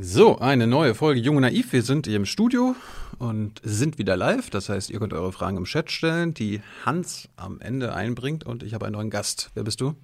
[0.00, 1.72] So, eine neue Folge Jung und Naiv.
[1.72, 2.76] Wir sind hier im Studio
[3.18, 4.48] und sind wieder live.
[4.50, 8.44] Das heißt, ihr könnt eure Fragen im Chat stellen, die Hans am Ende einbringt.
[8.44, 9.50] Und ich habe einen neuen Gast.
[9.54, 9.94] Wer bist du?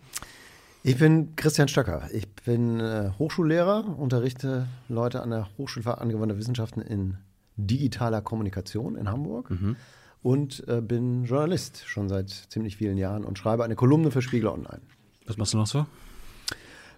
[0.83, 2.09] Ich bin Christian Stöcker.
[2.13, 7.17] Ich bin äh, Hochschullehrer, unterrichte Leute an der Hochschule für angewandte Wissenschaften in
[7.57, 9.77] digitaler Kommunikation in Hamburg Mhm.
[10.23, 14.49] und äh, bin Journalist schon seit ziemlich vielen Jahren und schreibe eine Kolumne für Spiegel
[14.49, 14.81] Online.
[15.27, 15.87] Was machst du noch so?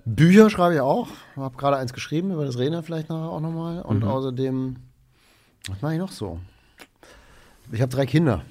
[0.07, 1.09] Bücher schreibe ich auch.
[1.35, 3.83] Habe gerade eins geschrieben, über das reden wir vielleicht nachher auch nochmal.
[3.83, 4.77] Und außerdem,
[5.69, 6.39] was mache ich noch so?
[7.73, 8.43] Ich habe drei Kinder,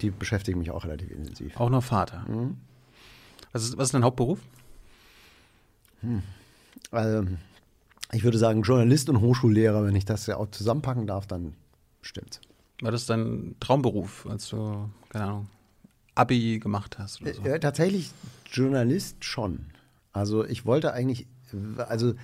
[0.00, 1.60] die beschäftigen mich auch relativ intensiv.
[1.60, 2.24] Auch noch Vater.
[3.52, 4.40] Was, ist, was ist dein Hauptberuf?
[6.90, 7.28] Also,
[8.10, 11.54] ich würde sagen, Journalist und Hochschullehrer, wenn ich das ja auch zusammenpacken darf, dann
[12.00, 12.40] stimmt's.
[12.80, 15.48] War das dein Traumberuf, als du, keine Ahnung,
[16.14, 17.42] Abi gemacht hast oder so?
[17.42, 18.10] Äh, tatsächlich
[18.50, 19.66] Journalist schon.
[20.12, 21.26] Also ich wollte eigentlich,
[21.88, 22.14] also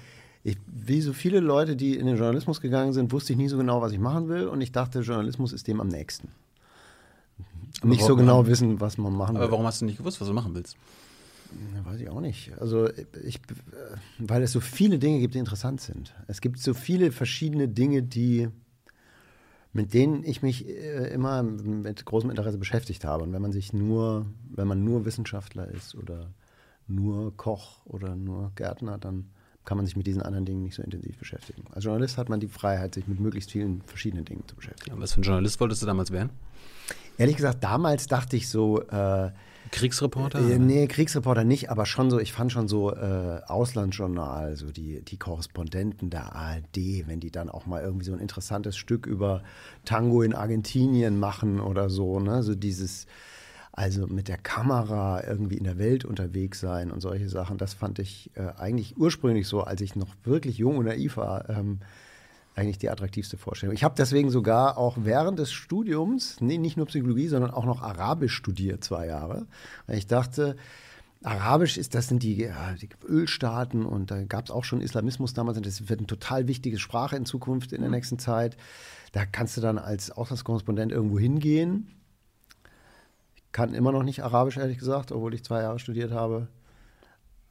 [0.45, 3.57] ich, wie so viele Leute, die in den Journalismus gegangen sind, wusste ich nie so
[3.57, 6.29] genau, was ich machen will und ich dachte, Journalismus ist dem am nächsten.
[7.83, 9.43] Nicht so genau wissen, was man machen will.
[9.43, 10.77] Aber warum hast du nicht gewusst, was du machen willst?
[11.85, 12.53] Weiß ich auch nicht.
[12.61, 12.89] Also
[13.25, 13.41] ich,
[14.19, 16.15] weil es so viele Dinge gibt, die interessant sind.
[16.27, 18.49] Es gibt so viele verschiedene Dinge, die
[19.73, 23.23] mit denen ich mich äh, immer mit großem Interesse beschäftigt habe.
[23.23, 26.31] Und wenn man sich nur, wenn man nur Wissenschaftler ist oder
[26.89, 29.31] nur Koch oder nur Gärtner, dann
[29.65, 31.63] kann man sich mit diesen anderen Dingen nicht so intensiv beschäftigen.
[31.73, 34.99] Als Journalist hat man die Freiheit, sich mit möglichst vielen verschiedenen Dingen zu beschäftigen.
[34.99, 36.31] Was für ein Journalist wolltest du damals werden?
[37.19, 39.31] Ehrlich gesagt, damals dachte ich so, äh,
[39.71, 40.39] Kriegsreporter?
[40.39, 45.03] Äh, nee, Kriegsreporter nicht, aber schon so, ich fand schon so äh, Auslandsjournal, so die,
[45.03, 49.43] die Korrespondenten der ARD, wenn die dann auch mal irgendwie so ein interessantes Stück über
[49.85, 52.43] Tango in Argentinien machen oder so, ne?
[52.43, 53.07] So dieses,
[53.79, 58.01] also mit der Kamera irgendwie in der Welt unterwegs sein und solche Sachen, das fand
[58.01, 61.79] ich äh, eigentlich ursprünglich so, als ich noch wirklich jung und naiv war, ähm,
[62.57, 63.77] eigentlich die attraktivste Vorstellung.
[63.77, 67.81] Ich habe deswegen sogar auch während des Studiums, nee, nicht nur Psychologie, sondern auch noch
[67.81, 69.47] Arabisch studiert, zwei Jahre.
[69.87, 70.57] Weil ich dachte,
[71.23, 75.35] Arabisch ist, das sind die, ja, die Ölstaaten und da gab es auch schon Islamismus
[75.35, 78.57] damals und das wird eine total wichtige Sprache in Zukunft in der nächsten Zeit.
[79.13, 81.87] Da kannst du dann als Auslandskorrespondent irgendwo hingehen.
[83.59, 86.47] Ich kann immer noch nicht Arabisch, ehrlich gesagt, obwohl ich zwei Jahre studiert habe.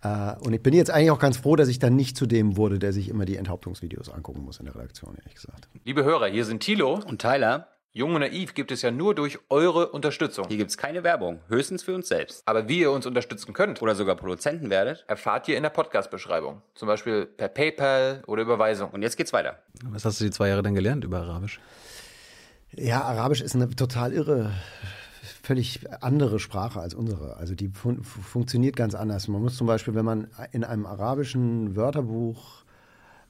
[0.01, 2.55] Äh, und ich bin jetzt eigentlich auch ganz froh, dass ich dann nicht zu dem
[2.55, 5.67] wurde, der sich immer die Enthauptungsvideos angucken muss in der Redaktion, ehrlich gesagt.
[5.83, 6.93] Liebe Hörer, hier sind Thilo.
[6.93, 10.47] Und Tyler, Jung und Naiv gibt es ja nur durch eure Unterstützung.
[10.47, 12.41] hier gibt's keine Werbung, höchstens für uns selbst.
[12.45, 15.03] Aber wie ihr uns unterstützen könnt, Oder sogar Produzenten werdet.
[15.09, 16.61] erfahrt ihr in der Podcast-Beschreibung.
[16.73, 18.91] Zum Beispiel per PayPal oder Überweisung.
[18.91, 19.61] Und jetzt geht's weiter.
[19.83, 21.59] Was hast du die zwei Jahre dann gelernt über Arabisch?
[22.71, 24.53] Ja, Arabisch ist eine total irre,
[25.47, 27.37] völlig andere Sprache als unsere.
[27.37, 29.29] Also die fun funktioniert ganz anders.
[29.29, 32.65] Man muss zum Beispiel, wenn man in einem arabischen Wörterbuch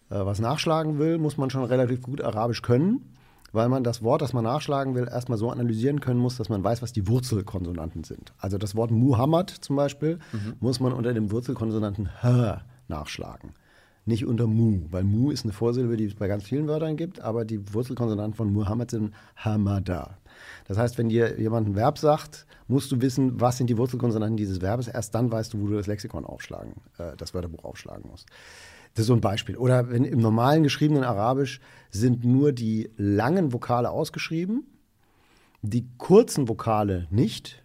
[0.09, 3.13] äh, was nachschlagen will, muss man schon relativ gut Arabisch können,
[3.51, 6.63] weil man das Wort, das man nachschlagen will, erstmal so analysieren können muss, dass man
[6.63, 8.33] weiß, was die Wurzelkonsonanten sind.
[8.39, 10.17] Also das Wort Muhammad zum Beispiel
[10.59, 13.51] muss man unter dem Wurzelkonsonanten H nachschlagen.
[14.05, 17.19] Nicht unter Mu, weil Mu ist eine Vorsilbe, die es bei ganz vielen Wörtern gibt,
[17.19, 20.17] aber die Wurzelkonsonanten von Muhammad sind Hamada.
[20.67, 24.37] Das heißt, wenn dir jemand ein Verb sagt, musst du wissen, was sind die Wurzelkonsonanten
[24.37, 24.87] dieses Verbes.
[24.87, 28.27] Erst dann weißt du, wo du das Lexikon aufschlagen, äh, das Wörterbuch aufschlagen musst.
[28.93, 29.55] Das ist so ein Beispiel.
[29.55, 34.65] Oder wenn im normalen geschriebenen Arabisch sind nur die langen Vokale ausgeschrieben,
[35.61, 37.63] die kurzen Vokale nicht,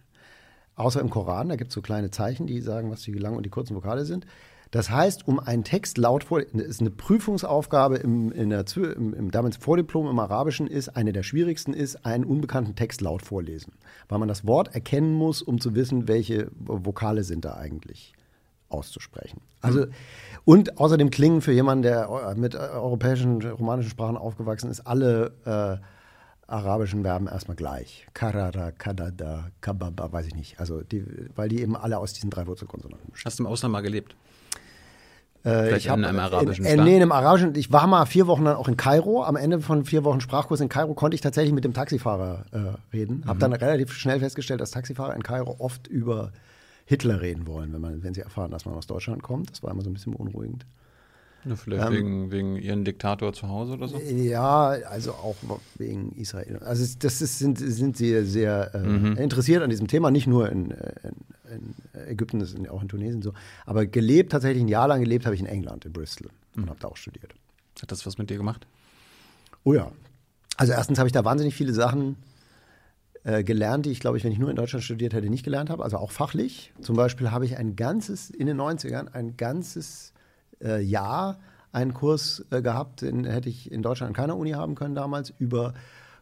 [0.75, 3.45] außer im Koran, da gibt es so kleine Zeichen, die sagen, was die langen und
[3.45, 4.25] die kurzen Vokale sind.
[4.73, 9.29] Das heißt, um einen Text laut vor, ist eine Prüfungsaufgabe im, in der, im, im
[9.29, 13.73] damals Vordiplom im Arabischen ist, eine der schwierigsten ist, einen unbekannten Text laut vorlesen.
[14.09, 18.13] Weil man das Wort erkennen muss, um zu wissen, welche Vokale sind da eigentlich
[18.69, 19.41] auszusprechen.
[19.61, 19.85] Also,
[20.43, 26.51] und außerdem klingen für jemanden, der mit äh, europäischen, romanischen Sprachen aufgewachsen ist, alle äh,
[26.51, 28.07] arabischen Verben erstmal gleich.
[28.15, 30.59] Karara, kadada, kababa, weiß ich nicht.
[30.59, 31.05] Also, die,
[31.35, 33.29] weil die eben alle aus diesen drei Wurzelkonsonanten bestehen.
[33.29, 34.15] Hast du im Ausland mal gelebt?
[35.43, 36.85] Äh, Vielleicht ich hab- in einem arabischen in, in, Staat?
[36.85, 37.55] Nee, in einem arabischen.
[37.55, 39.23] Ich war mal vier Wochen dann auch in Kairo.
[39.23, 42.57] Am Ende von vier Wochen Sprachkurs in Kairo konnte ich tatsächlich mit dem Taxifahrer äh,
[42.95, 43.19] reden.
[43.19, 43.25] Mhm.
[43.27, 46.31] Habe dann relativ schnell festgestellt, dass Taxifahrer in Kairo oft über
[46.85, 49.51] Hitler reden wollen, wenn, man, wenn sie erfahren, dass man aus Deutschland kommt.
[49.51, 50.65] Das war immer so ein bisschen beunruhigend.
[51.45, 53.97] Ja, vielleicht wegen, wegen ihren Diktator zu Hause oder so?
[53.97, 55.35] Ja, also auch
[55.77, 56.59] wegen Israel.
[56.63, 59.17] Also das ist, sind, sind sie sehr äh, Mhm.
[59.17, 61.11] interessiert an diesem Thema, nicht nur in, äh, in,
[61.53, 61.73] in
[62.07, 63.33] Ägypten, das ist auch in Tunesien so.
[63.65, 66.63] Aber gelebt, tatsächlich ein Jahr lang gelebt habe ich in England, in Bristol Mhm.
[66.63, 67.33] und habe da auch studiert.
[67.81, 68.67] Hat das was mit dir gemacht?
[69.63, 69.91] Oh ja.
[70.57, 72.15] Also erstens habe ich da wahnsinnig viele Sachen
[73.23, 75.69] äh, gelernt, die ich, glaube ich, wenn ich nur in Deutschland studiert hätte, nicht gelernt
[75.69, 75.83] habe.
[75.83, 76.73] Also auch fachlich.
[76.81, 80.13] Zum Beispiel habe ich ein ganzes, in den 90ern, ein ganzes
[80.61, 81.39] äh, Jahr
[81.71, 85.33] einen Kurs äh, gehabt, den hätte ich in Deutschland an keiner Uni haben können damals,
[85.39, 85.73] über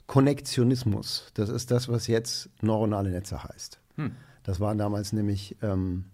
[0.07, 1.31] Konnektionismus.
[1.33, 3.79] Das ist das, was jetzt neuronale Netze heißt.
[3.95, 4.11] Hm.
[4.43, 6.05] Das waren damals nämlich ähm,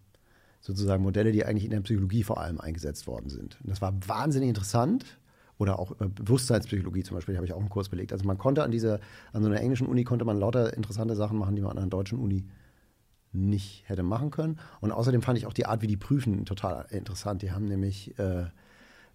[0.62, 3.57] sozusagen Modelle, die eigentlich in der Psychologie vor allem eingesetzt worden sind.
[3.62, 5.06] Und das war wahnsinnig interessant.
[5.59, 8.13] Oder auch äh, Bewusstseinspsychologie zum Beispiel, habe ich auch einen Kurs belegt.
[8.13, 9.00] Also man konnte an dieser,
[9.33, 11.88] an so einer englischen Uni konnte man lauter interessante Sachen machen, die man an einer
[11.88, 12.45] deutschen Uni
[13.31, 14.59] nicht hätte machen können.
[14.81, 17.41] Und außerdem fand ich auch die Art, wie die prüfen, total interessant.
[17.41, 18.45] Die haben nämlich, äh,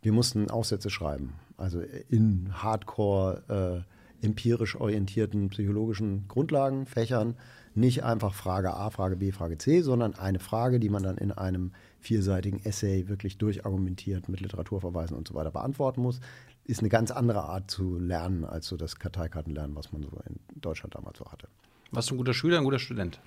[0.02, 1.34] wir mussten Aufsätze schreiben.
[1.56, 3.84] Also in Hardcore,
[4.20, 7.36] äh, empirisch orientierten psychologischen Grundlagenfächern
[7.74, 11.32] nicht einfach Frage A, Frage B, Frage C, sondern eine Frage, die man dann in
[11.32, 16.20] einem vierseitigen Essay wirklich durchargumentiert mit Literaturverweisen und so weiter beantworten muss,
[16.64, 20.38] ist eine ganz andere Art zu lernen als so das Karteikartenlernen, was man so in
[20.60, 21.48] Deutschland damals so hatte.
[21.90, 23.20] Warst du ein guter Schüler, ein guter Student?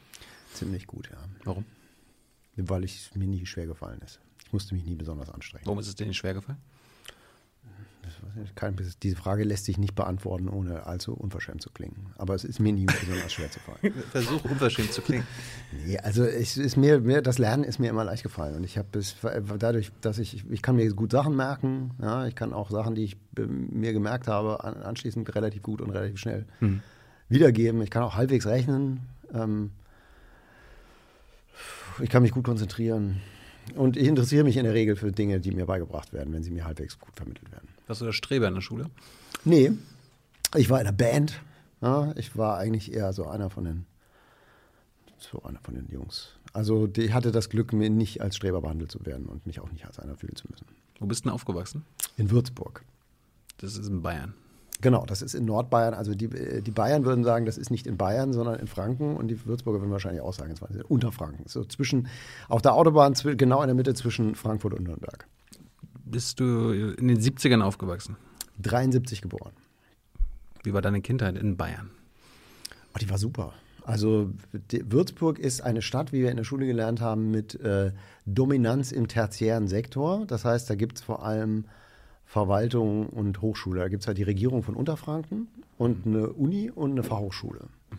[0.53, 1.17] Ziemlich gut, ja.
[1.43, 1.65] Warum?
[2.55, 4.19] Weil es mir nie schwer gefallen ist.
[4.45, 5.65] Ich musste mich nie besonders anstrengen.
[5.65, 6.59] Warum ist es dir nicht schwer gefallen?
[8.55, 12.07] Kann, diese Frage lässt sich nicht beantworten, ohne allzu unverschämt zu klingen.
[12.17, 13.93] Aber es ist mir nie besonders schwer zu fallen.
[14.11, 15.25] Versuch unverschämt zu klingen.
[15.85, 18.55] Nee, also es ist mir, mir, das Lernen ist mir immer leicht gefallen.
[18.55, 19.15] Und ich habe es
[19.59, 23.03] dadurch, dass ich, ich kann mir gut Sachen merken, ja, ich kann auch Sachen, die
[23.03, 26.81] ich mir gemerkt habe, anschließend relativ gut und relativ schnell hm.
[27.29, 27.81] wiedergeben.
[27.81, 29.01] Ich kann auch halbwegs rechnen.
[29.33, 29.71] Ähm,
[32.01, 33.21] ich kann mich gut konzentrieren.
[33.73, 36.51] Und ich interessiere mich in der Regel für Dinge, die mir beigebracht werden, wenn sie
[36.51, 37.64] mir halbwegs gut vermittelt werden.
[37.87, 38.89] Warst du der Streber in der Schule?
[39.43, 39.71] Nee,
[40.55, 41.41] ich war in der Band.
[41.81, 43.85] Ja, ich war eigentlich eher so einer von den,
[45.17, 46.29] so einer von den Jungs.
[46.53, 49.71] Also ich hatte das Glück, mir nicht als Streber behandelt zu werden und mich auch
[49.71, 50.65] nicht als einer fühlen zu müssen.
[50.99, 51.85] Wo bist du denn aufgewachsen?
[52.17, 52.83] In Würzburg.
[53.57, 54.33] Das ist in Bayern.
[54.81, 55.93] Genau, das ist in Nordbayern.
[55.93, 56.29] Also die,
[56.61, 59.15] die Bayern würden sagen, das ist nicht in Bayern, sondern in Franken.
[59.15, 61.43] Und die Würzburger würden wahrscheinlich auch sagen, es war unter Franken.
[61.47, 62.07] So zwischen,
[62.49, 65.27] auf der Autobahn, genau in der Mitte zwischen Frankfurt und Nürnberg.
[66.05, 68.15] Bist du in den 70ern aufgewachsen?
[68.61, 69.53] 73 geboren.
[70.63, 71.89] Wie war deine Kindheit in Bayern?
[72.93, 73.53] Oh, die war super.
[73.83, 74.31] Also
[74.71, 77.91] Würzburg ist eine Stadt, wie wir in der Schule gelernt haben, mit äh,
[78.25, 80.25] Dominanz im tertiären Sektor.
[80.25, 81.65] Das heißt, da gibt es vor allem
[82.25, 83.81] Verwaltung und Hochschule.
[83.81, 85.47] Da gibt es halt die Regierung von Unterfranken
[85.77, 87.61] und eine Uni und eine Fachhochschule.
[87.91, 87.97] Mhm.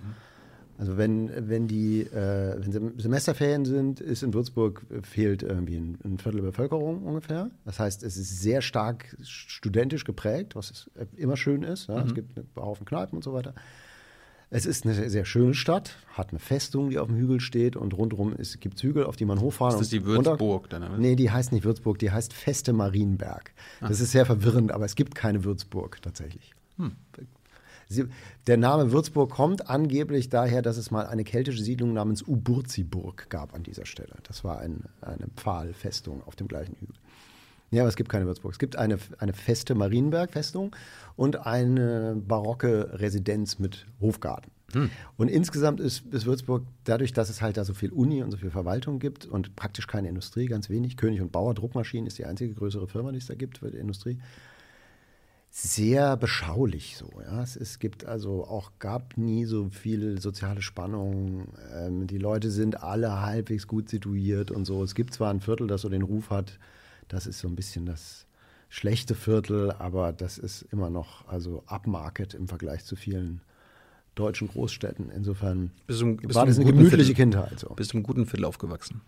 [0.78, 5.99] Also wenn, wenn die äh, wenn Semesterferien sind, ist in Würzburg äh, fehlt irgendwie ein,
[6.05, 7.50] ein, Viertel der Bevölkerung ungefähr.
[7.64, 11.88] Das heißt, es ist sehr stark studentisch geprägt, was immer schön ist.
[11.88, 12.02] Ja?
[12.02, 12.08] Mhm.
[12.08, 13.55] Es gibt einen Haufen Kneipen und so weiter.
[14.49, 17.94] Es ist eine sehr schöne Stadt, hat eine Festung, die auf dem Hügel steht und
[17.94, 19.82] rundherum gibt es Hügel, auf die man hochfahren kann.
[19.82, 20.84] Ist das die Würzburg dann?
[20.84, 20.99] Oder?
[20.99, 23.52] Nee, die heißt nicht Würzburg, die heißt Feste Marienberg.
[23.81, 23.88] Ah.
[23.88, 26.55] Das ist sehr verwirrend, aber es gibt keine Würzburg tatsächlich.
[26.76, 26.93] Hm.
[27.88, 28.06] Sie,
[28.46, 33.54] der Name Würzburg kommt angeblich daher, dass es mal eine keltische Siedlung namens Uburziburg gab
[33.54, 34.14] an dieser Stelle.
[34.24, 36.94] Das war ein, eine Pfahlfestung auf dem gleichen Hügel.
[37.70, 38.52] Ja, aber es gibt keine Würzburg.
[38.52, 40.74] Es gibt eine, eine feste Marienberg-Festung
[41.16, 44.50] und eine barocke Residenz mit Hofgarten.
[44.72, 44.90] Hm.
[45.16, 48.36] Und insgesamt ist, ist, Würzburg, dadurch, dass es halt da so viel Uni und so
[48.36, 52.24] viel Verwaltung gibt und praktisch keine Industrie, ganz wenig, König und Bauer Druckmaschinen ist die
[52.24, 54.18] einzige größere Firma, die es da gibt für die Industrie,
[55.58, 57.08] sehr beschaulich so.
[57.25, 57.43] Ja.
[57.43, 61.49] Es, es gibt also auch, gab nie so viel soziale Spannung.
[61.73, 64.82] Ähm, die Leute sind alle halbwegs gut situiert und so.
[64.85, 66.58] Es gibt zwar ein Viertel, das so den Ruf hat,
[67.08, 68.26] das ist so ein bisschen das
[68.69, 73.41] schlechte Viertel, aber das ist immer noch also upmarket im Vergleich zu vielen
[74.15, 75.08] deutschen Großstädten.
[75.08, 77.60] Insofern bist du, bist war das eine gemütliche Viertel, Kindheit.
[77.60, 77.70] So.
[77.70, 79.01] Bist du im guten Viertel aufgewachsen?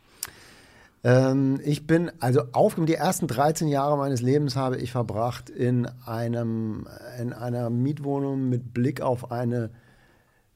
[1.04, 5.86] Ähm, ich bin, also auf die ersten 13 Jahre meines Lebens habe ich verbracht in
[6.04, 6.86] einem,
[7.20, 9.70] in einer Mietwohnung mit Blick auf eine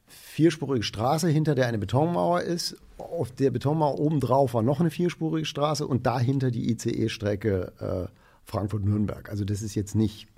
[0.07, 5.47] vierspurige Straße, hinter der eine Betonmauer ist auf der Betonmauer obendrauf war noch eine vierspurige
[5.47, 8.13] Straße und dahinter die ICE-Strecke äh,
[8.45, 9.29] Frankfurt-Nürnberg.
[9.29, 10.29] Also das ist jetzt nicht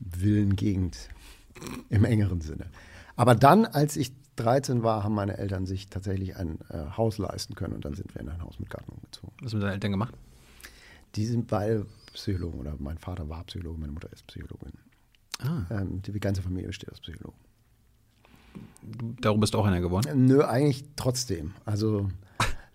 [0.00, 1.10] Villengegend
[1.90, 2.66] im engeren Sinne.
[3.16, 7.54] Aber dann, als ich 13 war, haben meine Eltern sich tatsächlich ein äh, Haus leisten
[7.54, 9.32] können und dann sind wir in ein Haus mit Garten umgezogen.
[9.42, 10.14] Was haben deine Eltern gemacht?
[11.14, 14.72] Die sind beide Psychologen oder mein Vater war Psychologe, meine Mutter ist Psychologin.
[15.40, 15.62] Ah.
[15.70, 17.38] Ähm, die ganze Familie besteht aus Psychologen.
[19.20, 20.26] Darum bist du auch einer geworden?
[20.26, 21.52] Nö, eigentlich trotzdem.
[21.64, 22.08] Also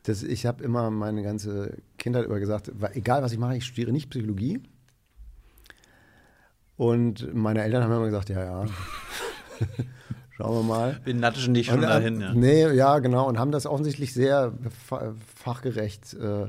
[0.04, 3.92] das, ich habe immer meine ganze Kindheit über gesagt, egal was ich mache, ich studiere
[3.92, 4.62] nicht Psychologie.
[6.78, 8.66] Und meine Eltern haben immer gesagt, ja, ja.
[10.38, 11.01] Schauen wir mal.
[11.04, 12.34] Wir natschen dich schon und, äh, dahin, ja.
[12.34, 13.27] Nee, ja, genau.
[13.27, 14.54] Und haben das offensichtlich sehr
[15.36, 16.48] fachgerecht äh,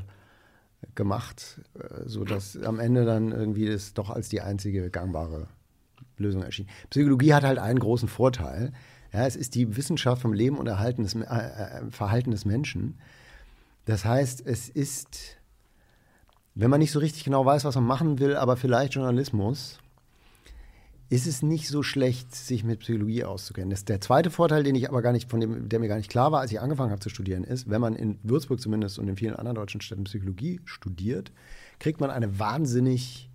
[0.94, 5.46] gemacht, äh, sodass am Ende dann irgendwie das doch als die einzige gangbare
[6.18, 6.68] Lösung erschien.
[6.90, 8.72] Psychologie hat halt einen großen Vorteil.
[9.12, 12.98] Ja, es ist die Wissenschaft vom Leben und Erhalten des, äh, äh, Verhalten des Menschen.
[13.84, 15.36] Das heißt, es ist
[16.56, 19.78] wenn man nicht so richtig genau weiß, was man machen will, aber vielleicht Journalismus,
[21.08, 23.70] ist es nicht so schlecht, sich mit Psychologie auszukennen.
[23.70, 26.10] Das der zweite Vorteil, den ich aber gar nicht, von dem, der mir gar nicht
[26.10, 29.08] klar war, als ich angefangen habe zu studieren, ist, wenn man in Würzburg zumindest und
[29.08, 31.30] in vielen anderen deutschen Städten Psychologie studiert,
[31.78, 33.30] kriegt man eine wahnsinnig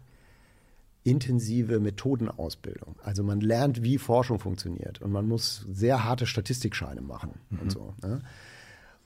[1.03, 2.95] intensive Methodenausbildung.
[3.03, 7.59] Also man lernt, wie Forschung funktioniert und man muss sehr harte Statistikscheine machen mhm.
[7.59, 7.93] und so.
[8.03, 8.21] Ne?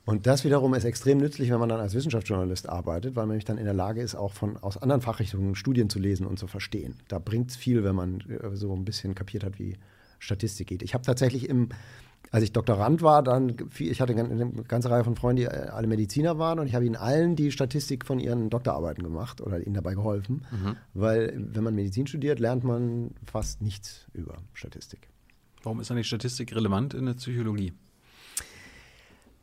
[0.05, 3.45] Und das wiederum ist extrem nützlich, wenn man dann als Wissenschaftsjournalist arbeitet, weil man nämlich
[3.45, 6.45] dann in der Lage ist, auch von, aus anderen Fachrichtungen Studien zu lesen und zu
[6.45, 6.95] verstehen.
[7.07, 9.77] Da bringt es viel, wenn man äh, so ein bisschen kapiert hat, wie
[10.19, 10.83] Statistik geht.
[10.83, 11.69] Ich habe tatsächlich im,
[12.31, 15.87] als ich Doktorand war, dann, ich hatte eine ganze Reihe von Freunden, die äh, alle
[15.87, 19.73] Mediziner waren und ich habe ihnen allen die Statistik von ihren Doktorarbeiten gemacht oder ihnen
[19.73, 20.75] dabei geholfen, mhm.
[20.93, 25.09] weil wenn man Medizin studiert, lernt man fast nichts über Statistik.
[25.63, 27.73] Warum ist eigentlich Statistik relevant in der Psychologie?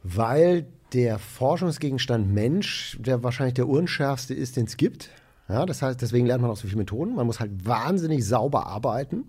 [0.02, 5.11] Weil der Forschungsgegenstand Mensch der wahrscheinlich der unschärfste ist, den es gibt.
[5.49, 7.14] Ja, das heißt, deswegen lernt man auch so viele Methoden.
[7.14, 9.25] Man muss halt wahnsinnig sauber arbeiten,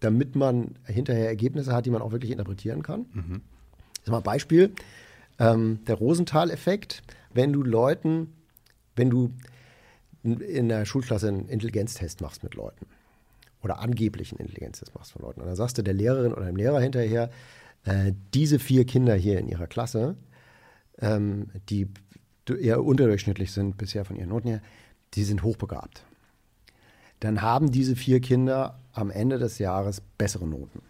[0.00, 3.06] damit man hinterher Ergebnisse hat, die man auch wirklich interpretieren kann.
[3.12, 3.42] Mhm.
[4.04, 4.72] Das mal Beispiel,
[5.38, 7.02] ähm, der Rosenthal-Effekt.
[7.32, 8.32] Wenn du Leuten,
[8.94, 9.30] wenn du
[10.22, 12.86] in der Schulklasse einen Intelligenztest machst mit Leuten
[13.62, 16.80] oder angeblichen Intelligenztest machst von Leuten und dann sagst du der Lehrerin oder dem Lehrer
[16.80, 17.30] hinterher,
[17.86, 20.16] äh, diese vier Kinder hier in ihrer Klasse,
[20.98, 21.88] ähm, die
[22.48, 24.62] eher unterdurchschnittlich sind bisher von ihren Noten her,
[25.14, 26.04] die sind hochbegabt.
[27.20, 30.82] Dann haben diese vier Kinder am Ende des Jahres bessere Noten.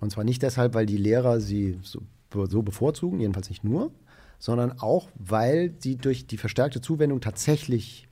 [0.00, 3.90] Und zwar nicht deshalb, weil die Lehrer sie so, so bevorzugen, jedenfalls nicht nur,
[4.38, 8.08] sondern auch, weil sie durch die verstärkte Zuwendung tatsächlich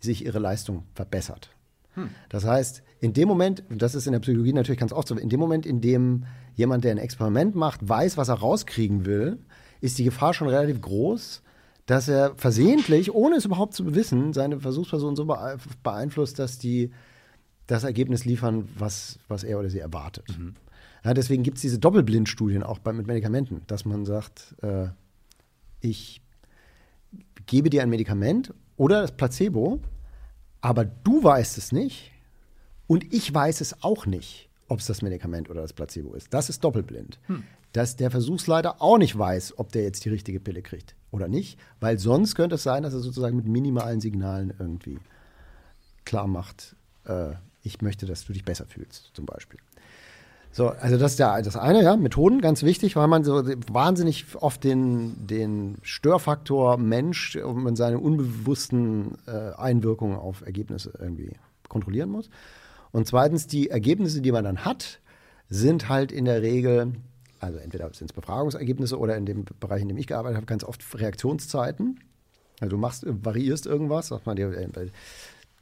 [0.00, 1.50] sich ihre Leistung verbessert.
[1.94, 2.10] Hm.
[2.28, 5.28] Das heißt, in dem Moment, das ist in der Psychologie natürlich ganz oft so, in
[5.28, 9.38] dem Moment, in dem jemand, der ein Experiment macht, weiß, was er rauskriegen will,
[9.80, 11.42] ist die Gefahr schon relativ groß,
[11.86, 15.26] dass er versehentlich, ohne es überhaupt zu wissen, seine Versuchsperson so
[15.82, 16.90] beeinflusst, dass die
[17.66, 20.38] das Ergebnis liefern, was, was er oder sie erwartet.
[20.38, 20.54] Mhm.
[21.04, 24.88] Ja, deswegen gibt es diese Doppelblindstudien auch bei, mit Medikamenten, dass man sagt, äh,
[25.80, 26.22] ich
[27.46, 29.80] gebe dir ein Medikament oder das Placebo,
[30.62, 32.10] aber du weißt es nicht
[32.86, 36.32] und ich weiß es auch nicht ob es das Medikament oder das Placebo ist.
[36.32, 37.20] Das ist doppelblind.
[37.26, 37.44] Hm.
[37.74, 41.58] Dass der Versuchsleiter auch nicht weiß, ob der jetzt die richtige Pille kriegt oder nicht,
[41.78, 44.98] weil sonst könnte es sein, dass er sozusagen mit minimalen Signalen irgendwie
[46.06, 49.60] klar macht, äh, ich möchte, dass du dich besser fühlst, zum Beispiel.
[50.54, 53.42] So, also das ist der, das eine, ja, Methoden, ganz wichtig, weil man so
[53.72, 61.32] wahnsinnig oft den, den Störfaktor Mensch und seine unbewussten äh, Einwirkungen auf Ergebnisse irgendwie
[61.68, 62.28] kontrollieren muss.
[62.90, 65.00] Und zweitens, die Ergebnisse, die man dann hat,
[65.48, 66.92] sind halt in der Regel,
[67.40, 70.64] also entweder sind es Befragungsergebnisse oder in dem Bereich, in dem ich gearbeitet habe, ganz
[70.64, 71.98] oft Reaktionszeiten.
[72.60, 74.68] Also du machst, variierst irgendwas, sagt man dir, äh,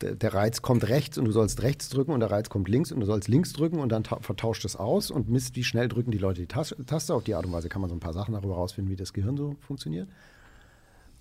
[0.02, 3.00] der Reiz kommt rechts und du sollst rechts drücken und der Reiz kommt links und
[3.00, 6.18] du sollst links drücken und dann vertauscht es aus und misst, wie schnell drücken die
[6.18, 7.14] Leute die Taste.
[7.14, 9.12] Auf die Art und Weise kann man so ein paar Sachen darüber herausfinden, wie das
[9.12, 10.08] Gehirn so funktioniert.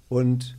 [0.07, 0.57] Und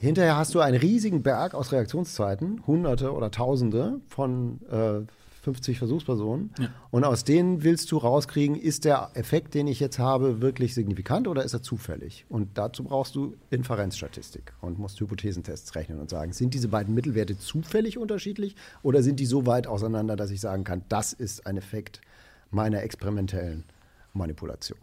[0.00, 5.00] Hinterher hast du einen riesigen Berg aus Reaktionszeiten, Hunderte oder Tausende von äh,
[5.48, 6.50] 50 Versuchspersonen.
[6.58, 6.68] Ja.
[6.90, 11.26] Und aus denen willst du rauskriegen, ist der Effekt, den ich jetzt habe, wirklich signifikant
[11.26, 12.26] oder ist er zufällig?
[12.28, 17.38] Und dazu brauchst du Inferenzstatistik und musst Hypothesentests rechnen und sagen, sind diese beiden Mittelwerte
[17.38, 21.56] zufällig unterschiedlich oder sind die so weit auseinander, dass ich sagen kann, das ist ein
[21.56, 22.02] Effekt
[22.50, 23.64] meiner experimentellen
[24.12, 24.78] Manipulation.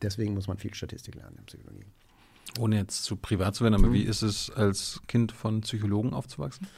[0.00, 1.86] Deswegen muss man viel Statistik lernen in Psychologie.
[2.60, 3.94] Ohne jetzt zu privat zu werden, aber mhm.
[3.94, 6.68] wie ist es, als Kind von Psychologen aufzuwachsen?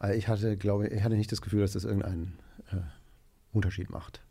[0.00, 2.32] Also ich hatte, glaube ich, hatte nicht das Gefühl, dass das irgendeinen
[2.72, 2.76] äh,
[3.52, 4.22] Unterschied macht.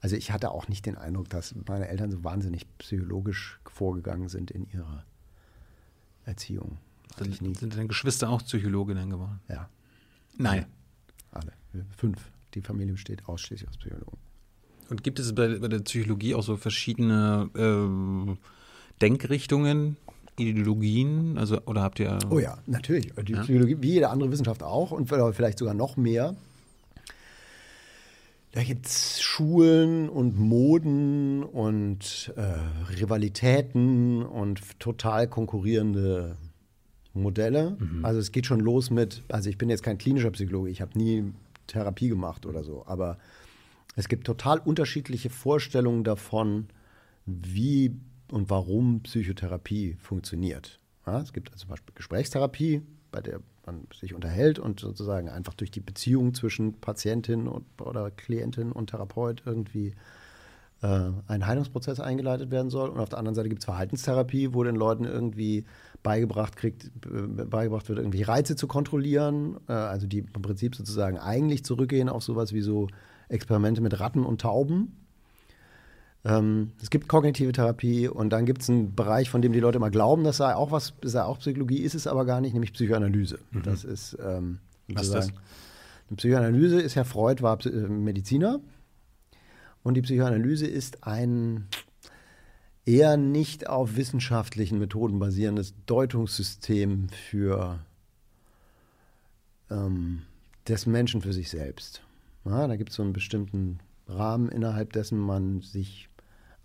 [0.00, 4.50] Also ich hatte auch nicht den Eindruck, dass meine Eltern so wahnsinnig psychologisch vorgegangen sind
[4.50, 5.04] in ihrer
[6.24, 6.78] Erziehung.
[7.18, 9.40] Sind, sind deine Geschwister auch Psychologinnen geworden?
[9.48, 9.68] Ja.
[10.36, 10.66] Nein.
[11.32, 11.52] Alle.
[11.96, 12.30] Fünf.
[12.54, 14.18] Die Familie besteht ausschließlich aus Psychologen.
[14.88, 18.36] Und gibt es bei, bei der Psychologie auch so verschiedene äh,
[19.00, 19.96] Denkrichtungen,
[20.36, 21.38] Ideologien?
[21.38, 22.18] Also, oder habt ihr.
[22.30, 23.12] Oh ja, natürlich.
[23.24, 23.42] Die ja?
[23.42, 26.34] Psychologie, wie jede andere Wissenschaft auch und vielleicht sogar noch mehr.
[28.52, 36.36] Da gibt es Schulen und Moden und äh, Rivalitäten und total konkurrierende
[37.14, 37.76] Modelle.
[37.78, 38.04] Mhm.
[38.04, 40.98] Also es geht schon los mit, also ich bin jetzt kein klinischer Psychologe, ich habe
[40.98, 41.32] nie
[41.68, 43.18] Therapie gemacht oder so, aber
[43.94, 46.68] es gibt total unterschiedliche Vorstellungen davon,
[47.26, 47.96] wie
[48.30, 50.80] und warum Psychotherapie funktioniert.
[51.06, 53.40] Ja, es gibt also zum Beispiel Gesprächstherapie, bei der
[53.72, 58.90] man sich unterhält und sozusagen einfach durch die Beziehung zwischen Patientin und, oder Klientin und
[58.90, 59.94] Therapeut irgendwie
[60.82, 62.88] äh, ein Heilungsprozess eingeleitet werden soll.
[62.88, 65.64] Und auf der anderen Seite gibt es Verhaltenstherapie, wo den Leuten irgendwie
[66.02, 69.58] beigebracht, kriegt, äh, beigebracht wird, irgendwie Reize zu kontrollieren.
[69.68, 72.88] Äh, also die im Prinzip sozusagen eigentlich zurückgehen auf sowas wie so
[73.28, 74.99] Experimente mit Ratten und Tauben.
[76.24, 79.76] Ähm, es gibt kognitive Therapie und dann gibt es einen Bereich, von dem die Leute
[79.76, 82.72] immer glauben, das sei auch was, sei auch Psychologie, ist es aber gar nicht, nämlich
[82.72, 83.38] Psychoanalyse.
[83.52, 83.62] Mhm.
[83.62, 84.58] Das ist ähm,
[84.88, 85.28] was ist das?
[85.28, 88.60] Eine Psychoanalyse ist ja Freud war äh, Mediziner
[89.82, 91.68] und die Psychoanalyse ist ein
[92.84, 97.78] eher nicht auf wissenschaftlichen Methoden basierendes Deutungssystem für
[99.70, 100.22] ähm,
[100.68, 102.02] des Menschen für sich selbst.
[102.44, 106.08] Ja, da gibt es so einen bestimmten Rahmen, innerhalb dessen man sich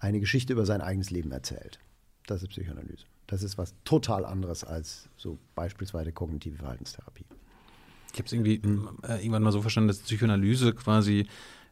[0.06, 1.80] eine Geschichte über sein eigenes Leben erzählt.
[2.28, 3.06] Das ist Psychoanalyse.
[3.28, 7.26] Das ist was total anderes als so beispielsweise kognitive Verhaltenstherapie.
[8.14, 8.62] Ich habe es irgendwie
[9.08, 11.28] äh, irgendwann mal so verstanden, dass Psychoanalyse quasi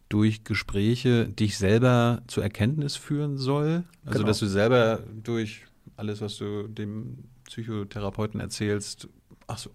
[0.09, 3.83] durch Gespräche dich selber zur Erkenntnis führen soll.
[4.05, 4.27] Also genau.
[4.27, 9.07] dass du selber durch alles, was du dem Psychotherapeuten erzählst,
[9.47, 9.69] ach so,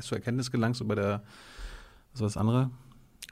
[0.00, 1.22] zur Erkenntnis gelangst über der
[2.12, 2.70] was war das andere?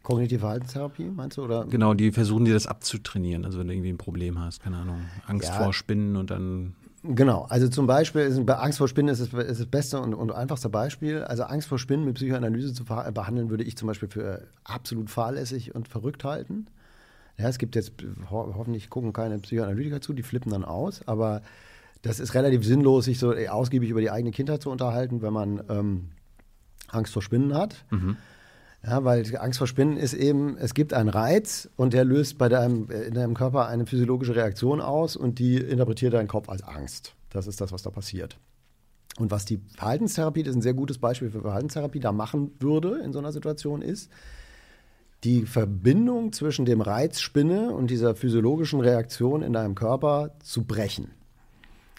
[0.03, 1.45] Kognitive Verhaltenstherapie, meinst du?
[1.45, 1.67] Oder?
[1.67, 3.45] Genau, die versuchen dir das abzutrainieren.
[3.45, 5.55] Also wenn du irgendwie ein Problem hast, keine Ahnung, Angst ja.
[5.55, 6.75] vor Spinnen und dann.
[7.03, 10.15] Genau, also zum Beispiel, ist, bei Angst vor Spinnen ist, es, ist das beste und,
[10.15, 11.23] und einfachste Beispiel.
[11.23, 15.75] Also Angst vor Spinnen mit Psychoanalyse zu behandeln, würde ich zum Beispiel für absolut fahrlässig
[15.75, 16.67] und verrückt halten.
[17.39, 17.93] Ja, es gibt jetzt,
[18.31, 21.41] ho hoffentlich gucken keine Psychoanalytiker zu, die flippen dann aus, aber
[22.03, 25.63] das ist relativ sinnlos, sich so ausgiebig über die eigene Kindheit zu unterhalten, wenn man
[25.69, 26.11] ähm,
[26.89, 27.85] Angst vor Spinnen hat.
[27.91, 28.17] Mhm.
[28.83, 32.49] Ja, weil Angst vor Spinnen ist eben, es gibt einen Reiz und der löst bei
[32.49, 37.15] deinem, in deinem Körper eine physiologische Reaktion aus und die interpretiert dein Kopf als Angst.
[37.29, 38.39] Das ist das, was da passiert.
[39.19, 43.01] Und was die Verhaltenstherapie, das ist ein sehr gutes Beispiel für Verhaltenstherapie, da machen würde
[43.05, 44.11] in so einer Situation ist,
[45.25, 51.11] die Verbindung zwischen dem Reiz Spinne und dieser physiologischen Reaktion in deinem Körper zu brechen.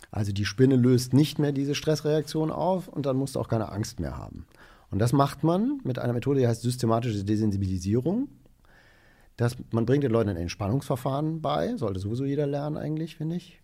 [0.10, 3.72] Also die Spinne löst nicht mehr diese Stressreaktion auf und dann musst du auch keine
[3.72, 4.46] Angst mehr haben.
[4.92, 8.28] Und das macht man mit einer Methode, die heißt systematische Desensibilisierung.
[9.38, 13.62] Das, man bringt den Leuten ein Entspannungsverfahren bei, sollte sowieso jeder lernen eigentlich, finde ich.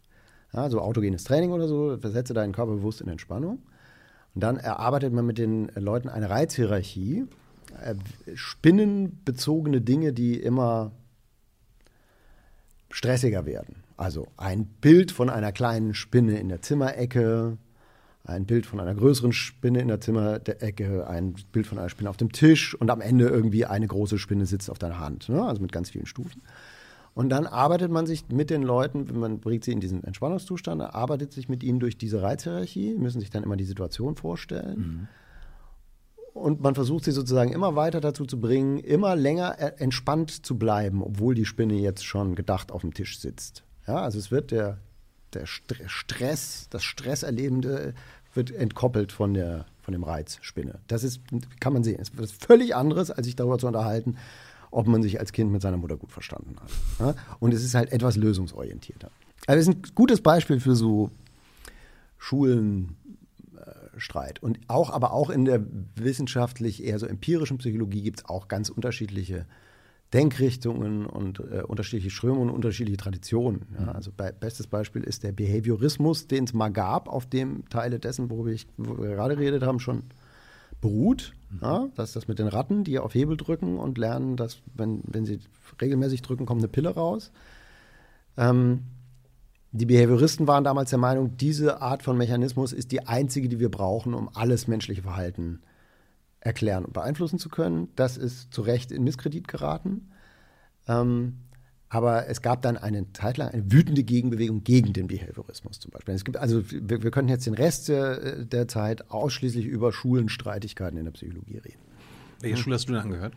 [0.54, 3.60] Ja, so autogenes Training oder so, versetze deinen Körper bewusst in Entspannung.
[4.34, 7.26] Und dann erarbeitet man mit den Leuten eine Reizhierarchie,
[7.84, 7.96] äh,
[8.34, 10.92] spinnenbezogene Dinge, die immer
[12.90, 13.84] stressiger werden.
[13.98, 17.58] Also ein Bild von einer kleinen Spinne in der Zimmerecke,
[18.28, 22.18] ein Bild von einer größeren Spinne in der Zimmerecke, ein Bild von einer Spinne auf
[22.18, 25.30] dem Tisch und am Ende irgendwie eine große Spinne sitzt auf deiner Hand.
[25.30, 25.44] Ne?
[25.44, 26.42] Also mit ganz vielen Stufen.
[27.14, 31.32] Und dann arbeitet man sich mit den Leuten, man bringt sie in diesen Entspannungszustand, arbeitet
[31.34, 34.78] sich mit ihnen durch diese Reizhierarchie, müssen sich dann immer die Situation vorstellen.
[34.78, 35.08] Mhm.
[36.36, 40.60] Und man versucht sie sozusagen immer weiter dazu zu bringen, immer länger äh, entspannt zu
[40.60, 43.64] bleiben, obwohl die Spinne jetzt schon gedacht auf dem Tisch sitzt.
[43.88, 44.78] Ja, also es wird der,
[45.34, 47.96] der Stress, das Stresserlebende
[48.38, 50.80] wird entkoppelt von, der, von dem Reiz Spinne.
[50.88, 51.20] Das ist,
[51.60, 54.16] kann man sehen, es ist völlig anderes, als sich darüber zu unterhalten,
[54.72, 56.72] ob man sich als Kind mit seiner Mutter gut verstanden hat.
[57.40, 59.12] Und es ist halt etwas lösungsorientierter.
[59.48, 61.12] Also es ist ein gutes Beispiel für so
[62.18, 62.96] Schulenstreit.
[64.42, 68.70] Und auch, aber auch in der wissenschaftlich eher so empirischen Psychologie gibt es auch ganz
[68.70, 69.46] unterschiedliche
[70.14, 73.66] Denkrichtungen und äh, unterschiedliche Strömungen und unterschiedliche Traditionen.
[73.74, 73.82] Ja.
[73.82, 73.90] Mhm.
[73.90, 78.30] Also bei, bestes Beispiel ist der Behaviorismus, den es mal gab, auf dem Teile dessen,
[78.30, 80.04] worüber ich, wir gerade geredet haben, schon
[80.80, 81.34] beruht.
[81.50, 81.60] Mhm.
[81.62, 81.88] Ja.
[81.96, 85.26] Das ist das mit den Ratten, die auf Hebel drücken und lernen, dass, wenn, wenn
[85.26, 85.40] sie
[85.82, 87.32] regelmäßig drücken, kommt eine Pille raus.
[88.38, 88.84] Ähm,
[89.74, 93.70] die Behavioristen waren damals der Meinung, diese Art von Mechanismus ist die einzige, die wir
[93.70, 95.67] brauchen, um alles menschliche Verhalten zu
[96.40, 97.90] erklären und beeinflussen zu können.
[97.96, 100.12] Das ist zu Recht in Misskredit geraten.
[100.88, 101.38] Ähm,
[101.90, 106.14] aber es gab dann eine Zeit lang eine wütende Gegenbewegung gegen den Behaviorismus zum Beispiel.
[106.16, 110.98] Es gibt also, wir, wir könnten jetzt den Rest der, der, Zeit ausschließlich über Schulenstreitigkeiten
[110.98, 111.80] in der Psychologie reden.
[112.42, 112.64] Welche hm.
[112.64, 113.34] Schule hast du denn angehört?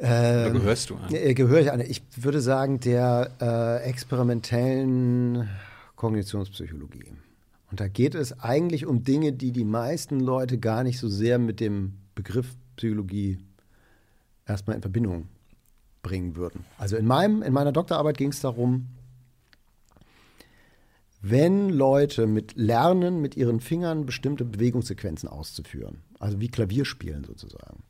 [0.00, 1.08] Ähm, Oder gehörst du an?
[1.10, 1.80] Gehöre ich an.
[1.80, 5.48] Ich würde sagen, der äh, experimentellen
[5.94, 7.12] Kognitionspsychologie.
[7.70, 11.38] Und da geht es eigentlich um Dinge, die die meisten Leute gar nicht so sehr
[11.38, 13.38] mit dem Begriff Psychologie
[14.46, 15.28] erstmal in Verbindung
[16.02, 16.64] bringen würden.
[16.78, 18.88] Also in, meinem, in meiner Doktorarbeit ging es darum,
[21.22, 27.82] wenn Leute mit lernen, mit ihren Fingern bestimmte Bewegungssequenzen auszuführen, also wie Klavierspielen sozusagen,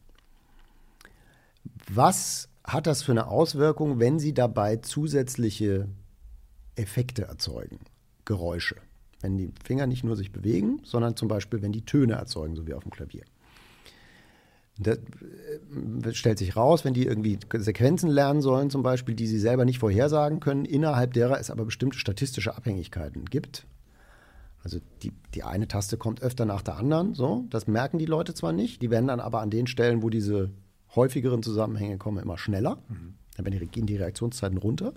[1.89, 5.89] was hat das für eine Auswirkung, wenn sie dabei zusätzliche
[6.75, 7.79] Effekte erzeugen,
[8.25, 8.77] Geräusche?
[9.21, 12.67] Wenn die Finger nicht nur sich bewegen, sondern zum Beispiel, wenn die Töne erzeugen, so
[12.67, 13.25] wie auf dem Klavier.
[14.79, 19.39] Das äh, stellt sich raus, wenn die irgendwie Sequenzen lernen sollen, zum Beispiel, die sie
[19.39, 23.67] selber nicht vorhersagen können, innerhalb derer es aber bestimmte statistische Abhängigkeiten gibt.
[24.63, 28.35] Also die, die eine Taste kommt öfter nach der anderen, so, das merken die Leute
[28.35, 30.51] zwar nicht, die werden dann aber an den Stellen, wo diese
[30.95, 32.79] häufigeren Zusammenhänge kommen, immer schneller.
[32.89, 33.15] Mhm.
[33.37, 34.93] Dann gehen die Reaktionszeiten runter.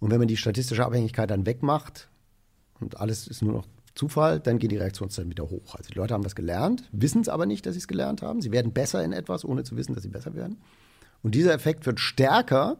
[0.00, 2.08] Und wenn man die statistische Abhängigkeit dann wegmacht
[2.84, 5.76] und alles ist nur noch Zufall, dann gehen die Reaktionszeiten wieder hoch.
[5.76, 8.42] Also die Leute haben das gelernt, wissen es aber nicht, dass sie es gelernt haben.
[8.42, 10.58] Sie werden besser in etwas, ohne zu wissen, dass sie besser werden.
[11.22, 12.76] Und dieser Effekt wird stärker,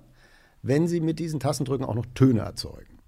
[0.62, 2.98] wenn sie mit diesen Tastendrücken auch noch Töne erzeugen.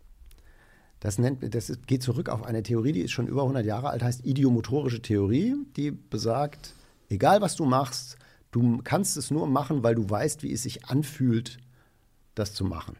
[1.01, 4.03] Das, nennt, das geht zurück auf eine Theorie, die ist schon über 100 Jahre alt,
[4.03, 6.75] heißt idiomotorische Theorie, die besagt,
[7.09, 8.17] egal was du machst,
[8.51, 11.59] du kannst es nur machen, weil du weißt, wie es sich anfühlt,
[12.35, 12.97] das zu machen.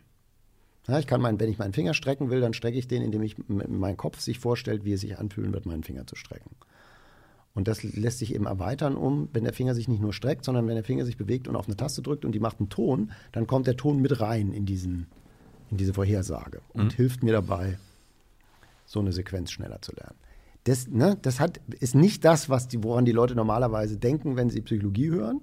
[0.89, 3.23] Ja, ich kann meinen, wenn ich meinen Finger strecken will, dann strecke ich den, indem
[3.23, 6.51] ich mein Kopf sich vorstellt, wie es sich anfühlen wird, meinen Finger zu strecken.
[7.55, 10.67] Und das lässt sich eben erweitern um, wenn der Finger sich nicht nur streckt, sondern
[10.67, 13.13] wenn der Finger sich bewegt und auf eine Taste drückt und die macht einen Ton,
[13.33, 15.07] dann kommt der Ton mit rein in, diesen,
[15.71, 16.97] in diese Vorhersage und mhm.
[16.97, 17.79] hilft mir dabei,
[18.85, 20.17] so eine Sequenz schneller zu lernen.
[20.65, 24.51] Das, ne, das hat, ist nicht das, was die, woran die Leute normalerweise denken, wenn
[24.51, 25.41] sie Psychologie hören.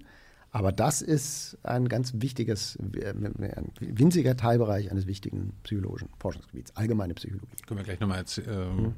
[0.54, 3.34] Aber das ist ein ganz wichtiges, ein
[3.80, 7.48] winziger Teilbereich eines wichtigen psychologischen Forschungsgebiets, allgemeine Psychologie.
[7.66, 8.94] Können wir gleich nochmal jetzt äh, hm.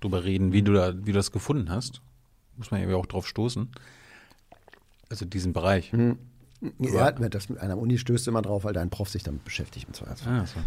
[0.00, 2.02] drüber reden, wie du, da, wie du das gefunden hast.
[2.58, 3.70] Muss man ja auch drauf stoßen.
[5.08, 5.92] Also diesen Bereich.
[5.92, 6.18] Hm.
[6.78, 9.94] Ja, das mit einer Uni stößt immer drauf, weil dein Prof sich damit beschäftigt im
[9.94, 10.40] Zweifelsfall.
[10.40, 10.60] Ah, so.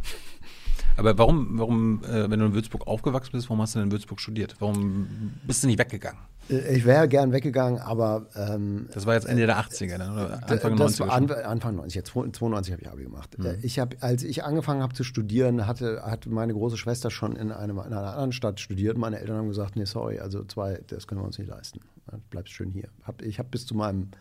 [0.98, 3.92] Aber warum, warum äh, wenn du in Würzburg aufgewachsen bist, warum hast du denn in
[3.92, 4.56] Würzburg studiert?
[4.60, 6.20] Warum bist du nicht weggegangen?
[6.50, 8.28] Äh, ich wäre gern weggegangen, aber.
[8.36, 11.08] Ähm, das war jetzt Ende der 80er, dann, oder Anfang das 90er?
[11.08, 13.38] War an, Anfang 90, jetzt 92 habe ich Abi gemacht.
[13.38, 13.58] Mhm.
[13.62, 17.52] Ich hab, als ich angefangen habe zu studieren, hatte, hat meine große Schwester schon in,
[17.52, 18.98] einem, in einer anderen Stadt studiert.
[18.98, 21.82] Meine Eltern haben gesagt: Nee, sorry, also zwei, das können wir uns nicht leisten.
[22.30, 22.90] Bleibst schön hier.
[23.04, 24.12] Hab, ich habe bis zu meinem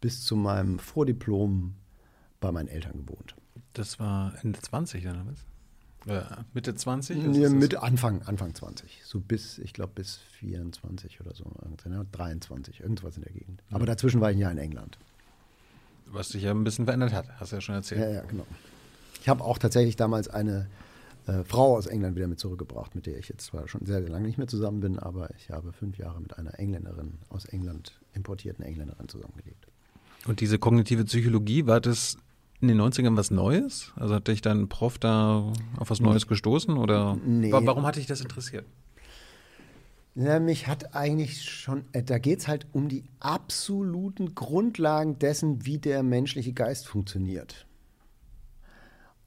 [0.00, 1.76] bis zu meinem Vordiplom
[2.38, 3.34] bei meinen Eltern gewohnt.
[3.72, 5.46] Das war Ende 20 dann, oder was?
[6.52, 7.16] Mitte 20?
[7.16, 9.02] Nee, mit Anfang, Anfang 20.
[9.04, 11.44] So bis, ich glaube, bis 24 oder so.
[12.12, 13.62] 23, irgendwas in der Gegend.
[13.68, 13.76] Mhm.
[13.76, 14.98] Aber dazwischen war ich ja in England.
[16.06, 18.00] Was sich ja ein bisschen verändert hat, hast du ja schon erzählt.
[18.00, 18.46] Ja, ja, genau.
[19.20, 20.68] Ich habe auch tatsächlich damals eine
[21.26, 24.10] äh, Frau aus England wieder mit zurückgebracht, mit der ich jetzt zwar schon sehr, sehr
[24.10, 27.98] lange nicht mehr zusammen bin, aber ich habe fünf Jahre mit einer Engländerin aus England,
[28.12, 29.66] importierten Engländerin zusammengelebt.
[30.26, 32.18] Und diese kognitive Psychologie, war das
[32.68, 33.92] in den 90ern was Neues?
[33.96, 37.52] Also hat dich dein Prof da auf was Neues gestoßen oder nee.
[37.52, 38.64] warum hat dich das interessiert?
[40.16, 45.66] Ja, mich hat eigentlich schon, äh, da geht es halt um die absoluten Grundlagen dessen,
[45.66, 47.66] wie der menschliche Geist funktioniert.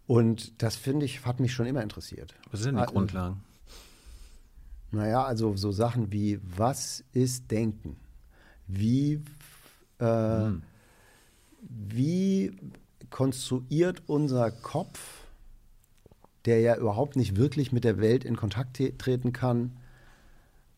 [0.08, 2.34] Und das finde ich, hat mich schon immer interessiert.
[2.52, 3.42] Was sind die also, Grundlagen?
[4.92, 7.98] Naja, also so Sachen wie, was ist Denken?
[8.68, 9.22] Wie,
[10.00, 10.64] äh, hm.
[11.62, 12.58] wie
[13.10, 15.26] konstruiert unser Kopf,
[16.46, 19.78] der ja überhaupt nicht wirklich mit der Welt in Kontakt treten kann,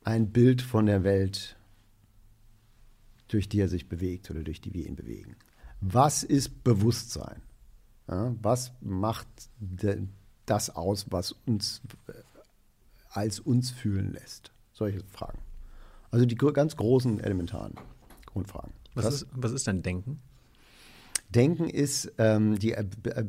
[0.04, 1.58] ein Bild von der Welt,
[3.28, 5.36] durch die er sich bewegt oder durch die wir ihn bewegen.
[5.82, 7.42] Was ist Bewusstsein?
[8.08, 9.28] Ja, was macht
[10.46, 11.82] das aus, was uns
[13.10, 14.52] als uns fühlen lässt?
[14.74, 15.39] Solche Fragen.
[16.10, 17.76] Also die ganz großen, elementaren
[18.26, 18.74] Grundfragen.
[18.96, 20.20] Was, ist, was ist denn Denken?
[21.30, 23.26] Denken ist ähm, die äh, äh,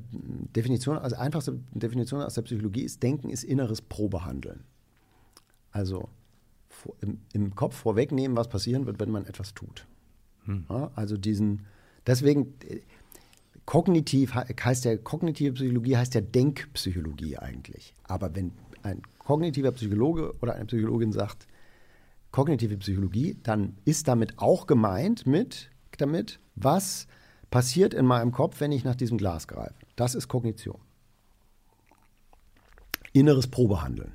[0.57, 4.65] Definition, also einfachste Definition aus der Psychologie ist, Denken ist inneres Probehandeln.
[5.71, 6.09] Also
[6.69, 9.87] vor, im, im, Kopf vorwegnehmen, was passieren wird, wenn man etwas tut.
[10.45, 10.65] Hm.
[10.71, 11.67] Ja, also diesen,
[12.07, 12.81] deswegen äh,
[13.67, 17.95] kognitiv heißt ja, kognitive Psychologie heißt ja Denkpsychologie eigentlich.
[18.05, 21.47] Aber wenn ein kognitiver Psychologe oder eine Psychologin sagt,
[22.31, 27.07] kognitive Psychologie, dann ist damit auch gemeint mit, damit, was
[27.51, 29.75] passiert in meinem Kopf, wenn ich nach diesem Glas greife.
[29.97, 30.79] Das ist Kognition.
[33.13, 34.13] Inneres Probehandeln.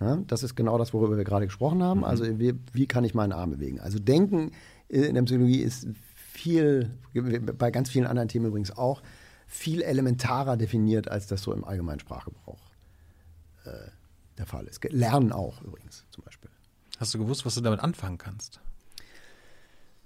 [0.00, 1.98] Ja, das ist genau das, worüber wir gerade gesprochen haben.
[1.98, 2.04] Mhm.
[2.04, 3.80] Also wie, wie, kann ich meinen Arm bewegen?
[3.80, 4.52] Also Denken
[4.88, 9.02] in der Psychologie ist viel, bei ganz vielen anderen Themen übrigens auch,
[9.46, 12.70] viel elementarer definiert, als das so im allgemeinen Sprachgebrauch
[13.64, 13.90] äh,
[14.38, 14.82] der Fall ist.
[14.90, 16.50] Lernen auch übrigens zum Beispiel.
[16.98, 18.60] Hast du gewusst, was du damit anfangen kannst?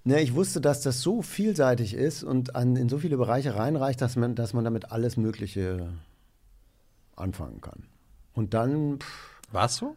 [0.06, 4.02] Ne, ich wusste, dass das so vielseitig ist und an, in so viele Bereiche reinreicht,
[4.02, 5.88] dass man, dass man damit alles Mögliche
[7.16, 7.84] anfangen kann.
[8.34, 8.98] Und dann.
[9.50, 9.96] War es so?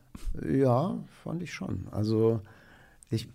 [0.49, 1.87] Ja, fand ich schon.
[1.91, 2.41] Also
[3.09, 3.27] ich,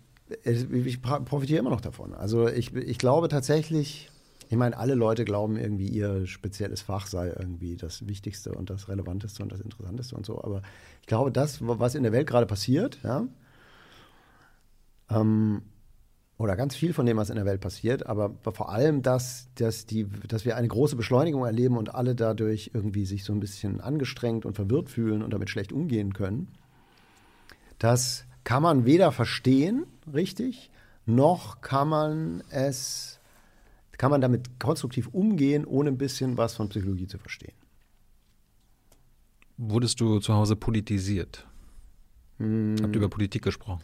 [0.45, 2.15] ich profitiere immer noch davon.
[2.15, 4.09] Also ich, ich glaube tatsächlich,
[4.49, 8.87] ich meine, alle Leute glauben irgendwie, ihr spezielles Fach sei irgendwie das Wichtigste und das
[8.87, 10.41] Relevanteste und das Interessanteste und so.
[10.41, 10.61] Aber
[11.01, 13.27] ich glaube, das, was in der Welt gerade passiert, ja,
[15.09, 15.61] ähm,
[16.37, 19.85] oder ganz viel von dem, was in der Welt passiert, aber vor allem das, dass,
[19.85, 23.81] die, dass wir eine große Beschleunigung erleben und alle dadurch irgendwie sich so ein bisschen
[23.81, 26.47] angestrengt und verwirrt fühlen und damit schlecht umgehen können.
[27.77, 30.71] Das kann man weder verstehen, richtig,
[31.05, 33.19] noch kann man es,
[33.97, 37.53] kann man damit konstruktiv umgehen, ohne ein bisschen was von Psychologie zu verstehen.
[39.57, 41.45] Wurdest du zu Hause politisiert?
[42.37, 42.75] Hm.
[42.81, 43.81] Habt ihr über Politik gesprochen?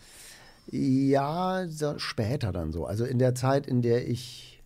[0.72, 2.86] Ja, so später dann so.
[2.86, 4.62] Also in der Zeit, in der ich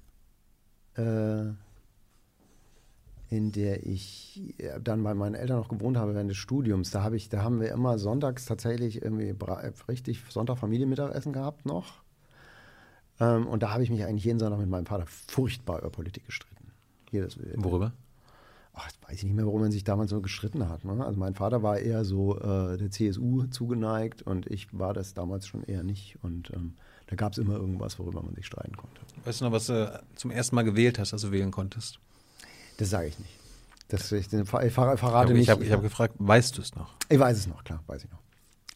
[0.96, 1.52] äh,
[3.30, 7.04] in der ich äh, dann bei meinen Eltern noch gewohnt habe während des Studiums, da
[7.04, 9.34] habe ich, da haben wir immer sonntags tatsächlich irgendwie
[9.88, 12.04] richtig Sonntag Familienmittagessen gehabt noch.
[13.20, 16.26] Ähm, und da habe ich mich eigentlich jeden Sonntag mit meinem Vater furchtbar über Politik
[16.26, 16.72] gestritten.
[17.12, 17.94] Jedes, Worüber?
[18.74, 20.84] Ach, weiß ich nicht mehr, warum man sich damals so gestritten hat.
[20.84, 21.06] Ne?
[21.06, 25.48] Also mein Vater war eher so äh, der CSU zugeneigt und ich war das damals
[25.48, 26.18] schon eher nicht.
[26.22, 26.74] Und ähm,
[27.08, 29.02] da gab es immer irgendwas, worüber man sich streiten konnte.
[29.26, 32.00] Weißt du noch, was du zum ersten Mal gewählt hast, als du wählen konntest?
[32.78, 33.40] Das sage ich nicht.
[33.90, 35.50] Das, ich, ich ver verrate ich nicht.
[35.50, 36.96] Hab, ich habe gefragt, weißt du es noch?
[37.10, 38.20] Ich weiß es noch, klar, weiß ich noch.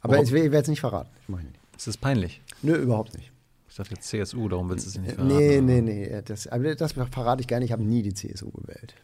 [0.02, 0.26] Aber Warum?
[0.26, 1.10] ich, ich werde es nicht verraten.
[1.24, 1.60] Ich mache nicht.
[1.76, 2.42] Ist das peinlich?
[2.62, 3.32] Nö, überhaupt nicht.
[3.70, 5.36] Ich dachte jetzt CSU, darum willst du es nicht verraten.
[5.36, 6.22] Nee, nee, nee.
[6.24, 7.64] Das, das verrate ich nicht.
[7.64, 8.96] Ich habe nie die CSU gewählt.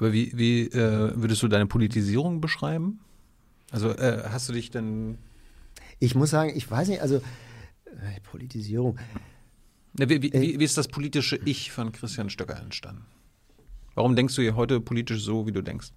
[0.00, 3.00] Aber wie, wie äh, würdest du deine Politisierung beschreiben?
[3.70, 5.18] Also äh, hast du dich denn.
[5.98, 8.98] Ich muss sagen, ich weiß nicht, also äh, Politisierung.
[9.92, 13.04] Na, wie, wie, wie, ist das politische Ich von Christian Stöcker entstanden?
[13.94, 15.88] Warum denkst du hier heute politisch so, wie du denkst?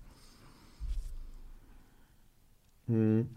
[2.88, 3.30] Hm.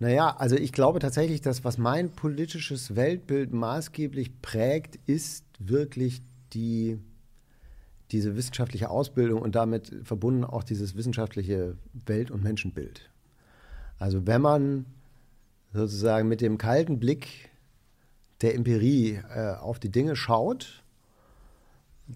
[0.00, 6.98] Naja, also ich glaube tatsächlich, dass was mein politisches Weltbild maßgeblich prägt, ist wirklich die
[8.10, 13.10] diese wissenschaftliche Ausbildung und damit verbunden auch dieses wissenschaftliche Welt- und Menschenbild.
[13.98, 14.86] Also wenn man
[15.72, 17.50] sozusagen mit dem kalten Blick
[18.40, 20.82] der Empirie äh, auf die Dinge schaut,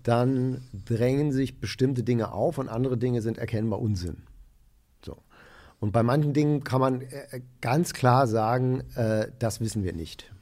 [0.03, 4.23] dann drängen sich bestimmte Dinge auf und andere Dinge sind erkennbar Unsinn.
[5.05, 5.19] So.
[5.81, 10.33] Und bei manchen Dingen kann man äh, ganz klar sagen, äh, das wissen wir nicht.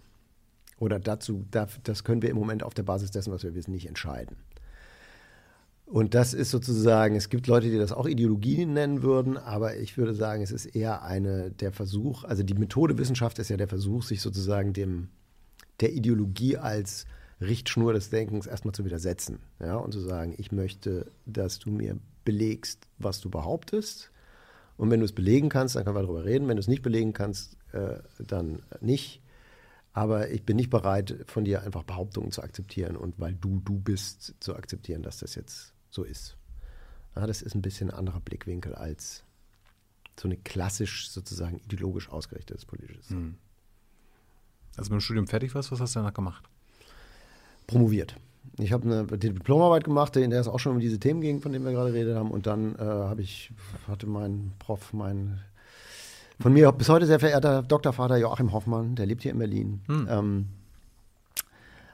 [0.78, 3.86] Oder dazu, das können wir im Moment auf der Basis dessen, was wir wissen, nicht
[3.86, 4.36] entscheiden.
[5.90, 9.98] Und das ist sozusagen, es gibt Leute, die das auch Ideologie nennen würden, aber ich
[9.98, 13.66] würde sagen, es ist eher eine der Versuch, also die Methode Wissenschaft ist ja der
[13.66, 15.09] Versuch, sich sozusagen dem
[15.81, 17.07] der Ideologie als
[17.40, 19.40] Richtschnur des Denkens erstmal zu widersetzen.
[19.59, 24.12] Ja, und zu sagen, ich möchte, dass du mir belegst, was du behauptest.
[24.76, 26.46] Und wenn du es belegen kannst, dann können wir darüber reden.
[26.46, 29.22] Wenn du es nicht belegen kannst, äh, dann nicht.
[29.92, 33.81] Aber ich bin nicht bereit, von dir einfach Behauptungen zu akzeptieren und weil du du
[33.81, 36.37] bist, zu akzeptieren, dass das jetzt so ist.
[37.16, 39.24] Ja, das ist ein bisschen ein anderer Blickwinkel als
[40.18, 43.11] so eine klassisch sozusagen ideologisch ausgerichtetes politisches.
[43.11, 43.37] Hm.
[44.76, 46.44] Also mit dem Studium fertig warst, was hast du danach gemacht?
[47.66, 48.16] Promoviert.
[48.59, 51.53] Ich habe eine Diplomarbeit gemacht, in der es auch schon um diese Themen ging, von
[51.53, 52.31] denen wir gerade geredet haben.
[52.31, 53.53] Und dann äh, habe ich,
[53.87, 55.40] hatte mein Prof, mein
[56.40, 60.09] von mir bis heute sehr verehrter Doktorvater Joachim Hoffmann, der lebt hier in Berlin, hm.
[60.11, 60.48] ähm,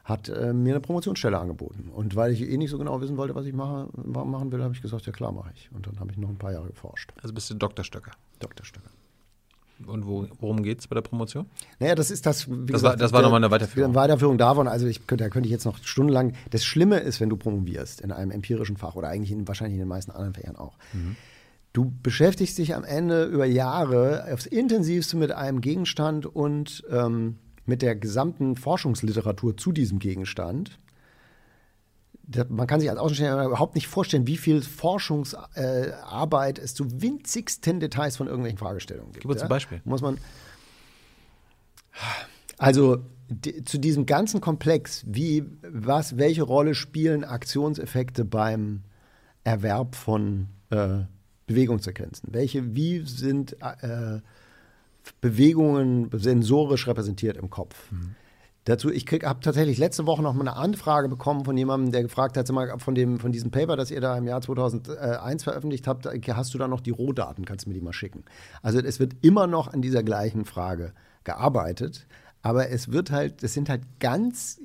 [0.06, 1.90] hat äh, mir eine Promotionsstelle angeboten.
[1.92, 4.72] Und weil ich eh nicht so genau wissen wollte, was ich mache, machen will, habe
[4.72, 5.68] ich gesagt, ja klar, mache ich.
[5.74, 7.12] Und dann habe ich noch ein paar Jahre geforscht.
[7.20, 7.84] Also bist du Dr.
[7.84, 8.12] Stöcker?
[8.38, 8.64] Dr.
[8.64, 8.90] Stöcker.
[9.84, 11.46] Und wo, worum geht es bei der Promotion?
[11.80, 12.46] Naja, das ist das.
[12.46, 13.90] das, gesagt, war, das war nochmal eine Weiterführung.
[13.90, 14.68] Eine Weiterführung davon.
[14.68, 16.32] Also, ich könnte, da könnte ich jetzt noch stundenlang.
[16.50, 19.80] Das Schlimme ist, wenn du promovierst in einem empirischen Fach oder eigentlich in, wahrscheinlich in
[19.80, 20.78] den meisten anderen Fächern auch.
[20.94, 21.16] Mhm.
[21.74, 27.36] Du beschäftigst dich am Ende über Jahre aufs intensivste mit einem Gegenstand und ähm,
[27.66, 30.79] mit der gesamten Forschungsliteratur zu diesem Gegenstand.
[32.48, 37.79] Man kann sich als Außenstehender überhaupt nicht vorstellen, wie viel Forschungsarbeit äh, es zu winzigsten
[37.79, 39.22] Details von irgendwelchen Fragestellungen gibt.
[39.22, 39.46] Gib uns ja?
[39.46, 39.81] ein Beispiel.
[39.85, 40.18] Muss man.
[42.59, 42.98] Also
[43.29, 48.83] die, zu diesem ganzen Komplex, wie, was, welche Rolle spielen Aktionseffekte beim
[49.44, 51.05] Erwerb von äh,
[51.46, 52.31] Bewegungssequenzen?
[52.33, 54.20] Welche, wie sind äh,
[55.20, 57.90] Bewegungen sensorisch repräsentiert im Kopf.
[57.90, 58.14] Mhm.
[58.66, 62.36] Dazu, ich habe tatsächlich letzte Woche noch mal eine Anfrage bekommen von jemandem, der gefragt
[62.36, 66.04] hat, mal, von, dem, von diesem Paper, das ihr da im Jahr 2001 veröffentlicht habt,
[66.06, 68.24] hast du da noch die Rohdaten, kannst du mir die mal schicken.
[68.62, 72.08] Also es wird immer noch an dieser gleichen Frage gearbeitet,
[72.42, 74.60] aber es wird halt, es sind halt ganz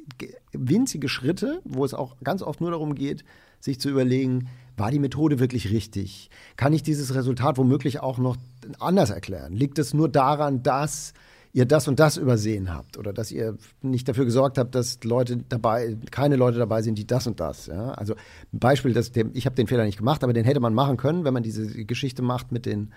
[0.51, 3.23] winzige Schritte, wo es auch ganz oft nur darum geht,
[3.60, 6.32] sich zu überlegen, war die Methode wirklich richtig?
[6.56, 8.36] Kann ich dieses Resultat womöglich auch noch
[8.80, 9.54] anders erklären?
[9.54, 11.13] Liegt es nur daran, dass
[11.54, 15.38] ihr das und das übersehen habt oder dass ihr nicht dafür gesorgt habt, dass Leute
[15.50, 17.67] dabei, keine Leute dabei sind, die das und das.
[17.67, 17.91] Ja?
[17.91, 18.15] Also
[18.54, 20.97] ein Beispiel, dass dem, ich habe den Fehler nicht gemacht, aber den hätte man machen
[20.97, 22.93] können, wenn man diese Geschichte macht mit den,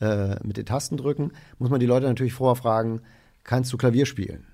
[0.00, 3.02] äh, mit den Tastendrücken, muss man die Leute natürlich vorher fragen,
[3.44, 4.46] kannst du Klavier spielen?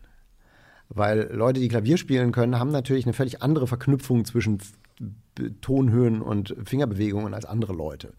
[0.89, 4.59] Weil Leute, die Klavier spielen können, haben natürlich eine völlig andere Verknüpfung zwischen
[5.61, 8.13] Tonhöhen und Fingerbewegungen als andere Leute.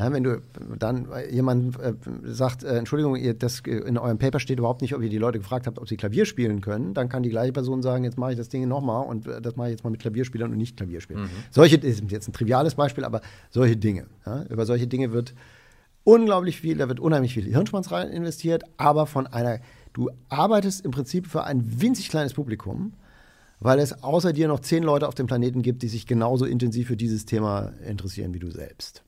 [0.00, 0.40] Ja, wenn du
[0.78, 1.92] dann jemand äh,
[2.24, 5.38] sagt, äh, Entschuldigung, ihr, das, in eurem Paper steht überhaupt nicht, ob ihr die Leute
[5.38, 8.30] gefragt habt, ob sie Klavier spielen können, dann kann die gleiche Person sagen, jetzt mache
[8.30, 10.78] ich das Ding nochmal und äh, das mache ich jetzt mal mit Klavierspielern und nicht
[10.78, 11.24] Klavierspielern.
[11.24, 11.28] Mhm.
[11.50, 14.06] Solche, ist jetzt ein triviales Beispiel, aber solche Dinge.
[14.24, 15.34] Ja, über solche Dinge wird
[16.02, 19.58] unglaublich viel, da wird unheimlich viel Hirnschwanz rein investiert, aber von einer,
[19.92, 22.94] du arbeitest im Prinzip für ein winzig kleines Publikum,
[23.58, 26.88] weil es außer dir noch zehn Leute auf dem Planeten gibt, die sich genauso intensiv
[26.88, 29.02] für dieses Thema interessieren wie du selbst.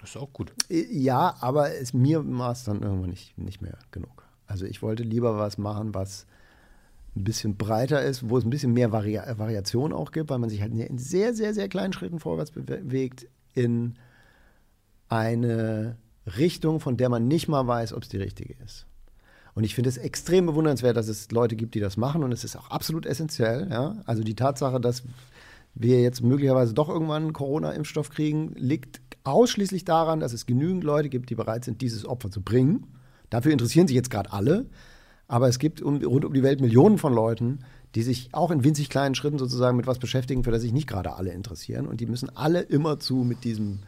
[0.00, 0.52] Das ist auch gut.
[0.68, 4.24] Ja, aber es, mir war es dann irgendwann nicht, nicht mehr genug.
[4.46, 6.26] Also ich wollte lieber was machen, was
[7.16, 10.48] ein bisschen breiter ist, wo es ein bisschen mehr Vari Variation auch gibt, weil man
[10.48, 13.94] sich halt in sehr, sehr, sehr kleinen Schritten vorwärts bewegt in
[15.08, 15.96] eine
[16.38, 18.86] Richtung, von der man nicht mal weiß, ob es die richtige ist.
[19.54, 22.44] Und ich finde es extrem bewundernswert, dass es Leute gibt, die das machen und es
[22.44, 23.68] ist auch absolut essentiell.
[23.70, 23.96] Ja?
[24.06, 25.02] Also die Tatsache, dass
[25.74, 31.08] wir jetzt möglicherweise doch irgendwann einen Corona-Impfstoff kriegen, liegt ausschließlich daran, dass es genügend Leute
[31.08, 32.86] gibt, die bereit sind, dieses Opfer zu bringen.
[33.28, 34.66] Dafür interessieren sich jetzt gerade alle.
[35.28, 37.60] Aber es gibt um, rund um die Welt Millionen von Leuten,
[37.94, 40.88] die sich auch in winzig kleinen Schritten sozusagen mit was beschäftigen, für das sich nicht
[40.88, 41.86] gerade alle interessieren.
[41.86, 43.80] Und die müssen alle immerzu mit diesem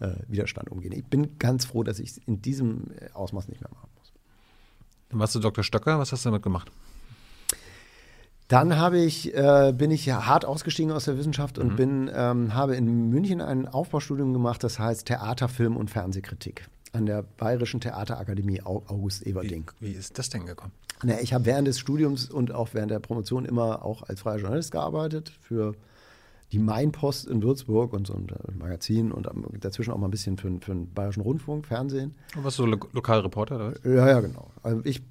[0.00, 0.92] äh, Widerstand umgehen.
[0.92, 4.12] Ich bin ganz froh, dass ich es in diesem äh, Ausmaß nicht mehr machen muss.
[5.08, 5.64] Dann warst du Dr.
[5.64, 6.70] Stöcker, was hast du damit gemacht?
[8.48, 11.76] Dann habe ich, äh, bin ich hart ausgestiegen aus der Wissenschaft und mhm.
[11.76, 17.04] bin, ähm, habe in München ein Aufbaustudium gemacht, das heißt Theater, Film und Fernsehkritik an
[17.04, 19.70] der Bayerischen Theaterakademie August Everding.
[19.80, 20.72] Wie, wie ist das denn gekommen?
[21.02, 24.38] Na, ich habe während des Studiums und auch während der Promotion immer auch als freier
[24.38, 25.74] Journalist gearbeitet für
[26.52, 29.28] die Mainpost in Würzburg und so ein äh, Magazin und
[29.60, 32.14] dazwischen auch mal ein bisschen für, für den Bayerischen Rundfunk, Fernsehen.
[32.36, 33.56] Und was so Lo Lokalreporter?
[33.56, 33.74] Oder?
[33.84, 34.50] Ja, ja, genau.
[34.62, 35.02] Also ich,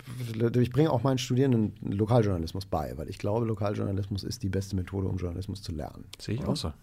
[0.60, 5.08] ich bringe auch meinen Studierenden Lokaljournalismus bei, weil ich glaube, Lokaljournalismus ist die beste Methode,
[5.08, 6.06] um Journalismus zu lernen.
[6.20, 6.48] Sehe ich ja?
[6.48, 6.74] auch so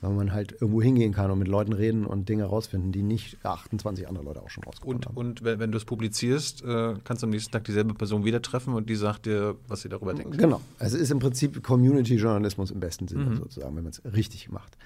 [0.00, 3.44] weil man halt irgendwo hingehen kann und mit Leuten reden und Dinge rausfinden, die nicht
[3.44, 5.16] 28 andere Leute auch schon rausgefunden und, haben.
[5.16, 8.42] Und wenn, wenn du es publizierst, äh, kannst du am nächsten Tag dieselbe Person wieder
[8.42, 10.38] treffen und die sagt dir, was sie darüber denkt.
[10.38, 10.60] Genau.
[10.78, 13.36] Also es ist im Prinzip Community-Journalismus im besten Sinne mhm.
[13.36, 14.76] sozusagen, wenn man es richtig macht.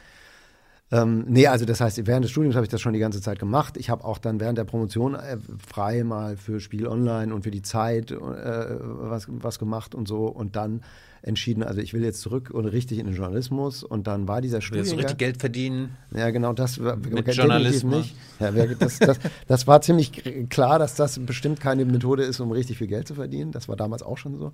[0.93, 3.39] Ähm, nee, also das heißt, während des Studiums habe ich das schon die ganze Zeit
[3.39, 3.77] gemacht.
[3.77, 7.53] Ich habe auch dann während der Promotion äh, frei mal für Spiel Online und für
[7.53, 10.27] die Zeit äh, was, was gemacht und so.
[10.27, 10.83] Und dann
[11.23, 14.61] entschieden, also ich will jetzt zurück und richtig in den Journalismus und dann war dieser
[14.61, 14.93] Studiengang.
[14.93, 15.97] Willst du richtig Geld verdienen?
[16.15, 18.17] Ja, genau, das mit Journalismus nicht.
[18.41, 22.79] Ja, das, das, das, war ziemlich klar, dass das bestimmt keine Methode ist, um richtig
[22.79, 23.53] viel Geld zu verdienen.
[23.53, 24.53] Das war damals auch schon so.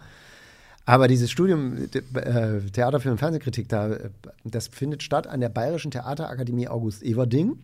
[0.86, 3.98] Aber dieses Studium äh, Theater, Film und Fernsehkritik, da,
[4.44, 7.58] das findet statt an der Bayerischen Theaterakademie August Everding.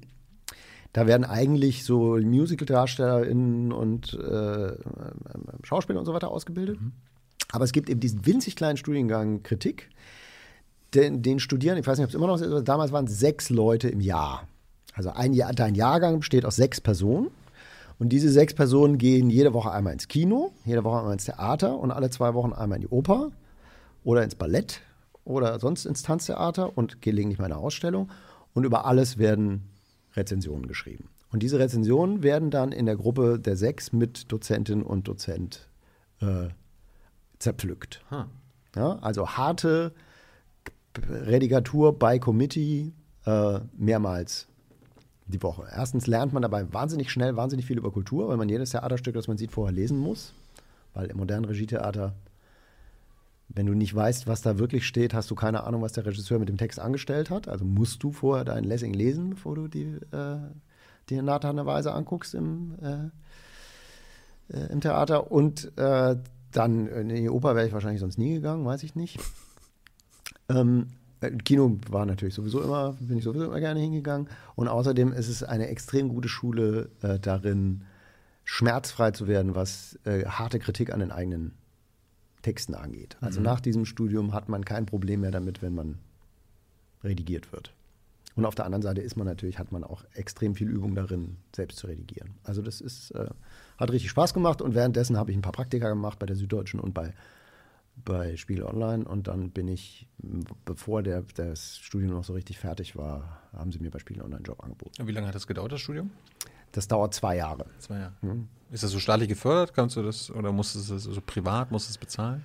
[0.93, 4.73] Da werden eigentlich so Musical-DarstellerInnen und äh,
[5.63, 6.81] Schauspieler und so weiter ausgebildet.
[6.81, 6.93] Mhm.
[7.53, 9.89] Aber es gibt eben diesen winzig kleinen Studiengang Kritik,
[10.93, 13.19] den, den studieren, ich weiß nicht, ob es immer noch ist, aber damals waren es
[13.19, 14.49] sechs Leute im Jahr.
[14.95, 17.31] Also ein Jahr, dein Jahrgang besteht aus sechs Personen.
[18.03, 21.79] Und diese sechs Personen gehen jede Woche einmal ins Kino, jede Woche einmal ins Theater
[21.79, 23.31] und alle zwei Wochen einmal in die Oper
[24.03, 24.81] oder ins Ballett
[25.23, 28.11] oder sonst ins Tanztheater und gelegentlich mal eine Ausstellung.
[28.55, 29.71] Und über alles werden
[30.15, 31.11] Rezensionen geschrieben.
[31.31, 35.69] Und diese Rezensionen werden dann in der Gruppe der sechs mit Dozentin und Dozent
[36.21, 36.49] äh,
[37.39, 38.05] zerpflückt.
[38.11, 38.25] Huh.
[38.75, 39.93] Ja, also harte
[41.09, 42.95] Redigatur bei Committee
[43.27, 44.49] äh, mehrmals
[45.27, 45.67] die Woche.
[45.71, 49.29] Erstens lernt man dabei wahnsinnig schnell, wahnsinnig viel über Kultur, weil man jedes Theaterstück, das
[49.29, 50.35] man sieht, vorher lesen muss.
[50.95, 52.15] Weil im modernen Regietheater,
[53.49, 56.39] wenn du nicht weißt, was da wirklich steht, hast du keine Ahnung, was der Regisseur
[56.39, 57.49] mit dem Text angestellt hat.
[57.49, 60.39] Also musst du vorher dein Lessing lesen, bevor du die, äh,
[61.11, 65.31] die Weise anguckst im, äh, äh, im Theater.
[65.31, 66.17] Und äh,
[66.53, 69.19] dann in die Oper wäre ich wahrscheinlich sonst nie gegangen, weiß ich nicht.
[70.49, 74.29] Ähm, äh, Kino war natürlich sowieso immer, bin ich sowieso immer gerne hingegangen.
[74.55, 77.83] Und außerdem ist es eine extrem gute Schule äh, darin,
[78.45, 81.53] schmerzfrei zu werden, was äh, harte Kritik an den eigenen
[82.43, 83.17] Texten angeht.
[83.21, 83.47] Also mhm.
[83.47, 85.99] nach diesem Studium hat man kein Problem mehr damit, wenn man
[87.05, 87.73] redigiert wird.
[88.35, 91.37] Und auf der anderen Seite ist man natürlich, hat man auch extrem viel Übung darin,
[91.55, 92.31] selbst zu redigieren.
[92.45, 93.29] Also das ist, äh,
[93.77, 96.81] hat richtig Spaß gemacht und währenddessen habe ich ein paar Praktika gemacht bei der Süddeutschen
[96.81, 97.13] und bei,
[97.97, 100.09] bei Spiel Online und dann bin ich,
[100.65, 104.37] bevor der, das Studium noch so richtig fertig war, haben sie mir bei Spiel Online
[104.37, 105.01] einen Job angeboten.
[105.01, 106.11] Und wie lange hat das gedauert, das Studium?
[106.73, 107.67] Das dauert zwei Jahre.
[107.79, 108.15] Zwei Jahre.
[108.23, 108.49] Mhm.
[108.71, 109.75] Ist das so staatlich gefördert?
[109.75, 112.43] Kannst du das oder musst du es so privat, musst du es bezahlen?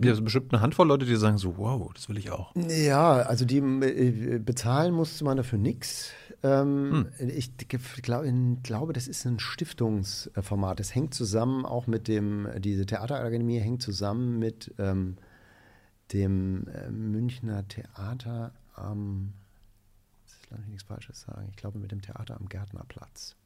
[0.00, 2.54] Gibt ja bestimmt eine Handvoll Leute, die sagen so, wow, das will ich auch.
[2.56, 6.12] Ja, also die äh, bezahlen musste man dafür nichts.
[6.42, 7.28] Ähm, hm.
[7.28, 7.56] Ich
[8.02, 8.24] glaub,
[8.62, 10.78] glaube, das ist ein Stiftungsformat.
[10.78, 15.16] Das hängt zusammen auch mit dem, diese Theaterakademie hängt zusammen mit ähm,
[16.12, 19.32] dem äh, Münchner Theater am,
[20.26, 23.36] jetzt lass mich nichts Falsches sagen, ich glaube mit dem Theater am Gärtnerplatz.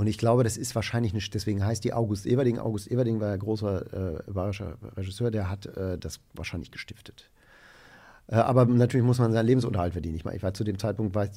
[0.00, 2.58] Und ich glaube, das ist wahrscheinlich nicht, deswegen heißt die August Everding.
[2.58, 7.30] August Everding war ein großer äh, bayerischer Regisseur, der hat äh, das wahrscheinlich gestiftet.
[8.26, 10.16] Äh, aber natürlich muss man seinen Lebensunterhalt verdienen.
[10.16, 11.28] Ich, meine, ich war zu dem Zeitpunkt äh,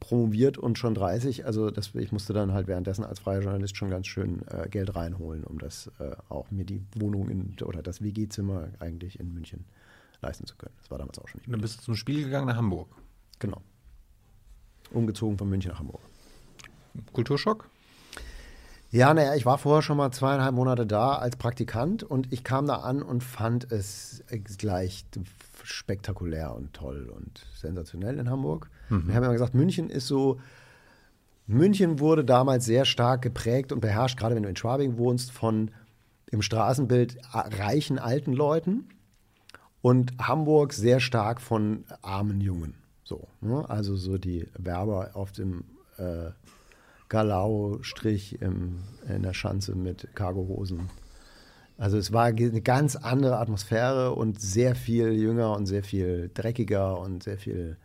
[0.00, 1.44] promoviert und schon 30.
[1.44, 4.96] Also das, ich musste dann halt währenddessen als freier Journalist schon ganz schön äh, Geld
[4.96, 9.66] reinholen, um das äh, auch mir die Wohnung in, oder das WG-Zimmer eigentlich in München
[10.22, 10.72] leisten zu können.
[10.78, 11.52] Das war damals auch schon nicht.
[11.52, 12.88] Dann bist du zum Spiel gegangen nach Hamburg.
[13.40, 13.60] Genau.
[14.90, 16.00] Umgezogen von München nach Hamburg.
[17.12, 17.68] Kulturschock?
[18.92, 22.66] Ja, naja, ich war vorher schon mal zweieinhalb Monate da als Praktikant und ich kam
[22.66, 24.24] da an und fand es
[24.58, 25.04] gleich
[25.62, 28.68] spektakulär und toll und sensationell in Hamburg.
[28.88, 29.06] Mhm.
[29.06, 30.40] Wir haben ja gesagt, München ist so,
[31.46, 35.70] München wurde damals sehr stark geprägt und beherrscht, gerade wenn du in Schwabing wohnst, von
[36.30, 38.88] im Straßenbild reichen alten Leuten
[39.82, 42.74] und Hamburg sehr stark von armen Jungen.
[43.04, 43.68] So, ne?
[43.68, 45.64] Also so die Werber auf dem
[45.96, 46.30] äh,
[47.10, 50.88] Galau-Strich in der Schanze mit Cargohosen.
[51.76, 56.98] Also es war eine ganz andere Atmosphäre und sehr viel jünger und sehr viel dreckiger
[56.98, 57.76] und sehr viel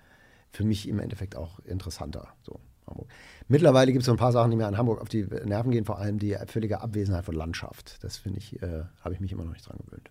[0.51, 2.29] für mich im Endeffekt auch interessanter.
[2.43, 3.07] So, Hamburg.
[3.47, 5.85] Mittlerweile gibt es so ein paar Sachen, die mir an Hamburg auf die Nerven gehen,
[5.85, 8.03] vor allem die völlige Abwesenheit von Landschaft.
[8.03, 10.09] Das finde ich, äh, habe ich mich immer noch nicht dran gewöhnt.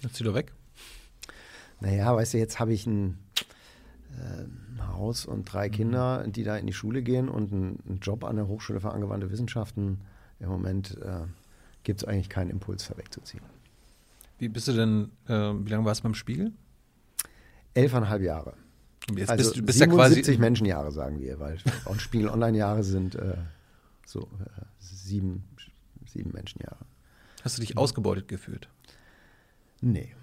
[0.00, 0.52] Jetzt zieh doch weg.
[1.80, 3.18] Naja, weißt du, jetzt habe ich ein
[4.86, 5.72] Haus und drei mhm.
[5.72, 9.30] Kinder, die da in die Schule gehen und einen, Job an der Hochschule für angewandte
[9.30, 10.00] Wissenschaften.
[10.40, 11.24] Im Moment äh,
[11.82, 13.42] gibt es eigentlich keinen Impuls, da wegzuziehen.
[14.38, 16.52] Wie bist du denn, äh, wie lange warst du beim Spiegel?
[17.74, 18.54] Elfeinhalb Jahre.
[19.14, 23.14] Jetzt also bist, du bist 77 ja Menschenjahre, sagen wir, weil auch Spiegel Online-Jahre sind
[23.14, 23.36] äh,
[24.06, 25.44] so äh, sieben,
[26.06, 26.84] sieben Menschenjahre.
[27.42, 28.68] Hast du dich ausgebeutet gefühlt?
[29.80, 30.14] Nee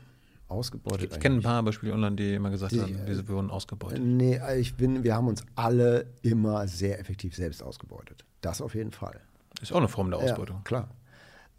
[0.50, 1.14] ausgebeutet.
[1.14, 4.02] Ich, kenne ein paar Beispiele online, die immer gesagt die, haben, diese wurden ausgebeutet.
[4.02, 8.26] Nee, ich bin, wir haben uns alle immer sehr effektiv selbst ausgebeutet.
[8.42, 9.20] Das auf jeden Fall.
[9.62, 10.58] Ist auch eine Form der Ausbeutung.
[10.58, 10.90] Ja, klar.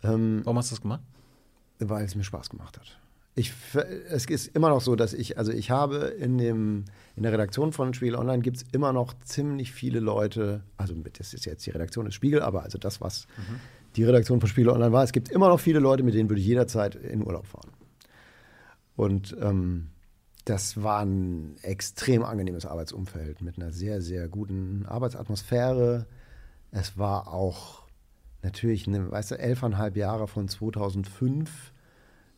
[0.03, 1.03] Ähm, Warum hast du das gemacht?
[1.79, 2.99] Weil es mir Spaß gemacht hat.
[3.37, 3.53] Ich,
[4.09, 6.85] es ist immer noch so, dass ich, also ich habe in, dem,
[7.17, 11.33] in der Redaktion von Spiegel Online gibt es immer noch ziemlich viele Leute, also das
[11.33, 13.61] ist jetzt die Redaktion des Spiegel, aber also das, was mhm.
[13.97, 16.41] die Redaktion von Spiegel Online war, es gibt immer noch viele Leute, mit denen würde
[16.41, 17.71] ich jederzeit in Urlaub fahren.
[19.01, 19.87] Und ähm,
[20.45, 26.05] das war ein extrem angenehmes Arbeitsumfeld mit einer sehr, sehr guten Arbeitsatmosphäre.
[26.71, 27.87] Es war auch
[28.43, 31.73] natürlich, eine, weißt du, elfeinhalb Jahre von 2005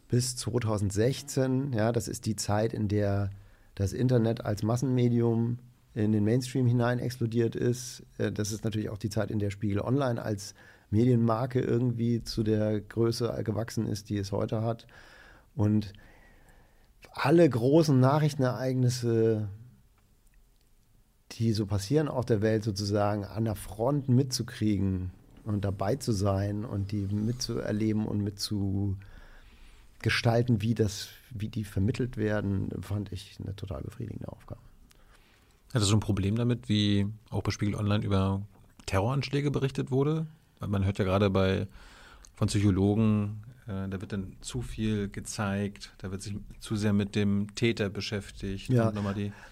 [0.06, 1.72] bis 2016.
[1.72, 3.30] Ja, das ist die Zeit, in der
[3.74, 5.58] das Internet als Massenmedium
[5.94, 8.04] in den Mainstream hinein explodiert ist.
[8.18, 10.54] Äh, das ist natürlich auch die Zeit, in der Spiegel Online als
[10.90, 14.86] Medienmarke irgendwie zu der Größe gewachsen ist, die es heute hat.
[15.56, 15.92] Und
[17.12, 19.48] alle großen Nachrichtenereignisse,
[21.32, 25.12] die so passieren auf der Welt, sozusagen an der Front mitzukriegen
[25.44, 32.70] und dabei zu sein und die mitzuerleben und mitzugestalten, wie, das, wie die vermittelt werden,
[32.80, 34.60] fand ich eine total befriedigende Aufgabe.
[35.72, 38.42] Hattest du ein Problem damit, wie auch bei Spiegel Online über
[38.86, 40.26] Terroranschläge berichtet wurde?
[40.60, 41.66] Man hört ja gerade bei
[42.36, 47.14] von Psychologen äh, da wird dann zu viel gezeigt, da wird sich zu sehr mit
[47.14, 48.68] dem Täter beschäftigt.
[48.68, 48.90] Ja.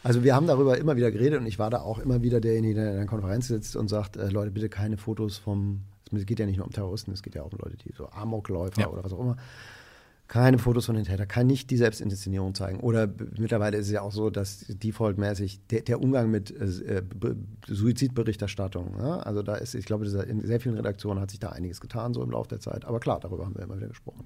[0.03, 2.75] also wir haben darüber immer wieder geredet und ich war da auch immer wieder derjenige,
[2.75, 5.83] der in einer Konferenz sitzt und sagt, äh, Leute, bitte keine Fotos vom,
[6.13, 8.09] es geht ja nicht nur um Terroristen, es geht ja auch um Leute, die so
[8.11, 8.89] Amokläufer ja.
[8.89, 9.37] oder was auch immer
[10.31, 12.79] keine Fotos von den Tätern, kann nicht die Selbstinszenierung zeigen.
[12.79, 17.03] Oder mittlerweile ist es ja auch so, dass defaultmäßig der, der Umgang mit äh,
[17.67, 21.81] Suizidberichterstattung, ja, also da ist, ich glaube, in sehr vielen Redaktionen hat sich da einiges
[21.81, 22.85] getan, so im Laufe der Zeit.
[22.85, 24.25] Aber klar, darüber haben wir immer wieder gesprochen.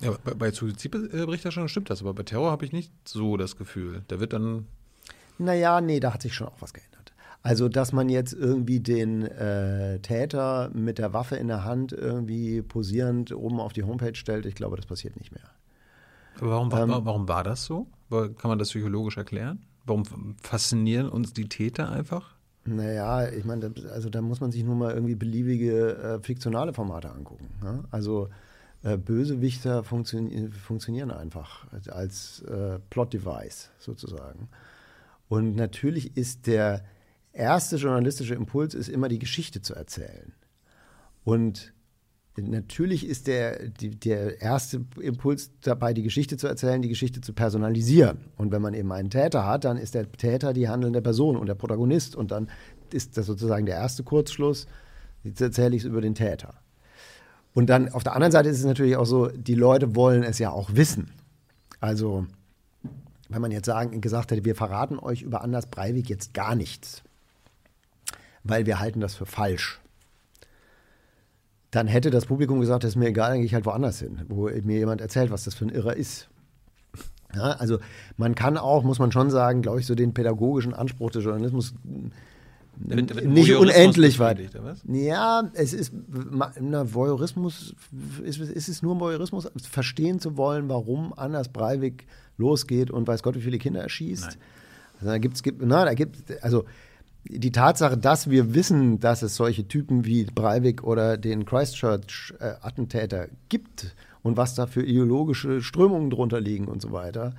[0.00, 4.02] Ja, bei, bei Suizidberichterstattung stimmt das, aber bei Terror habe ich nicht so das Gefühl.
[4.06, 4.66] Da wird dann.
[5.38, 6.91] Naja, nee, da hat sich schon auch was geändert.
[7.42, 12.62] Also, dass man jetzt irgendwie den äh, Täter mit der Waffe in der Hand irgendwie
[12.62, 15.50] posierend oben auf die Homepage stellt, ich glaube, das passiert nicht mehr.
[16.40, 17.88] Aber warum, ähm, warum war das so?
[18.10, 19.60] Kann man das psychologisch erklären?
[19.84, 20.04] Warum
[20.40, 22.34] faszinieren uns die Täter einfach?
[22.64, 27.10] Naja, ich meine, also da muss man sich nur mal irgendwie beliebige äh, fiktionale Formate
[27.10, 27.48] angucken.
[27.60, 27.82] Ne?
[27.90, 28.28] Also
[28.84, 30.20] äh, Bösewichter funktio
[30.50, 34.48] funktionieren einfach als äh, Plot-Device sozusagen.
[35.28, 36.84] Und natürlich ist der
[37.32, 40.32] erste journalistische Impuls ist immer die Geschichte zu erzählen.
[41.24, 41.72] Und
[42.36, 47.32] natürlich ist der, die, der erste Impuls dabei, die Geschichte zu erzählen, die Geschichte zu
[47.32, 48.18] personalisieren.
[48.36, 51.46] Und wenn man eben einen Täter hat, dann ist der Täter die handelnde Person und
[51.46, 52.16] der Protagonist.
[52.16, 52.48] Und dann
[52.92, 54.66] ist das sozusagen der erste Kurzschluss.
[55.22, 56.54] Jetzt erzähle ich es über den Täter.
[57.54, 60.38] Und dann auf der anderen Seite ist es natürlich auch so, die Leute wollen es
[60.38, 61.12] ja auch wissen.
[61.80, 62.26] Also,
[63.28, 67.02] wenn man jetzt sagen, gesagt hätte, wir verraten euch über Anders Breivik jetzt gar nichts,
[68.44, 69.82] weil wir halten das für falsch
[71.72, 74.20] dann hätte das Publikum gesagt, das ist mir egal, dann gehe ich halt woanders hin,
[74.28, 76.28] wo mir jemand erzählt, was das für ein Irrer ist.
[77.34, 77.78] Ja, also
[78.18, 81.74] man kann auch, muss man schon sagen, glaube ich, so den pädagogischen Anspruch des Journalismus
[82.76, 84.50] wird, da wird nicht unendlich weit.
[84.86, 85.94] Ja, es ist,
[86.60, 87.74] na, Voyeurismus,
[88.22, 93.34] ist, ist es nur Voyeurismus, verstehen zu wollen, warum Anders Breivik losgeht und weiß Gott,
[93.34, 94.24] wie viele Kinder erschießt.
[94.24, 94.36] Nein.
[95.00, 96.64] Also da gibt's, gibt, na, da gibt, also
[97.24, 103.94] die Tatsache, dass wir wissen, dass es solche Typen wie Breivik oder den Christchurch-Attentäter gibt
[104.22, 107.34] und was da für ideologische Strömungen drunter liegen und so weiter,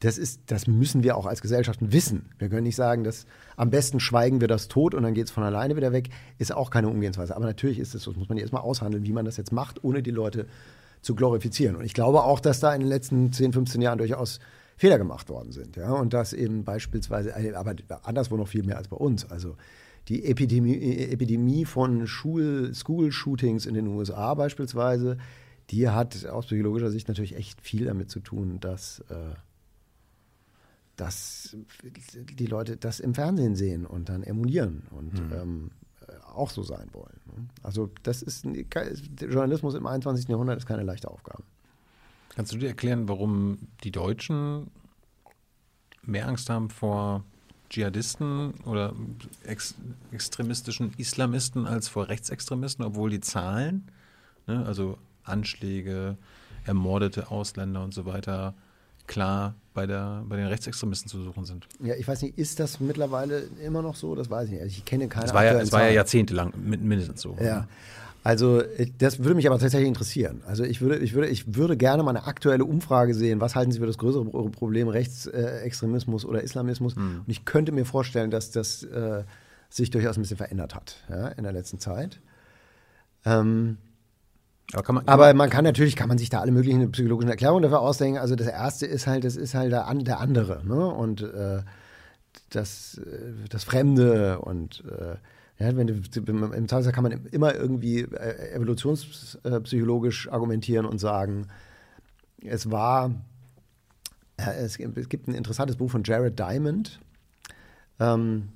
[0.00, 2.26] das, ist, das müssen wir auch als Gesellschaften wissen.
[2.38, 3.26] Wir können nicht sagen, dass
[3.56, 6.54] am besten schweigen wir das tot und dann geht es von alleine wieder weg, ist
[6.54, 7.34] auch keine Umgehensweise.
[7.34, 9.52] Aber natürlich ist es so, das muss man jetzt mal aushandeln, wie man das jetzt
[9.52, 10.46] macht, ohne die Leute
[11.02, 11.76] zu glorifizieren.
[11.76, 14.38] Und ich glaube auch, dass da in den letzten 10, 15 Jahren durchaus
[14.78, 15.76] Fehler gemacht worden sind.
[15.76, 15.92] Ja?
[15.92, 17.74] Und das eben beispielsweise, äh, aber
[18.04, 19.28] anderswo noch viel mehr als bei uns.
[19.30, 19.56] Also
[20.08, 25.18] die Epidemie, Epidemie von Schul, School-Shootings in den USA beispielsweise,
[25.70, 29.34] die hat aus psychologischer Sicht natürlich echt viel damit zu tun, dass, äh,
[30.96, 31.56] dass
[32.12, 35.32] die Leute das im Fernsehen sehen und dann emulieren und mhm.
[35.32, 35.70] ähm,
[36.32, 37.20] auch so sein wollen.
[37.26, 37.48] Ne?
[37.62, 38.46] Also das ist
[39.20, 40.28] Journalismus im 21.
[40.28, 41.42] Jahrhundert ist keine leichte Aufgabe.
[42.38, 44.68] Kannst du dir erklären, warum die Deutschen
[46.04, 47.24] mehr Angst haben vor
[47.68, 48.92] Dschihadisten oder
[49.42, 49.74] ex
[50.12, 53.90] extremistischen Islamisten als vor Rechtsextremisten, obwohl die Zahlen,
[54.46, 56.16] ne, also Anschläge,
[56.64, 58.54] ermordete Ausländer und so weiter,
[59.08, 61.66] klar bei, der, bei den Rechtsextremisten zu suchen sind.
[61.80, 64.14] Ja, ich weiß nicht, ist das mittlerweile immer noch so?
[64.14, 64.62] Das weiß ich nicht.
[64.62, 67.36] Also ich kenne keine Es war ja, es war ja jahrzehntelang mindestens so.
[67.40, 67.66] Ja.
[68.24, 68.62] Also
[68.98, 70.42] das würde mich aber tatsächlich interessieren.
[70.46, 73.40] Also ich würde, ich würde, ich würde gerne mal eine aktuelle Umfrage sehen.
[73.40, 76.96] Was halten Sie für das größere Problem Rechtsextremismus oder Islamismus?
[76.96, 77.20] Mhm.
[77.20, 79.22] Und ich könnte mir vorstellen, dass das äh,
[79.70, 82.20] sich durchaus ein bisschen verändert hat ja, in der letzten Zeit.
[83.24, 83.78] Ähm,
[84.72, 87.30] aber, kann man, kann aber man kann natürlich, kann man sich da alle möglichen psychologischen
[87.30, 88.18] Erklärungen dafür ausdenken.
[88.18, 90.86] Also das erste ist halt, das ist halt der, der andere, ne?
[90.86, 91.62] Und äh,
[92.50, 95.16] das, äh, das Fremde und äh,
[95.58, 101.48] ja, wenn du, Im Zweifelsfall kann man immer irgendwie äh, evolutionspsychologisch argumentieren und sagen,
[102.44, 103.12] es war,
[104.36, 107.00] es, gibt ein interessantes Buch von Jared Diamond.
[107.98, 108.50] Ähm,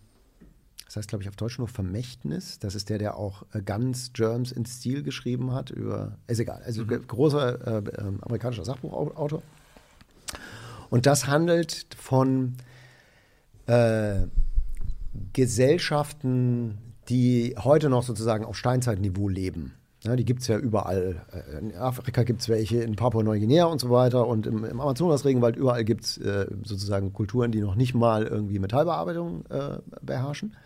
[0.86, 2.58] das heißt, glaube ich, auf Deutsch nur Vermächtnis.
[2.58, 6.62] Das ist der, der auch äh, Guns, Germs in Stil geschrieben hat über, ist egal,
[6.64, 7.06] also mhm.
[7.06, 9.42] großer äh, äh, amerikanischer Sachbuchautor.
[10.90, 12.54] Und das handelt von
[13.66, 14.26] äh,
[15.32, 19.74] Gesellschaften, die heute noch sozusagen auf Steinzeitniveau leben.
[20.02, 21.26] Ja, die gibt es ja überall.
[21.30, 24.26] Äh, in Afrika gibt es welche, in Papua-Neuguinea und so weiter.
[24.26, 28.58] Und im, im Amazonas-Regenwald überall gibt es äh, sozusagen Kulturen, die noch nicht mal irgendwie
[28.58, 30.56] Metallbearbeitung äh, beherrschen.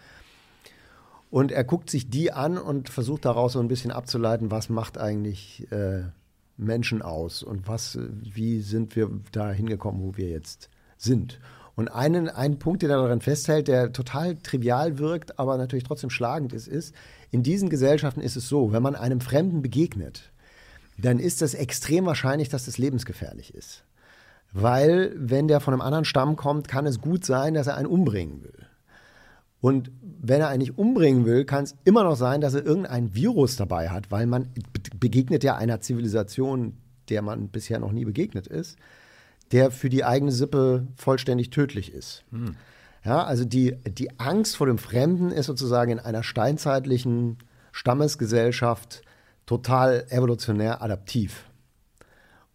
[1.31, 4.97] Und er guckt sich die an und versucht daraus so ein bisschen abzuleiten, was macht
[4.97, 6.05] eigentlich äh,
[6.57, 11.41] Menschen aus und was, wie sind wir da hingekommen, wo wir jetzt sind.
[11.77, 16.09] Und einen, ein Punkt, den er daran festhält, der total trivial wirkt, aber natürlich trotzdem
[16.09, 16.95] schlagend ist, ist,
[17.31, 20.33] in diesen Gesellschaften ist es so, wenn man einem Fremden begegnet,
[20.97, 23.85] dann ist es extrem wahrscheinlich, dass das lebensgefährlich ist.
[24.53, 27.87] Weil, wenn der von einem anderen Stamm kommt, kann es gut sein, dass er einen
[27.87, 28.67] umbringen will.
[29.61, 33.15] Und wenn er einen nicht umbringen will, kann es immer noch sein, dass er irgendein
[33.15, 34.49] Virus dabei hat, weil man
[34.99, 36.79] begegnet ja einer Zivilisation,
[37.11, 38.79] der man bisher noch nie begegnet ist
[39.53, 42.25] der für die eigene Sippe vollständig tödlich ist.
[42.31, 42.57] Hm.
[43.05, 47.39] Ja, also die, die Angst vor dem Fremden ist sozusagen in einer steinzeitlichen
[47.71, 49.03] Stammesgesellschaft
[49.47, 51.45] total evolutionär adaptiv.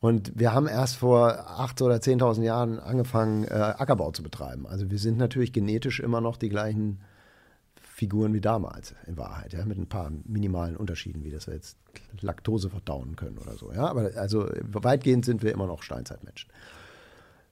[0.02, 4.66] Und wir haben erst vor 8.000 oder 10.000 Jahren angefangen, äh, Ackerbau zu betreiben.
[4.68, 7.00] Also wir sind natürlich genetisch immer noch die gleichen
[7.80, 11.78] Figuren wie damals, in Wahrheit, ja, mit ein paar minimalen Unterschieden, wie dass wir jetzt
[12.20, 13.72] Laktose verdauen können oder so.
[13.72, 16.50] Ja, aber also weitgehend sind wir immer noch Steinzeitmenschen.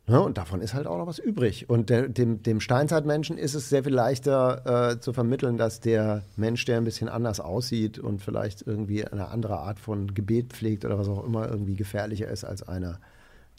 [0.10, 0.22] Ja, ne?
[0.22, 1.70] und davon ist halt auch noch was übrig.
[1.70, 6.24] Und der, dem, dem Steinzeitmenschen ist es sehr viel leichter äh, zu vermitteln, dass der
[6.36, 10.84] Mensch, der ein bisschen anders aussieht und vielleicht irgendwie eine andere Art von Gebet pflegt
[10.84, 13.00] oder was auch immer, irgendwie gefährlicher ist als einer,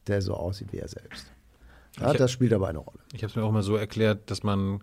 [0.07, 1.31] der so aussieht wie er selbst.
[1.99, 2.99] Ja, das spielt aber eine Rolle.
[3.13, 4.81] Ich habe es mir auch mal so erklärt, dass man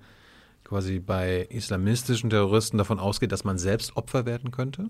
[0.64, 4.90] quasi bei islamistischen Terroristen davon ausgeht, dass man selbst Opfer werden könnte.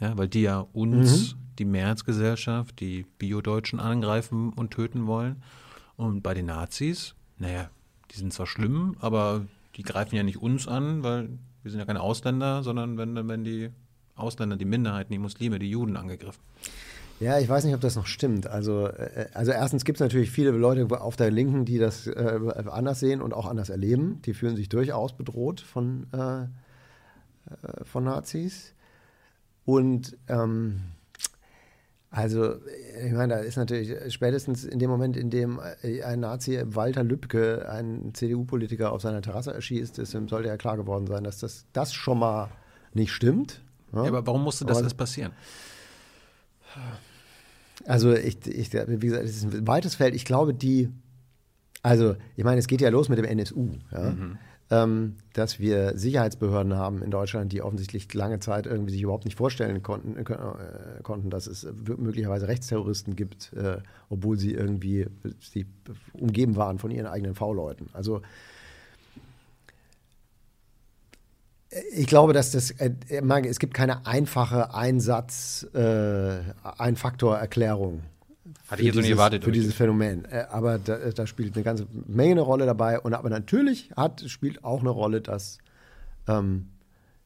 [0.00, 5.42] Ja, weil die ja uns, die Mehrheitsgesellschaft, die Bio-Deutschen angreifen und töten wollen.
[5.96, 7.70] Und bei den Nazis, naja,
[8.10, 11.28] die sind zwar schlimm, aber die greifen ja nicht uns an, weil
[11.62, 13.70] wir sind ja keine Ausländer, sondern wenn, werden die
[14.16, 16.40] Ausländer, die Minderheiten, die Muslime, die Juden angegriffen.
[17.20, 18.46] Ja, ich weiß nicht, ob das noch stimmt.
[18.46, 22.38] Also, äh, also erstens gibt es natürlich viele Leute auf der Linken, die das äh,
[22.66, 24.20] anders sehen und auch anders erleben.
[24.22, 26.46] Die fühlen sich durchaus bedroht von, äh, äh
[27.84, 28.74] von Nazis.
[29.64, 30.80] Und ähm,
[32.16, 32.54] also,
[33.04, 35.58] ich meine, da ist natürlich spätestens in dem Moment, in dem
[36.04, 41.08] ein Nazi Walter Lübcke, ein CDU-Politiker, auf seiner Terrasse erschießt, ist, sollte ja klar geworden
[41.08, 42.52] sein, dass das, das schon mal
[42.92, 43.62] nicht stimmt.
[43.92, 44.02] Ja?
[44.02, 45.32] Ja, aber warum musste das erst passieren?
[47.84, 50.14] Also, ich, ich, wie gesagt, es ist ein weites Feld.
[50.14, 50.90] Ich glaube, die,
[51.82, 53.70] also, ich meine, es geht ja los mit dem NSU.
[53.90, 54.10] Ja?
[54.10, 54.38] Mhm
[54.74, 59.36] ähm, dass wir Sicherheitsbehörden haben in Deutschland, die offensichtlich lange Zeit irgendwie sich überhaupt nicht
[59.36, 61.66] vorstellen konnten, äh, konnten dass es
[61.96, 65.06] möglicherweise Rechtsterroristen gibt, äh, obwohl sie irgendwie
[65.40, 65.66] sie
[66.12, 67.88] umgeben waren von ihren eigenen V-Leuten.
[67.92, 68.22] Also
[71.92, 72.92] ich glaube, dass das, äh,
[73.46, 78.02] es gibt keine einfache Einsatz, äh, Ein-Faktor-Erklärung
[78.74, 79.44] hatte ich jetzt nicht erwartet.
[79.44, 80.24] Für dieses Phänomen.
[80.26, 83.00] Äh, aber da, äh, da, spielt eine ganze Menge eine Rolle dabei.
[83.00, 85.58] Und aber natürlich hat, spielt auch eine Rolle, dass
[86.28, 86.68] ähm,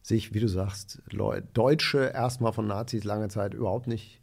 [0.03, 4.21] sich, wie du sagst, Leute, Deutsche erstmal von Nazis lange Zeit überhaupt nicht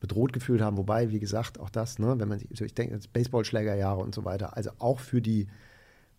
[0.00, 0.76] bedroht gefühlt haben.
[0.76, 4.56] Wobei, wie gesagt, auch das, ne, wenn man sich, ich denke, Baseballschlägerjahre und so weiter,
[4.56, 5.48] also auch für die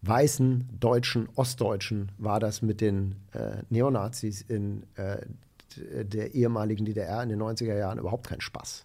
[0.01, 5.17] weißen Deutschen, Ostdeutschen war das mit den äh, Neonazis in äh,
[5.75, 8.83] der ehemaligen DDR in den 90er Jahren überhaupt kein Spaß.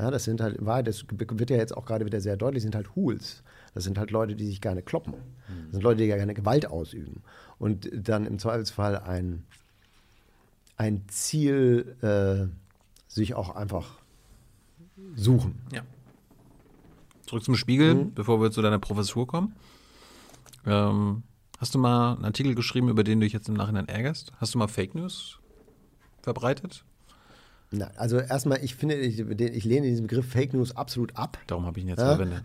[0.00, 2.74] Ja, das sind halt, war, das wird ja jetzt auch gerade wieder sehr deutlich, sind
[2.74, 3.42] halt Hools.
[3.74, 5.12] Das sind halt Leute, die sich gerne kloppen.
[5.66, 7.22] Das sind Leute, die gerne Gewalt ausüben.
[7.58, 9.44] Und dann im Zweifelsfall ein,
[10.78, 12.46] ein Ziel äh,
[13.08, 13.98] sich auch einfach
[15.16, 15.60] suchen.
[15.70, 15.82] Ja.
[17.26, 18.14] Zurück zum Spiegel, mhm.
[18.14, 19.54] bevor wir zu deiner Professur kommen.
[20.64, 21.24] Ähm,
[21.58, 24.32] hast du mal einen Artikel geschrieben, über den du dich jetzt im Nachhinein ärgerst?
[24.38, 25.38] Hast du mal Fake News
[26.22, 26.84] verbreitet?
[27.72, 31.38] Na, also erstmal, ich finde, ich, ich, lehne diesen Begriff Fake News absolut ab.
[31.46, 32.16] Darum habe ich ihn jetzt ja?
[32.16, 32.42] verwendet.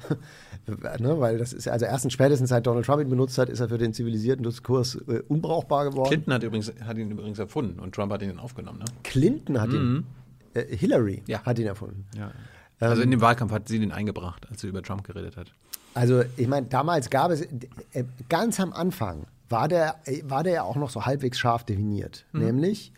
[1.00, 3.68] ne, weil das ist, also erstens spätestens seit Donald Trump ihn benutzt hat, ist er
[3.68, 6.10] für den zivilisierten Diskurs äh, unbrauchbar geworden.
[6.10, 8.80] Clinton hat, übrigens, hat ihn übrigens erfunden und Trump hat ihn aufgenommen.
[8.80, 8.86] Ne?
[9.04, 10.06] Clinton hat mhm.
[10.54, 11.44] ihn, äh, Hillary ja.
[11.44, 12.06] hat ihn erfunden.
[12.16, 12.32] Ja.
[12.80, 15.52] Also in dem Wahlkampf hat sie den eingebracht, als sie über Trump geredet hat.
[15.96, 20.54] Also ich meine, damals gab es, äh, ganz am Anfang war der, äh, war der
[20.54, 22.26] ja auch noch so halbwegs scharf definiert.
[22.32, 22.42] Mhm.
[22.42, 22.92] Nämlich,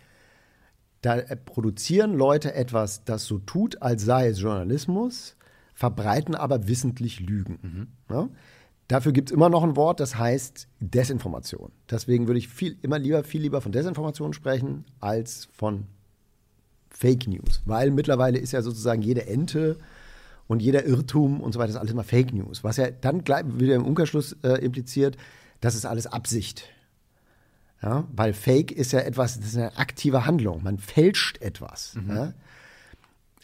[1.08, 5.36] da produzieren Leute etwas, das so tut, als sei es Journalismus,
[5.74, 7.60] verbreiten aber wissentlich Lügen.
[7.62, 7.88] Mhm.
[8.14, 8.30] Ja?
[8.88, 11.72] Dafür gibt es immer noch ein Wort, das heißt Desinformation.
[11.90, 15.86] Deswegen würde ich viel, immer lieber, viel lieber von Desinformation sprechen als von
[16.90, 17.62] Fake News.
[17.66, 19.78] Weil mittlerweile ist ja sozusagen jede Ente
[20.48, 22.64] und jeder Irrtum und so weiter ist alles immer Fake News.
[22.64, 25.18] Was ja dann gleich wieder im Umkehrschluss äh, impliziert,
[25.62, 26.70] das ist alles Absicht.
[27.82, 30.64] Ja, weil Fake ist ja etwas, das ist eine aktive Handlung.
[30.64, 31.96] Man fälscht etwas.
[31.96, 32.16] Mhm.
[32.16, 32.34] Ja?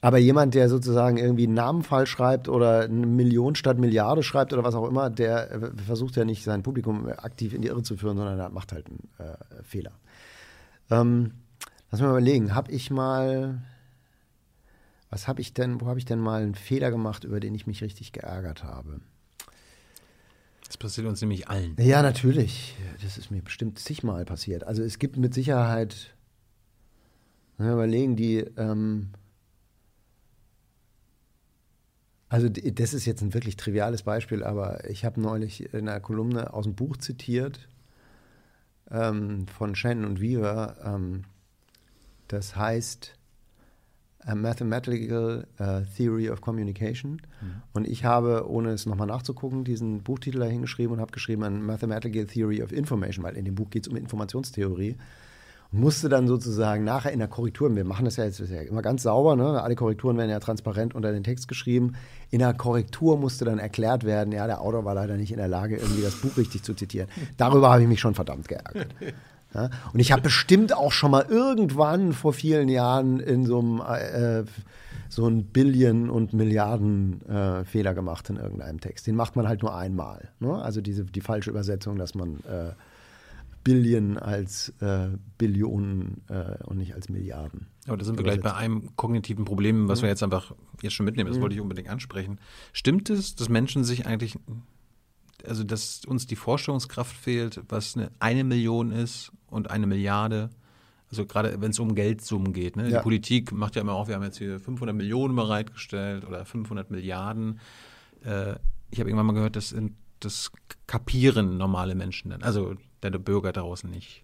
[0.01, 4.51] Aber jemand, der sozusagen irgendwie einen Namen falsch schreibt oder eine Million statt Milliarde schreibt
[4.51, 7.83] oder was auch immer, der äh, versucht ja nicht sein Publikum aktiv in die Irre
[7.83, 9.93] zu führen, sondern er macht halt einen äh, Fehler.
[10.89, 11.31] Ähm,
[11.89, 13.61] lass mal überlegen, habe ich mal,
[15.09, 17.65] was habe ich denn, wo habe ich denn mal einen Fehler gemacht, über den ich
[17.65, 18.99] mich richtig geärgert habe?
[20.73, 21.75] Das passiert uns nämlich allen.
[21.77, 22.75] Ja, natürlich.
[23.03, 24.63] Das ist mir bestimmt zigmal passiert.
[24.63, 26.15] Also es gibt mit Sicherheit,
[27.59, 29.09] wir überlegen, die, ähm,
[32.27, 36.55] also das ist jetzt ein wirklich triviales Beispiel, aber ich habe neulich in einer Kolumne
[36.55, 37.69] aus dem Buch zitiert
[38.89, 40.77] ähm, von Shannon und Weaver.
[40.83, 41.25] Ähm,
[42.27, 43.13] das heißt,
[44.25, 47.21] A Mathematical uh, Theory of Communication.
[47.41, 47.61] Mhm.
[47.73, 51.49] Und ich habe, ohne es nochmal nachzugucken, diesen Buchtitel da hingeschrieben und habe geschrieben, A
[51.49, 54.95] Mathematical Theory of Information, weil in dem Buch geht es um Informationstheorie.
[55.71, 58.61] Und musste dann sozusagen nachher in der Korrektur, wir machen das ja jetzt das ja
[58.61, 59.61] immer ganz sauber, ne?
[59.61, 61.95] alle Korrekturen werden ja transparent unter den Text geschrieben.
[62.29, 65.47] In der Korrektur musste dann erklärt werden, ja, der Autor war leider nicht in der
[65.47, 67.09] Lage, irgendwie das Buch richtig zu zitieren.
[67.37, 68.93] Darüber habe ich mich schon verdammt geärgert.
[69.53, 69.69] Ja?
[69.93, 74.43] Und ich habe bestimmt auch schon mal irgendwann vor vielen Jahren in so einem äh,
[75.09, 79.05] so ein Billion- und Milliarden-Fehler äh, gemacht in irgendeinem Text.
[79.05, 80.29] Den macht man halt nur einmal.
[80.39, 80.55] Ne?
[80.55, 82.71] Also diese, die falsche Übersetzung, dass man äh,
[83.63, 87.67] Billion als äh, Billionen äh, und nicht als Milliarden.
[87.87, 90.03] Aber da sind wir gleich bei einem kognitiven Problem, was mhm.
[90.03, 91.29] wir jetzt einfach jetzt schon mitnehmen.
[91.29, 91.43] Das mhm.
[91.43, 92.39] wollte ich unbedingt ansprechen.
[92.73, 94.37] Stimmt es, dass Menschen sich eigentlich
[95.45, 100.49] also dass uns die Vorstellungskraft fehlt, was eine, eine Million ist und eine Milliarde.
[101.09, 102.75] Also gerade wenn es um Geldsummen geht.
[102.75, 102.89] Ne?
[102.89, 102.97] Ja.
[102.97, 106.89] Die Politik macht ja immer auch, wir haben jetzt hier 500 Millionen bereitgestellt oder 500
[106.89, 107.59] Milliarden.
[108.23, 108.55] Äh,
[108.89, 109.75] ich habe irgendwann mal gehört, das,
[110.19, 110.51] das
[110.87, 114.23] kapieren normale Menschen dann, also der Bürger draußen nicht.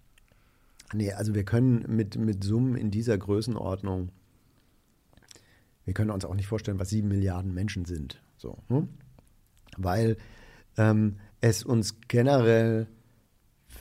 [0.92, 4.10] Nee, also wir können mit, mit Summen in dieser Größenordnung,
[5.84, 8.20] wir können uns auch nicht vorstellen, was sieben Milliarden Menschen sind.
[8.36, 8.88] So, hm?
[9.76, 10.16] Weil
[10.80, 12.86] ähm, es uns generell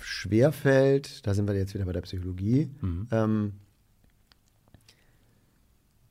[0.01, 2.69] schwerfällt, da sind wir jetzt wieder bei der Psychologie,
[3.11, 3.53] ähm,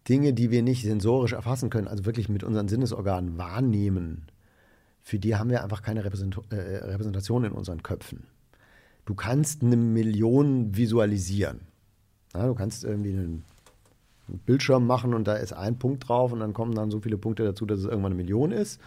[0.09, 4.27] Dinge, die wir nicht sensorisch erfassen können, also wirklich mit unseren Sinnesorganen wahrnehmen,
[5.03, 8.27] für die haben wir einfach keine Repräsent äh, Repräsentation in unseren Köpfen.
[9.05, 11.61] Du kannst eine Million visualisieren.
[12.35, 13.45] Ja, du kannst irgendwie einen
[14.47, 17.45] Bildschirm machen und da ist ein Punkt drauf und dann kommen dann so viele Punkte
[17.45, 18.81] dazu, dass es irgendwann eine Million ist.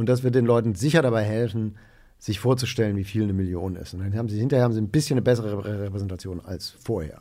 [0.00, 1.76] Und das wird den Leuten sicher dabei helfen,
[2.18, 3.92] sich vorzustellen, wie viel eine Million ist.
[3.92, 7.20] Und dann haben sie hinterher haben sie ein bisschen eine bessere Rep- Repräsentation als vorher.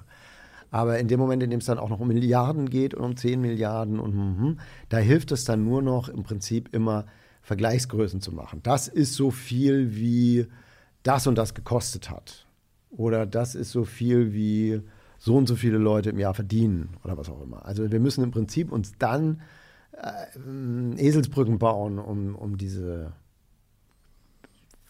[0.72, 3.18] Aber in dem Moment, in dem es dann auch noch um Milliarden geht und um
[3.18, 7.06] 10 Milliarden und mhm, da hilft es dann nur noch im Prinzip immer
[7.42, 8.62] Vergleichsgrößen zu machen.
[8.64, 10.48] Das ist so viel wie
[11.04, 12.46] das und das gekostet hat.
[12.92, 14.80] Oder das ist so viel wie
[15.18, 17.66] so und so viele Leute im Jahr verdienen oder was auch immer.
[17.66, 19.42] Also wir müssen im Prinzip uns dann
[20.02, 23.14] äh, Eselsbrücken bauen, um, um diese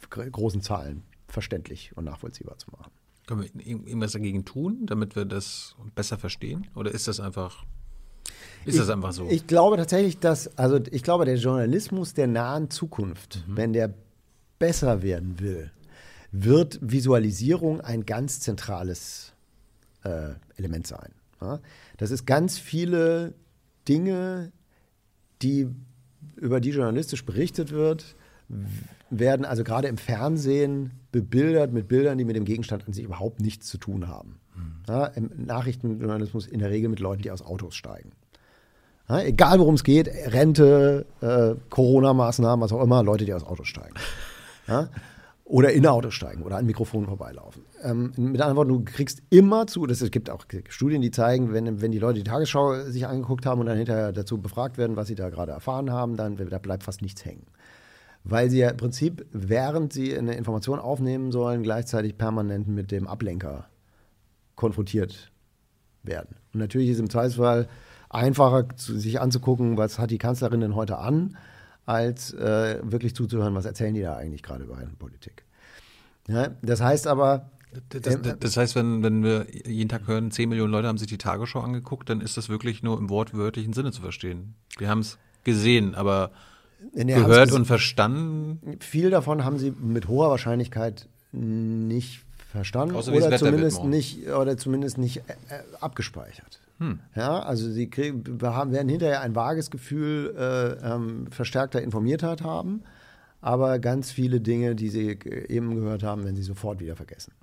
[0.10, 2.92] gr- großen Zahlen verständlich und nachvollziehbar zu machen.
[3.28, 6.68] Können wir irg- irgendwas dagegen tun, damit wir das besser verstehen?
[6.76, 7.64] Oder ist das einfach,
[8.66, 9.28] ist das Ich- einfach so?
[9.30, 13.58] Ich glaube tatsächlich, dass, also ich glaube, der Journalismus der nahen Zukunft, Mhm.
[13.58, 13.94] wenn der
[14.58, 15.72] besser werden will,
[16.32, 19.34] wird Visualisierung ein ganz zentrales
[20.04, 21.12] äh, Element sein.
[21.42, 21.60] Ja?
[21.98, 23.34] Das ist ganz viele
[23.88, 24.52] Dinge,
[25.42, 25.68] die
[26.36, 28.16] über die journalistisch berichtet wird,
[29.10, 33.40] werden also gerade im Fernsehen bebildert mit Bildern, die mit dem Gegenstand an sich überhaupt
[33.40, 34.40] nichts zu tun haben.
[34.88, 38.12] Ja, Im Nachrichtenjournalismus in der Regel mit Leuten, die aus Autos steigen.
[39.08, 43.68] Ja, egal worum es geht, Rente, äh, Corona-Maßnahmen, was auch immer, Leute, die aus Autos
[43.68, 43.96] steigen.
[44.68, 44.90] Ja?
[45.46, 47.64] Oder in ein Auto steigen oder an Mikrofonen vorbeilaufen.
[47.82, 51.54] Ähm, mit anderen Worten, du kriegst immer zu, das, es gibt auch Studien, die zeigen,
[51.54, 54.96] wenn, wenn die Leute die Tagesschau sich angeguckt haben und dann hinterher dazu befragt werden,
[54.96, 57.46] was sie da gerade erfahren haben, dann da bleibt fast nichts hängen.
[58.24, 63.08] Weil sie ja im Prinzip, während sie eine Information aufnehmen sollen, gleichzeitig permanent mit dem
[63.08, 63.70] Ablenker
[64.56, 65.32] konfrontiert
[66.04, 66.36] werden.
[66.54, 67.70] Und natürlich ist im Zweifelsfall
[68.10, 71.38] einfacher, sich anzugucken, was hat die Kanzlerin denn heute an,
[71.86, 75.46] als äh, wirklich zuzuhören, was erzählen die da eigentlich gerade über Politik.
[76.28, 77.50] Ja, das heißt aber,
[77.90, 81.20] Das, das, heißt, wenn, wenn wir jeden Tag hören, 10 Millionen Leute haben sich die
[81.20, 84.56] Tagesschau angeguckt, dann ist das wirklich nur im wortwörtlichen Sinne zu verstehen.
[84.80, 86.32] Wir haben es gesehen, aber
[86.94, 88.78] Nee, gehört und verstanden.
[88.80, 95.18] viel davon haben sie mit hoher Wahrscheinlichkeit nicht verstanden oder zumindest nicht oder zumindest nicht
[95.18, 96.62] äh, äh, abgespeichert.
[96.80, 97.00] Hm.
[97.16, 102.42] Ja, also sie kriegen, wir haben, werden hinterher ein vages Gefühl äh, ähm, verstärkter Informiertheit
[102.42, 102.84] haben,
[103.42, 107.34] aber ganz viele Dinge, die sie eben gehört haben, werden sie sofort wieder vergessen.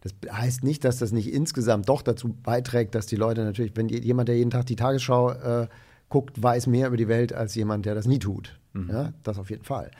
[0.00, 3.88] Das heißt nicht, dass das nicht insgesamt doch dazu beiträgt, dass die Leute natürlich, wenn
[3.88, 5.68] je- jemand, der jeden Tag die Tagesschau äh,
[6.08, 8.58] guckt, weiß mehr über die Welt als jemand, der das nie tut.
[8.88, 9.90] Ja, das auf jeden Fall.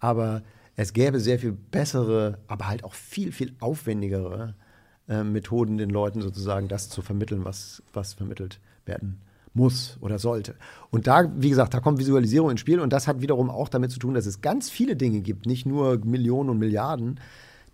[0.00, 0.42] Aber
[0.74, 4.54] es gäbe sehr viel bessere, aber halt auch viel, viel aufwendigere
[5.08, 9.20] äh, Methoden, den Leuten sozusagen das zu vermitteln, was, was vermittelt werden
[9.52, 10.56] muss oder sollte.
[10.90, 13.92] Und da, wie gesagt, da kommt Visualisierung ins Spiel und das hat wiederum auch damit
[13.92, 17.20] zu tun, dass es ganz viele Dinge gibt, nicht nur Millionen und Milliarden,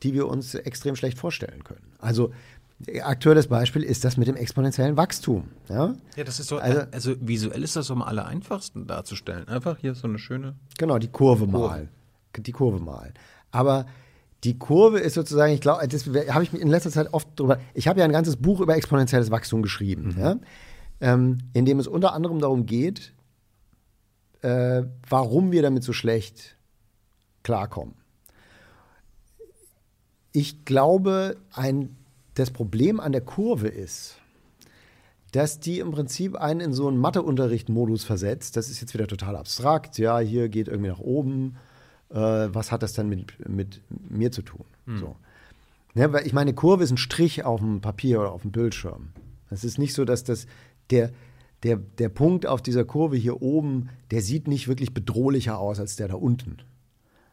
[0.03, 1.92] die wir uns extrem schlecht vorstellen können.
[1.98, 2.32] Also
[3.03, 5.48] aktuelles Beispiel ist das mit dem exponentiellen Wachstum.
[5.68, 5.94] Ja?
[6.16, 9.46] Ja, das ist so, Also- also, visuell ist das so am aller einfachsten darzustellen.
[9.48, 10.55] Einfach hier so eine schöne.
[10.78, 11.90] Genau, die Kurve malen.
[12.36, 13.12] Die Kurve malen.
[13.51, 13.84] Aber
[14.44, 17.59] die Kurve ist sozusagen, ich glaube, das habe ich in letzter Zeit oft drüber.
[17.74, 20.36] Ich habe ja ein ganzes Buch über exponentielles Wachstum geschrieben, ja?
[21.03, 23.12] ähm, in dem es unter anderem darum geht,
[24.40, 26.57] äh, warum wir damit so schlecht
[27.42, 27.94] klarkommen.
[30.33, 31.97] Ich glaube, ein,
[32.35, 34.16] das Problem an der Kurve ist,
[35.33, 38.57] dass die im Prinzip einen in so einen Matheunterricht-Modus versetzt.
[38.57, 39.99] Das ist jetzt wieder total abstrakt.
[39.99, 41.57] Ja, hier geht irgendwie nach oben.
[42.11, 44.64] Äh, was hat das dann mit, mit mir zu tun?
[44.99, 45.16] So.
[45.95, 49.11] Ne, weil ich meine, Kurve ist ein Strich auf dem Papier oder auf dem Bildschirm.
[49.51, 50.47] Es ist nicht so, dass das
[50.91, 51.11] der,
[51.62, 55.97] der, der Punkt auf dieser Kurve hier oben, der sieht nicht wirklich bedrohlicher aus als
[55.97, 56.59] der da unten.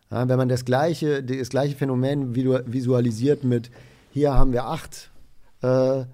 [0.09, 3.69] Ja, wenn man das gleiche, das gleiche Phänomen visu- visualisiert mit,
[4.13, 5.11] hier haben wir acht
[5.61, 6.05] äh,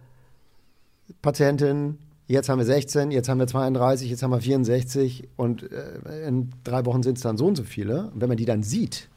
[1.22, 6.28] Patientinnen, jetzt haben wir 16, jetzt haben wir 32, jetzt haben wir 64 und äh,
[6.28, 8.10] in drei Wochen sind es dann so und so viele.
[8.12, 9.10] Und wenn man die dann sieht,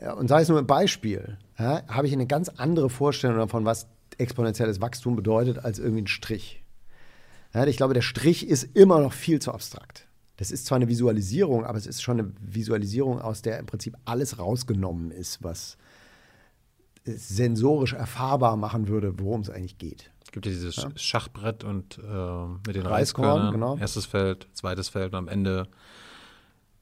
[0.00, 3.64] ja, und sei es nur ein Beispiel, ja, habe ich eine ganz andere Vorstellung davon,
[3.64, 6.62] was exponentielles Wachstum bedeutet als irgendwie ein Strich.
[7.66, 10.06] Ich glaube, der Strich ist immer noch viel zu abstrakt.
[10.38, 13.96] Das ist zwar eine Visualisierung, aber es ist schon eine Visualisierung, aus der im Prinzip
[14.04, 15.76] alles rausgenommen ist, was
[17.04, 20.10] sensorisch erfahrbar machen würde, worum es eigentlich geht.
[20.24, 20.90] Es gibt ja dieses ja.
[20.94, 22.02] Schachbrett und äh,
[22.66, 23.52] mit den Reiskorn, Reiskörnern.
[23.52, 23.76] genau.
[23.78, 25.66] Erstes Feld, zweites Feld und am Ende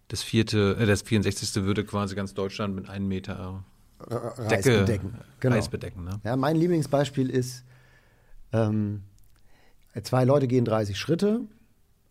[0.08, 1.64] das vierte, äh, das 64.
[1.64, 3.64] würde quasi ganz Deutschland mit einem Meter
[4.00, 5.18] Reis Decke, bedecken.
[5.40, 5.56] Genau.
[5.56, 6.04] Reis bedecken.
[6.04, 6.20] Ne?
[6.24, 7.64] Ja, mein Lieblingsbeispiel ist,
[8.52, 9.02] ähm,
[10.02, 11.40] zwei Leute gehen 30 Schritte,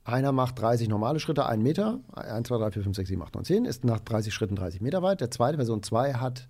[0.06, 3.36] einer macht 30 normale Schritte, einen Meter, 1, 2, 3, 4, 5, 6, 7, 8,
[3.36, 5.20] 9, 10, ist nach 30 Schritten 30 Meter weit.
[5.20, 6.48] Der zweite, Person 2, hat,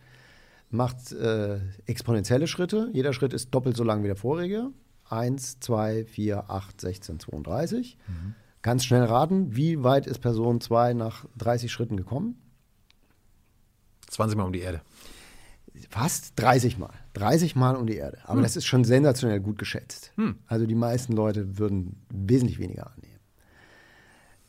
[0.69, 2.89] macht äh, exponentielle Schritte.
[2.93, 4.71] Jeder Schritt ist doppelt so lang wie der vorige.
[5.09, 7.97] 1, 2, 4, 8, 16, 32.
[8.07, 8.35] Mhm.
[8.61, 12.41] Ganz schnell raten, wie weit ist Person 2 nach 30 Schritten gekommen?
[14.09, 14.81] 20 Mal um die Erde.
[15.89, 16.93] Fast 30 Mal.
[17.13, 18.17] 30 Mal um die Erde.
[18.23, 18.43] Aber hm.
[18.43, 20.11] das ist schon sensationell gut geschätzt.
[20.15, 20.37] Hm.
[20.47, 23.04] Also die meisten Leute würden wesentlich weniger annehmen.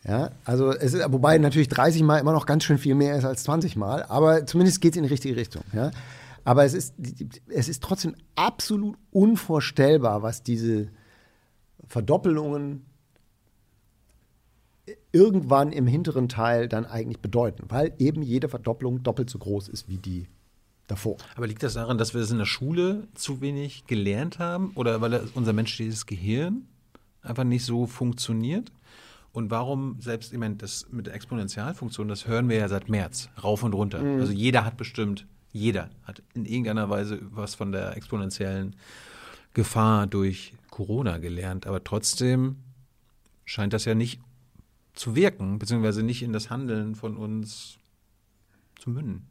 [0.09, 3.25] Ja, also es ist, wobei natürlich 30 Mal immer noch ganz schön viel mehr ist
[3.25, 5.63] als 20 Mal, aber zumindest geht es in die richtige Richtung.
[5.73, 5.91] Ja.
[6.45, 6.95] Aber es ist,
[7.49, 10.91] es ist trotzdem absolut unvorstellbar, was diese
[11.89, 12.87] Verdoppelungen
[15.11, 19.89] irgendwann im hinteren Teil dann eigentlich bedeuten, weil eben jede Verdopplung doppelt so groß ist
[19.89, 20.29] wie die
[20.87, 21.17] davor.
[21.35, 25.01] Aber liegt das daran, dass wir es in der Schule zu wenig gelernt haben oder
[25.01, 26.69] weil unser menschliches Gehirn
[27.23, 28.71] einfach nicht so funktioniert?
[29.37, 33.29] Und warum selbst, ich meine, das mit der Exponentialfunktion, das hören wir ja seit März,
[33.45, 34.03] rauf und runter.
[34.03, 34.19] Mhm.
[34.19, 38.77] Also jeder hat bestimmt, jeder hat in irgendeiner Weise was von der exponentiellen
[39.53, 41.67] Gefahr durch Corona gelernt.
[41.67, 42.57] Aber trotzdem
[43.45, 44.23] scheint das ja nicht
[44.95, 47.77] zu wirken, beziehungsweise nicht in das Handeln von uns
[48.79, 49.27] zu münden.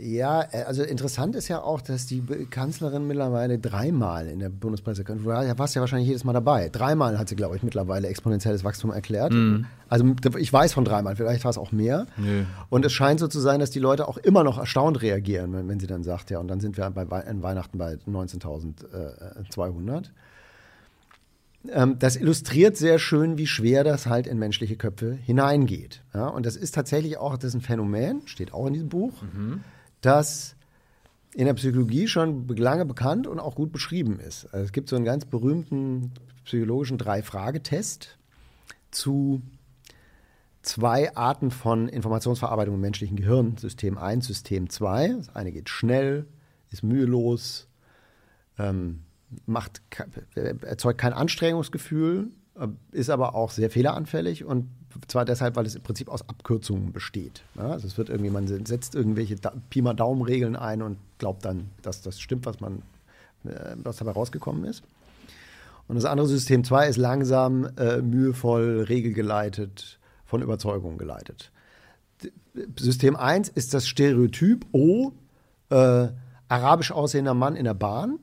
[0.00, 5.50] Ja, äh, also interessant ist ja auch, dass die Kanzlerin mittlerweile dreimal in der Bundespressekonferenz,
[5.50, 8.92] du warst ja wahrscheinlich jedes Mal dabei, dreimal hat sie, glaube ich, mittlerweile exponentielles Wachstum
[8.92, 9.32] erklärt.
[9.32, 9.66] Mhm.
[9.88, 12.06] Also ich weiß von dreimal, vielleicht war es auch mehr.
[12.16, 12.44] Nee.
[12.70, 15.68] Und es scheint so zu sein, dass die Leute auch immer noch erstaunt reagieren, wenn,
[15.68, 20.10] wenn sie dann sagt, ja, und dann sind wir bei Weihnachten bei 19.200.
[21.70, 26.04] Ähm, das illustriert sehr schön, wie schwer das halt in menschliche Köpfe hineingeht.
[26.14, 29.22] Ja, und das ist tatsächlich auch, das ist ein Phänomen, steht auch in diesem Buch.
[29.22, 29.64] Mhm
[30.00, 30.56] das
[31.34, 34.46] in der Psychologie schon lange bekannt und auch gut beschrieben ist.
[34.46, 36.12] Also es gibt so einen ganz berühmten
[36.44, 38.18] psychologischen Drei-Frage-Test
[38.90, 39.42] zu
[40.62, 43.56] zwei Arten von Informationsverarbeitung im menschlichen Gehirn.
[43.56, 45.14] System 1, System 2.
[45.18, 46.26] Das eine geht schnell,
[46.70, 47.68] ist mühelos,
[48.58, 49.04] ähm,
[49.46, 49.82] macht,
[50.34, 54.68] erzeugt kein Anstrengungsgefühl, äh, ist aber auch sehr fehleranfällig und
[55.06, 57.42] zwar deshalb, weil es im Prinzip aus Abkürzungen besteht.
[57.56, 61.44] Ja, also es wird irgendwie, man setzt irgendwelche da Pi mal Daumen-Regeln ein und glaubt
[61.44, 62.82] dann, dass das stimmt, was man,
[63.44, 64.82] äh, was dabei rausgekommen ist.
[65.86, 71.50] Und das andere System 2 ist langsam, äh, mühevoll, regelgeleitet, von Überzeugung geleitet.
[72.78, 75.12] System 1 ist das Stereotyp O,
[75.70, 76.08] äh,
[76.48, 78.18] arabisch aussehender Mann in der Bahn,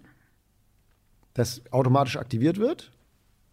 [1.33, 2.91] das automatisch aktiviert wird,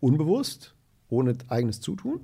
[0.01, 0.75] unbewusst,
[1.09, 2.21] ohne eigenes Zutun.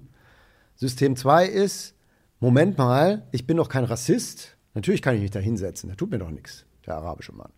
[0.79, 1.95] System 2 ist,
[2.39, 4.57] Moment mal, ich bin doch kein Rassist.
[4.75, 7.51] Natürlich kann ich mich da hinsetzen, der tut mir doch nichts, der arabische Mann.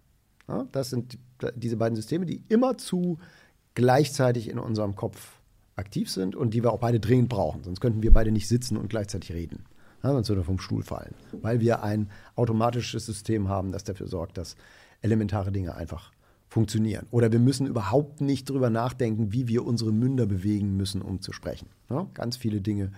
[0.49, 1.19] Ja, das sind
[1.55, 3.19] diese beiden Systeme, die immer zu
[3.75, 5.39] gleichzeitig in unserem Kopf
[5.77, 7.63] aktiv sind und die wir auch beide dringend brauchen.
[7.63, 9.67] Sonst könnten wir beide nicht sitzen und gleichzeitig reden.
[10.03, 11.15] Ja, sonst würde er vom Stuhl fallen.
[11.33, 14.57] Weil wir ein automatisches System haben, das dafür sorgt, dass
[15.03, 16.11] elementare Dinge einfach
[16.51, 17.07] funktionieren.
[17.13, 21.33] Oder wir müssen überhaupt nicht drüber nachdenken, wie wir unsere Münder bewegen müssen, um zu
[21.33, 21.69] sprechen.
[21.89, 22.91] Ja, ganz viele Dinge,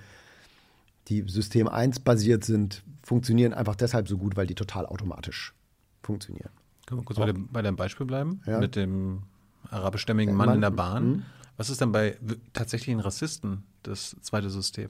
[1.08, 5.54] die System 1 basiert sind, funktionieren einfach deshalb so gut, weil die total automatisch
[6.02, 6.50] funktionieren.
[6.86, 8.40] Können wir kurz bei dem, bei dem Beispiel bleiben?
[8.46, 8.58] Ja.
[8.58, 9.22] Mit dem
[9.70, 11.08] arabischstämmigen Mann, Mann in der Bahn.
[11.08, 11.22] Mhm.
[11.58, 12.16] Was ist denn bei
[12.54, 14.88] tatsächlichen Rassisten das zweite System?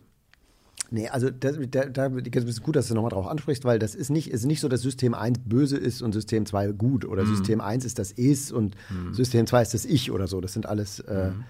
[0.93, 4.11] Nee, also das, da, da ist gut, dass du nochmal drauf ansprichst, weil das ist
[4.11, 7.35] nicht, ist nicht so, dass System 1 böse ist und System 2 gut oder mhm.
[7.35, 9.15] System 1 ist das Ist und mhm.
[9.15, 10.43] System 2 ist das Ich oder so.
[10.43, 11.45] Das sind alles äh, mhm.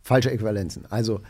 [0.00, 0.86] falsche Äquivalenzen.
[0.88, 1.20] Also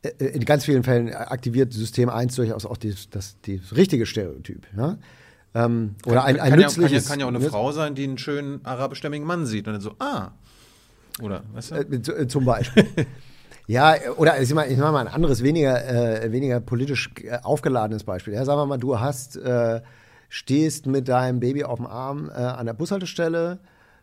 [0.00, 4.06] äh, äh, in ganz vielen Fällen aktiviert System 1 durchaus auch die, das, das richtige
[4.06, 4.66] Stereotyp.
[4.74, 4.96] Ja?
[5.54, 7.94] Ähm, oder ein, ein kann, nützliches, ja, kann, ja, kann ja auch eine Frau sein,
[7.94, 10.30] die einen schönen arabischstämmigen Mann sieht und dann so, ah.
[11.20, 12.12] Oder, weißt du?
[12.12, 12.86] Äh, zum Beispiel.
[13.70, 15.86] Ja, oder ich mache mal ein anderes, weniger,
[16.24, 18.34] äh, weniger politisch äh, aufgeladenes Beispiel.
[18.34, 19.80] Ja, sagen wir mal, du hast, äh,
[20.28, 23.60] stehst mit deinem Baby auf dem Arm äh, an der Bushaltestelle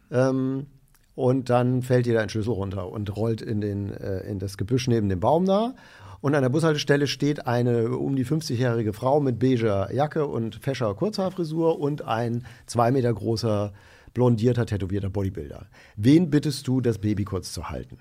[0.10, 0.68] ähm,
[1.16, 4.88] und dann fällt dir dein Schlüssel runter und rollt in, den, äh, in das Gebüsch
[4.88, 5.76] neben dem Baum da.
[6.22, 10.96] Und an der Bushaltestelle steht eine um die 50-jährige Frau mit beiger Jacke und fescher
[10.96, 13.74] Kurzhaarfrisur und ein zwei Meter großer
[14.14, 15.66] blondierter, tätowierter Bodybuilder.
[15.98, 17.98] Wen bittest du, das Baby kurz zu halten?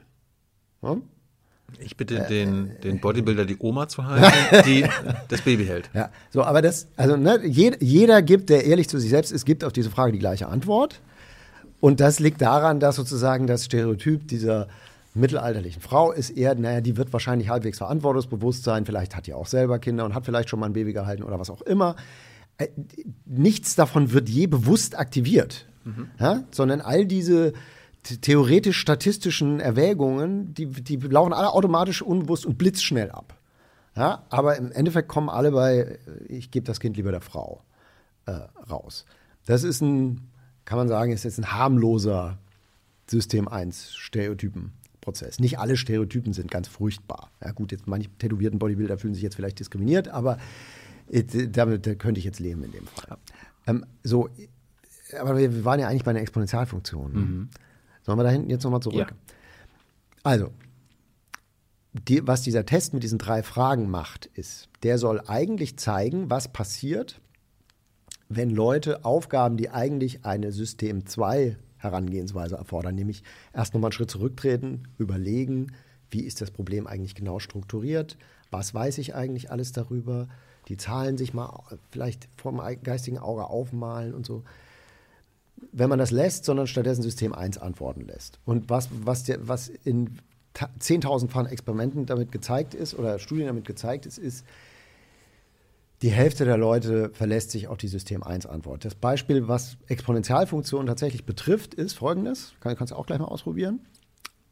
[0.82, 1.02] Hm?
[1.78, 4.84] Ich bitte den, den Bodybuilder, die Oma zu halten, die
[5.28, 5.90] das Baby hält.
[5.92, 9.44] Ja, so, aber das, also ne, jeder, jeder gibt, der ehrlich zu sich selbst ist,
[9.44, 11.00] gibt auf diese Frage die gleiche Antwort.
[11.80, 14.68] Und das liegt daran, dass sozusagen das Stereotyp dieser
[15.16, 19.46] mittelalterlichen Frau ist eher, naja, die wird wahrscheinlich halbwegs verantwortungsbewusst sein, vielleicht hat die auch
[19.46, 21.96] selber Kinder und hat vielleicht schon mal ein Baby gehalten oder was auch immer.
[22.58, 22.68] Äh,
[23.24, 26.08] nichts davon wird je bewusst aktiviert, mhm.
[26.18, 26.44] ja?
[26.50, 27.52] sondern all diese
[28.06, 33.38] theoretisch-statistischen Erwägungen, die, die laufen alle automatisch unbewusst und blitzschnell ab.
[33.96, 34.24] Ja?
[34.30, 35.98] Aber im Endeffekt kommen alle bei,
[36.28, 37.62] ich gebe das Kind lieber der Frau
[38.26, 38.32] äh,
[38.70, 39.04] raus.
[39.46, 40.28] Das ist ein,
[40.64, 42.38] kann man sagen, ist jetzt ein harmloser
[43.08, 45.38] System 1 Stereotypenprozess.
[45.38, 47.30] Nicht alle Stereotypen sind ganz furchtbar.
[47.42, 50.38] Ja gut, jetzt manche tätowierten Bodybuilder fühlen sich jetzt vielleicht diskriminiert, aber
[51.10, 53.16] äh, damit könnte ich jetzt leben in dem Fall.
[53.66, 54.28] Ähm, so,
[55.18, 57.12] aber wir waren ja eigentlich bei einer Exponentialfunktion.
[57.12, 57.48] Mhm.
[58.06, 59.10] Sollen wir da hinten jetzt nochmal zurück?
[59.10, 59.34] Ja.
[60.22, 60.52] Also,
[61.92, 66.46] die, was dieser Test mit diesen drei Fragen macht, ist, der soll eigentlich zeigen, was
[66.46, 67.20] passiert,
[68.28, 74.10] wenn Leute Aufgaben, die eigentlich eine System 2 Herangehensweise erfordern, nämlich erst nochmal einen Schritt
[74.10, 75.72] zurücktreten, überlegen,
[76.08, 78.16] wie ist das Problem eigentlich genau strukturiert,
[78.52, 80.28] was weiß ich eigentlich alles darüber,
[80.68, 84.44] die Zahlen sich mal vielleicht vom geistigen Auge aufmalen und so
[85.72, 88.38] wenn man das lässt, sondern stattdessen System 1 antworten lässt.
[88.44, 90.18] Und was, was, der, was in
[90.54, 94.44] 10.000-fachen Experimenten damit gezeigt ist oder Studien damit gezeigt ist, ist,
[96.02, 98.84] die Hälfte der Leute verlässt sich auf die System 1 Antwort.
[98.84, 102.54] Das Beispiel, was Exponentialfunktionen tatsächlich betrifft, ist folgendes.
[102.60, 103.80] Kann, kannst du auch gleich mal ausprobieren.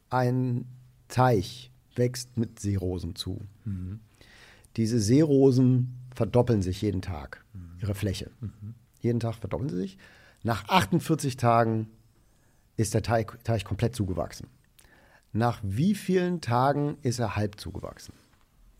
[0.09, 0.65] Ein
[1.07, 3.41] Teich wächst mit Seerosen zu.
[3.63, 3.99] Mhm.
[4.75, 7.77] Diese Seerosen verdoppeln sich jeden Tag, mhm.
[7.81, 8.31] ihre Fläche.
[8.41, 8.73] Mhm.
[9.01, 9.97] Jeden Tag verdoppeln sie sich.
[10.45, 11.87] Nach 48 Tagen
[12.77, 14.47] ist der Teich, Teich komplett zugewachsen.
[15.33, 18.13] Nach wie vielen Tagen ist er halb zugewachsen?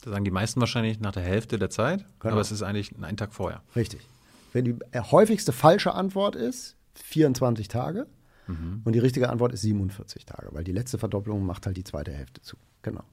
[0.03, 2.33] Das sagen die meisten wahrscheinlich nach der Hälfte der Zeit, genau.
[2.33, 3.63] aber es ist eigentlich ein Tag vorher.
[3.75, 4.07] Richtig.
[4.53, 8.05] Wenn die häufigste falsche Antwort ist, 24 Tage.
[8.45, 8.81] Mhm.
[8.85, 12.13] Und die richtige Antwort ist 47 Tage, weil die letzte Verdopplung macht halt die zweite
[12.13, 12.57] Hälfte zu.
[12.83, 13.03] Genau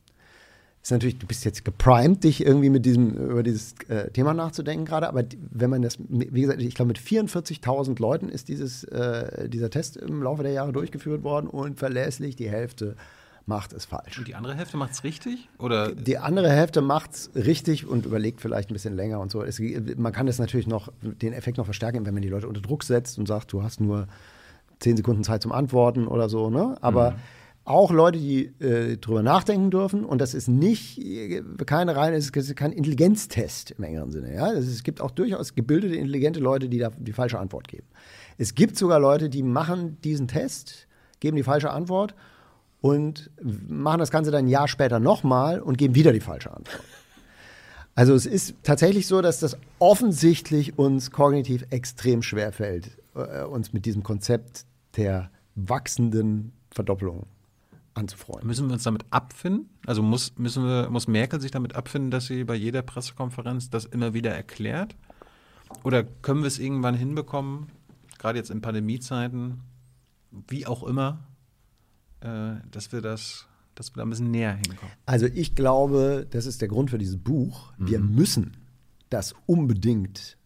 [0.83, 4.85] ist natürlich, du bist jetzt geprimed, dich irgendwie mit diesem, über dieses äh, Thema nachzudenken
[4.85, 5.23] gerade, aber
[5.53, 9.97] wenn man das, wie gesagt, ich glaube, mit 44.000 Leuten ist dieses, äh, dieser Test
[9.97, 12.97] im Laufe der Jahre durchgeführt worden und verlässlich die Hälfte
[13.47, 14.19] macht es falsch.
[14.19, 15.49] Und die andere Hälfte macht es richtig?
[15.59, 15.95] Oder?
[15.95, 19.43] Die andere Hälfte macht es richtig und überlegt vielleicht ein bisschen länger und so.
[19.43, 19.61] Es,
[19.97, 22.83] man kann das natürlich noch, den Effekt noch verstärken, wenn man die Leute unter Druck
[22.83, 24.09] setzt und sagt, du hast nur
[24.81, 26.77] 10 Sekunden Zeit zum Antworten oder so, ne?
[26.81, 27.17] Aber mhm
[27.65, 30.05] auch Leute, die äh, drüber nachdenken dürfen.
[30.05, 34.35] Und das ist nicht äh, keine reine, es ist kein Intelligenztest im engeren Sinne.
[34.35, 34.53] Ja?
[34.53, 37.87] Es gibt auch durchaus gebildete, intelligente Leute, die da die falsche Antwort geben.
[38.39, 40.89] Es gibt sogar Leute, die machen diesen Test,
[41.21, 42.15] geben die falsche Antwort
[42.81, 46.81] und machen das Ganze dann ein Jahr später nochmal und geben wieder die falsche Antwort.
[47.95, 53.73] Also es ist tatsächlich so, dass das offensichtlich uns kognitiv extrem schwer fällt, äh, uns
[53.73, 54.65] mit diesem Konzept
[54.97, 57.27] der wachsenden Verdoppelung
[57.95, 58.47] anzufreunden.
[58.47, 59.69] Müssen wir uns damit abfinden?
[59.87, 63.85] Also muss, müssen wir, muss Merkel sich damit abfinden, dass sie bei jeder Pressekonferenz das
[63.85, 64.97] immer wieder erklärt?
[65.85, 67.69] Oder können wir es irgendwann hinbekommen,
[68.19, 69.61] gerade jetzt in Pandemiezeiten,
[70.49, 71.21] wie auch immer,
[72.21, 74.93] äh, dass wir das, dass wir da ein bisschen näher hinkommen?
[75.07, 77.73] Also ich glaube, das ist der Grund für dieses Buch.
[77.79, 78.15] Wir mhm.
[78.15, 78.57] müssen
[79.11, 80.39] das unbedingt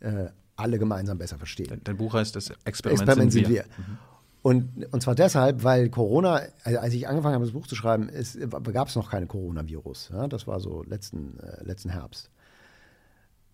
[0.00, 0.26] äh,
[0.56, 1.80] alle gemeinsam besser verstehen.
[1.84, 3.62] Dein, Buch heißt das Experiment, Experiment sind wir.
[3.62, 3.84] Sind wir.
[3.84, 3.98] Mhm.
[4.42, 8.10] Und, und zwar deshalb, weil Corona, also als ich angefangen habe, das Buch zu schreiben,
[8.72, 10.10] gab es noch keine Coronavirus.
[10.12, 10.28] Ja?
[10.28, 12.30] Das war so letzten, äh, letzten Herbst.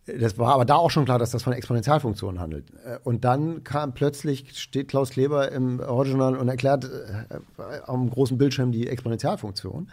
[0.07, 2.67] Das war aber da auch schon klar, dass das von Exponentialfunktionen handelt.
[2.85, 8.37] Äh, und dann kam plötzlich, steht Klaus Kleber im Original und erklärt äh, dem großen
[8.37, 9.91] Bildschirm die Exponentialfunktion.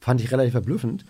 [0.00, 1.04] Fand ich relativ verblüffend.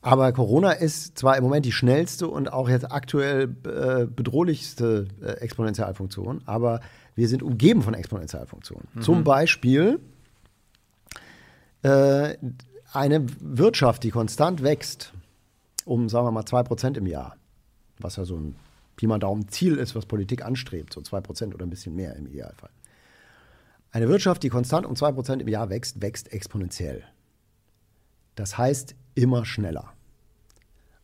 [0.00, 5.32] Aber Corona ist zwar im Moment die schnellste und auch jetzt aktuell äh, bedrohlichste äh,
[5.40, 6.80] Exponentialfunktion, aber
[7.18, 8.86] wir sind umgeben von Exponentialfunktionen.
[8.94, 9.02] Mhm.
[9.02, 9.98] Zum Beispiel
[11.82, 12.36] äh,
[12.92, 15.12] eine Wirtschaft, die konstant wächst,
[15.84, 17.36] um, sagen wir mal, 2% im Jahr,
[17.98, 18.54] was ja so ein
[18.94, 22.28] Pi mal Daumen Ziel ist, was Politik anstrebt, so 2% oder ein bisschen mehr im
[22.28, 22.70] Idealfall.
[23.90, 27.02] Eine Wirtschaft, die konstant um 2% im Jahr wächst, wächst exponentiell.
[28.36, 29.92] Das heißt immer schneller.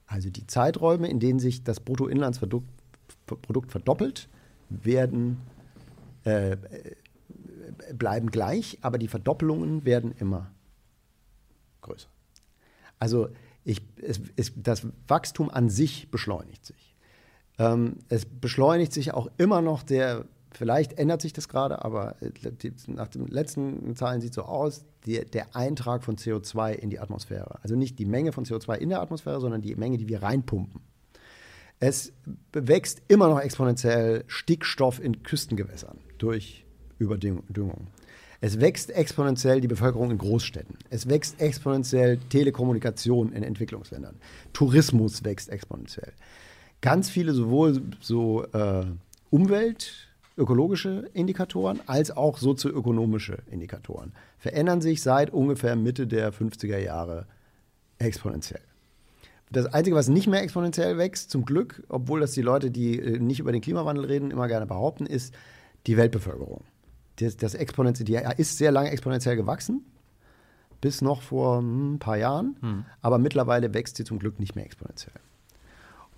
[0.07, 2.69] Also die Zeiträume, in denen sich das Bruttoinlandsprodukt
[3.73, 4.29] verdoppelt,
[4.69, 5.41] werden
[6.25, 6.57] äh,
[7.93, 10.51] bleiben gleich, aber die Verdoppelungen werden immer
[11.83, 12.09] größer.
[12.99, 13.29] Also
[13.65, 16.97] ich, es, es, das Wachstum an sich beschleunigt sich.
[17.59, 22.31] Ähm, es beschleunigt sich auch immer noch der vielleicht ändert sich das gerade, aber äh,
[22.53, 27.01] die, nach den letzten Zahlen sieht so aus, die, der Eintrag von CO2 in die
[27.01, 27.59] Atmosphäre.
[27.63, 30.81] Also nicht die Menge von CO2 in der Atmosphäre, sondern die Menge, die wir reinpumpen.
[31.81, 32.13] Es
[32.53, 36.65] wächst immer noch exponentiell Stickstoff in Küstengewässern durch
[36.99, 37.89] Überdüngung.
[38.41, 40.77] Es wächst exponentiell die Bevölkerung in Großstädten.
[40.91, 44.17] Es wächst exponentiell Telekommunikation in Entwicklungsländern.
[44.53, 46.13] Tourismus wächst exponentiell.
[46.81, 48.85] Ganz viele sowohl so äh,
[49.31, 57.27] Umwelt, ökologische Indikatoren als auch sozioökonomische Indikatoren verändern sich seit ungefähr Mitte der 50er Jahre
[57.99, 58.61] exponentiell.
[59.55, 63.19] Das Einzige, was nicht mehr exponentiell wächst, zum Glück, obwohl das die Leute, die äh,
[63.19, 65.35] nicht über den Klimawandel reden, immer gerne behaupten, ist
[65.87, 66.65] die Weltbevölkerung.
[67.17, 69.85] Das, das exponentiell, die ist sehr lange exponentiell gewachsen,
[70.81, 72.85] bis noch vor hm, ein paar Jahren, hm.
[73.01, 75.15] aber mittlerweile wächst sie zum Glück nicht mehr exponentiell.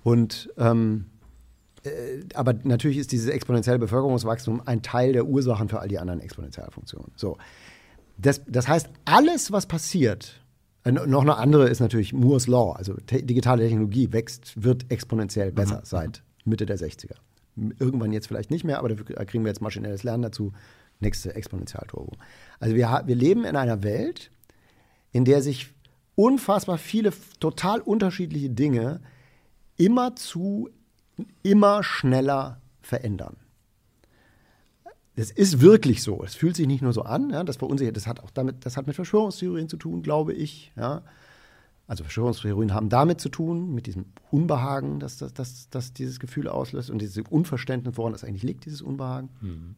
[0.03, 1.07] Und ähm,
[1.85, 6.21] äh, aber natürlich ist dieses exponentielle Bevölkerungswachstum ein Teil der Ursachen für all die anderen
[6.21, 7.13] Exponentialfunktionen.
[7.17, 7.37] So.
[8.17, 10.41] Das, das heißt, alles, was passiert,
[10.87, 15.53] äh, noch eine andere ist natürlich Moore's Law, also te digitale Technologie wächst, wird exponentiell
[15.53, 15.85] besser mhm.
[15.85, 17.17] seit Mitte der 60er.
[17.79, 20.53] Irgendwann jetzt vielleicht nicht mehr, aber da kriegen wir jetzt maschinelles Lernen dazu.
[21.01, 22.13] Nächste Exponentialturbo.
[22.59, 24.31] Also wir, wir leben in einer Welt,
[25.13, 25.75] in der sich
[26.15, 29.01] unfassbar viele total unterschiedliche Dinge
[29.77, 30.71] immer zu
[31.43, 33.37] immer schneller verändern.
[35.17, 36.23] Das ist wirklich so.
[36.23, 37.97] Es fühlt sich nicht nur so an, ja, das verunsichert.
[37.97, 40.73] Das hat auch damit, das hat mit Verschwörungstheorien zu tun, glaube ich.
[40.77, 41.03] Ja.
[41.87, 46.49] Also Verschwörungstheorien haben damit zu tun, mit diesem Unbehagen, das, das, das, das dieses Gefühl
[46.49, 49.31] auslöst und dieses Unverständnis, woran das eigentlich liegt, dieses Unbehagen.
[49.41, 49.75] Mhm.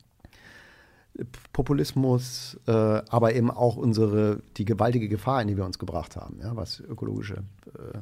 [1.53, 6.39] Populismus, äh, aber eben auch unsere, die gewaltige Gefahr, in die wir uns gebracht haben,
[6.41, 7.99] ja, was ökologische äh,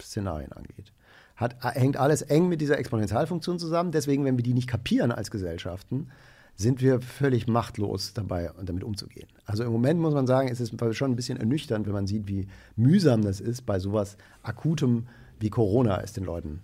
[0.00, 0.92] Szenarien angeht
[1.40, 3.90] hat, hängt alles eng mit dieser Exponentialfunktion zusammen.
[3.90, 6.08] Deswegen, wenn wir die nicht kapieren als Gesellschaften,
[6.54, 9.26] sind wir völlig machtlos dabei, damit umzugehen.
[9.46, 12.28] Also im Moment muss man sagen, ist es schon ein bisschen ernüchternd, wenn man sieht,
[12.28, 15.06] wie mühsam das ist, bei sowas Akutem
[15.38, 16.60] wie Corona es den Leuten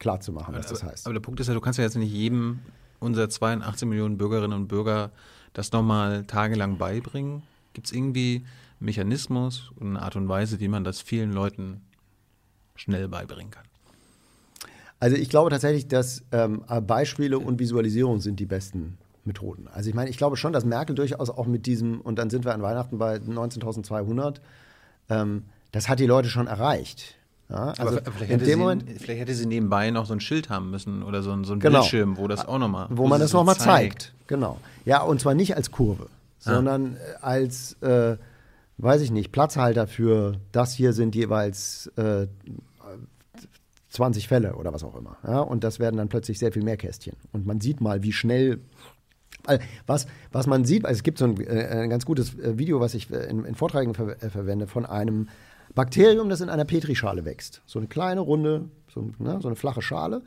[0.00, 1.06] klarzumachen, was aber, das heißt.
[1.06, 2.58] Aber der Punkt ist ja, du kannst ja jetzt nicht jedem
[2.98, 5.12] unserer 82 Millionen Bürgerinnen und Bürger
[5.52, 7.42] das nochmal tagelang beibringen.
[7.72, 11.82] Gibt es irgendwie einen Mechanismus und eine Art und Weise, wie man das vielen Leuten
[12.74, 13.66] schnell beibringen kann?
[15.00, 19.68] Also ich glaube tatsächlich, dass ähm, Beispiele und Visualisierung sind die besten Methoden.
[19.72, 22.44] Also ich meine, ich glaube schon, dass Merkel durchaus auch mit diesem, und dann sind
[22.44, 24.36] wir an Weihnachten bei 19.200,
[25.10, 27.16] ähm, das hat die Leute schon erreicht.
[27.50, 30.70] Ja, also vielleicht, hätte sie, Moment, vielleicht hätte sie nebenbei noch so ein Schild haben
[30.70, 32.86] müssen oder so ein, so ein genau, Bildschirm, wo das auch nochmal.
[32.90, 34.02] Wo, wo man das nochmal zeigt.
[34.02, 34.12] zeigt.
[34.28, 34.58] Genau.
[34.86, 36.54] Ja, und zwar nicht als Kurve, ah.
[36.54, 38.16] sondern als, äh,
[38.78, 42.28] weiß ich nicht, Platzhalter für das hier sind jeweils äh,
[43.94, 45.16] 20 Fälle oder was auch immer.
[45.26, 45.40] Ja?
[45.40, 47.16] Und das werden dann plötzlich sehr viel mehr Kästchen.
[47.32, 48.60] Und man sieht mal, wie schnell.
[49.86, 52.80] Was, was man sieht, also es gibt so ein, äh, ein ganz gutes äh, Video,
[52.80, 55.28] was ich äh, in, in Vorträgen ver äh, verwende, von einem
[55.74, 57.60] Bakterium, das in einer Petrischale wächst.
[57.66, 60.22] So eine kleine, runde, so, ne, so eine flache Schale.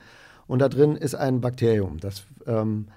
[0.45, 2.89] Und da drin ist ein Bakterium, das ähm,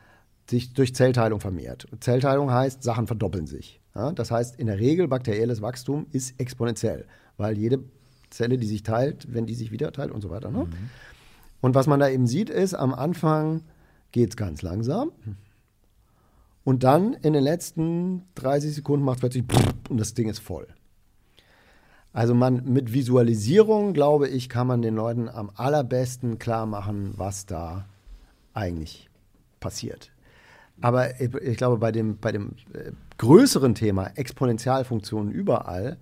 [0.48, 1.86] sich durch Zellteilung vermehrt.
[2.00, 3.80] Zellteilung heißt, Sachen verdoppeln sich.
[3.94, 4.12] Ja?
[4.12, 7.06] Das heißt, in der Regel bakterielles Wachstum ist exponentiell,
[7.38, 7.82] weil jede
[8.31, 10.51] Zelle, die sich teilt, wenn die sich wieder teilt und so weiter.
[10.51, 10.64] Ne?
[10.64, 10.91] Mhm.
[11.61, 13.62] Und was man da eben sieht, ist, am Anfang
[14.12, 15.12] geht es ganz langsam.
[16.64, 19.45] Und dann in den letzten 30 Sekunden macht es plötzlich
[19.89, 20.66] und das Ding ist voll.
[22.12, 27.47] Also man mit Visualisierung, glaube ich, kann man den Leuten am allerbesten klar machen, was
[27.47, 27.87] da
[28.53, 29.09] eigentlich
[29.61, 30.11] passiert.
[30.81, 35.99] Aber ich, glaube, bei dem, bei dem äh, größeren Thema Exponentialfunktionen überall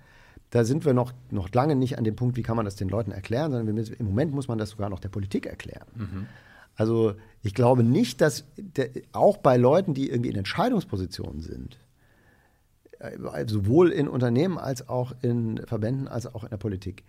[0.50, 2.88] da sind wir noch, noch lange nicht an dem Punkt, wie kann man das den
[2.88, 5.86] Leuten erklären, sondern müssen, im Moment muss man das sogar noch der Politik erklären.
[5.94, 6.26] Mhm.
[6.74, 11.78] Also ich glaube nicht, dass der, auch bei Leuten, die irgendwie in Entscheidungspositionen sind,
[12.98, 17.04] äh, sowohl in Unternehmen als auch in Verbänden als auch in der Politik,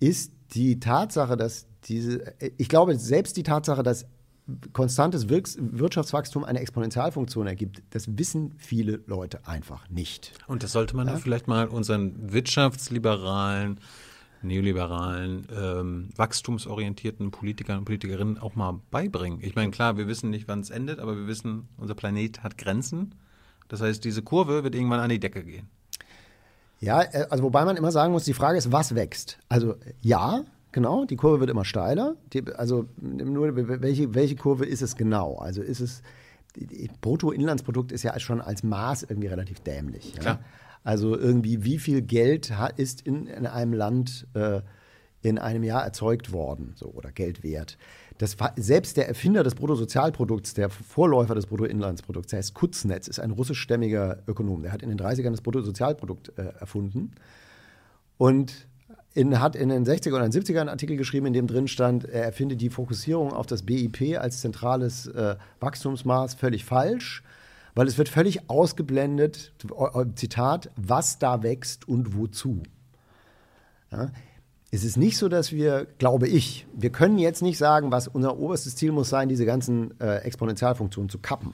[0.00, 4.06] ist die Tatsache, dass diese, ich glaube selbst die Tatsache, dass
[4.72, 10.32] konstantes Wirtschaftswachstum eine Exponentialfunktion ergibt, das wissen viele Leute einfach nicht.
[10.46, 11.16] Und das sollte man ja?
[11.16, 13.78] vielleicht mal unseren wirtschaftsliberalen,
[14.42, 19.40] neoliberalen, ähm, wachstumsorientierten Politikern und Politikerinnen auch mal beibringen.
[19.42, 22.58] Ich meine, klar, wir wissen nicht, wann es endet, aber wir wissen, unser Planet hat
[22.58, 23.14] Grenzen.
[23.68, 25.68] Das heißt, diese Kurve wird irgendwann an die Decke gehen.
[26.80, 29.38] Ja, äh, also wobei man immer sagen muss, die Frage ist, was wächst?
[29.48, 32.16] Also ja, Genau, die Kurve wird immer steiler.
[32.32, 35.36] Die, also nur welche, welche Kurve ist es genau?
[35.36, 36.02] Also ist es
[37.00, 40.14] Bruttoinlandsprodukt ist ja schon als Maß irgendwie relativ dämlich.
[40.22, 40.40] Ja?
[40.84, 44.60] Also irgendwie, wie viel Geld ist in, in einem Land äh,
[45.22, 47.78] in einem Jahr erzeugt worden, so oder Geld wert.
[48.18, 53.20] Das war, selbst der Erfinder des Bruttosozialprodukts, der Vorläufer des Bruttoinlandsprodukts, der heißt Kutznetz, ist
[53.20, 54.62] ein russischstämmiger Ökonom.
[54.62, 57.12] Der hat in den 30ern das Bruttosozialprodukt äh, erfunden
[58.18, 58.66] und
[59.14, 62.24] in, hat in den 60er oder 70ern einen Artikel geschrieben, in dem drin stand, er
[62.24, 67.22] erfinde die Fokussierung auf das BIP als zentrales äh, Wachstumsmaß völlig falsch,
[67.74, 69.52] weil es wird völlig ausgeblendet,
[70.14, 72.62] Zitat, was da wächst und wozu.
[73.90, 74.10] Ja?
[74.70, 78.38] Es ist nicht so, dass wir, glaube ich, wir können jetzt nicht sagen, was unser
[78.38, 81.52] oberstes Ziel muss sein, diese ganzen äh, Exponentialfunktionen zu kappen.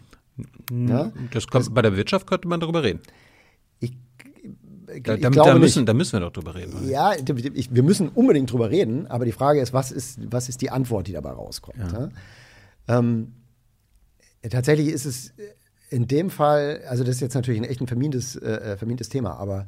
[0.70, 1.12] Ja?
[1.32, 3.00] Das kommt, das, bei der Wirtschaft könnte man darüber reden.
[4.94, 6.74] Ich, da, da, da, müssen, da müssen wir doch drüber reden.
[6.74, 6.86] Oder?
[6.86, 10.60] Ja, ich, wir müssen unbedingt drüber reden, aber die Frage ist, was ist, was ist
[10.62, 11.92] die Antwort, die dabei rauskommt?
[11.92, 12.08] Ja.
[12.88, 13.32] Ähm,
[14.48, 15.32] tatsächlich ist es
[15.90, 19.34] in dem Fall, also das ist jetzt natürlich ein echt ein vermintes, äh, vermintes Thema,
[19.38, 19.66] aber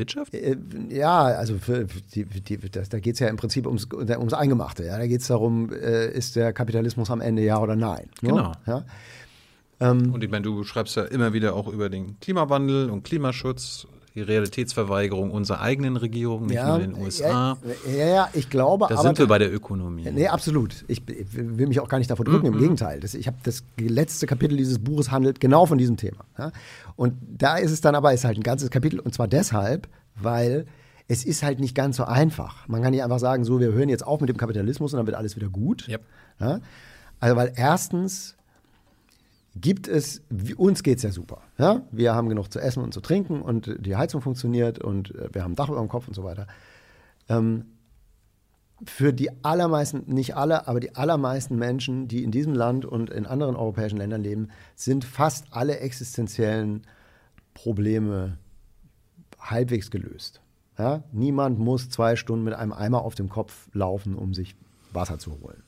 [0.00, 0.34] Wirtschaft?
[0.34, 0.56] Äh,
[0.88, 4.84] ja, also für, die, die, das, da geht es ja im Prinzip ums, ums Eingemachte.
[4.84, 4.98] Ja?
[4.98, 8.08] Da geht es darum, äh, ist der Kapitalismus am Ende ja oder nein?
[8.20, 8.30] Ne?
[8.30, 8.52] Genau.
[8.66, 8.84] Ja?
[9.80, 13.86] Ähm, und ich meine, du schreibst ja immer wieder auch über den Klimawandel und Klimaschutz
[14.14, 17.56] die Realitätsverweigerung unserer eigenen Regierung, nicht ja, nur in den USA.
[17.86, 18.86] Ja, ja, ich glaube.
[18.88, 20.10] Da sind wir bei der Ökonomie.
[20.10, 20.84] Nee, absolut.
[20.88, 22.54] Ich, ich will mich auch gar nicht davor drücken, mhm.
[22.54, 23.00] im Gegenteil.
[23.00, 26.24] Das, ich habe das letzte Kapitel dieses Buches handelt genau von diesem Thema.
[26.38, 26.50] Ja?
[26.96, 30.66] Und da ist es dann aber, ist halt ein ganzes Kapitel und zwar deshalb, weil
[31.06, 32.66] es ist halt nicht ganz so einfach.
[32.68, 35.06] Man kann nicht einfach sagen, so, wir hören jetzt auf mit dem Kapitalismus und dann
[35.06, 35.88] wird alles wieder gut.
[35.88, 36.02] Yep.
[37.20, 38.36] Also, weil erstens
[39.54, 40.22] gibt es,
[40.56, 41.42] uns geht es ja super.
[41.58, 41.82] Ja?
[41.90, 45.42] Wir haben genug zu essen und zu trinken und die Heizung funktioniert und äh, wir
[45.42, 46.46] haben ein Dach über dem Kopf und so weiter.
[47.28, 47.66] Ähm,
[48.84, 53.26] für die allermeisten, nicht alle, aber die allermeisten Menschen, die in diesem Land und in
[53.26, 56.82] anderen europäischen Ländern leben, sind fast alle existenziellen
[57.52, 58.38] Probleme
[59.38, 60.40] halbwegs gelöst.
[60.78, 61.02] Ja?
[61.12, 64.56] Niemand muss zwei Stunden mit einem Eimer auf dem Kopf laufen, um sich
[64.92, 65.62] Wasser zu holen.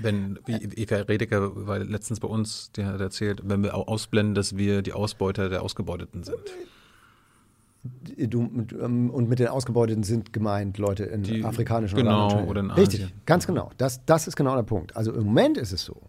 [0.00, 4.56] Wenn, wie Eva Redeker war letztens bei uns, der hat erzählt, wenn wir ausblenden, dass
[4.56, 6.38] wir die Ausbeuter der Ausgebeuteten sind.
[8.16, 8.50] Du,
[8.80, 12.70] ähm, und mit den Ausgebeuteten sind gemeint Leute in die, afrikanischen genau, oder, oder in
[12.70, 12.86] Asien.
[12.86, 13.70] Richtig, ganz genau.
[13.76, 14.96] Das, das ist genau der Punkt.
[14.96, 16.00] Also im Moment ist es so.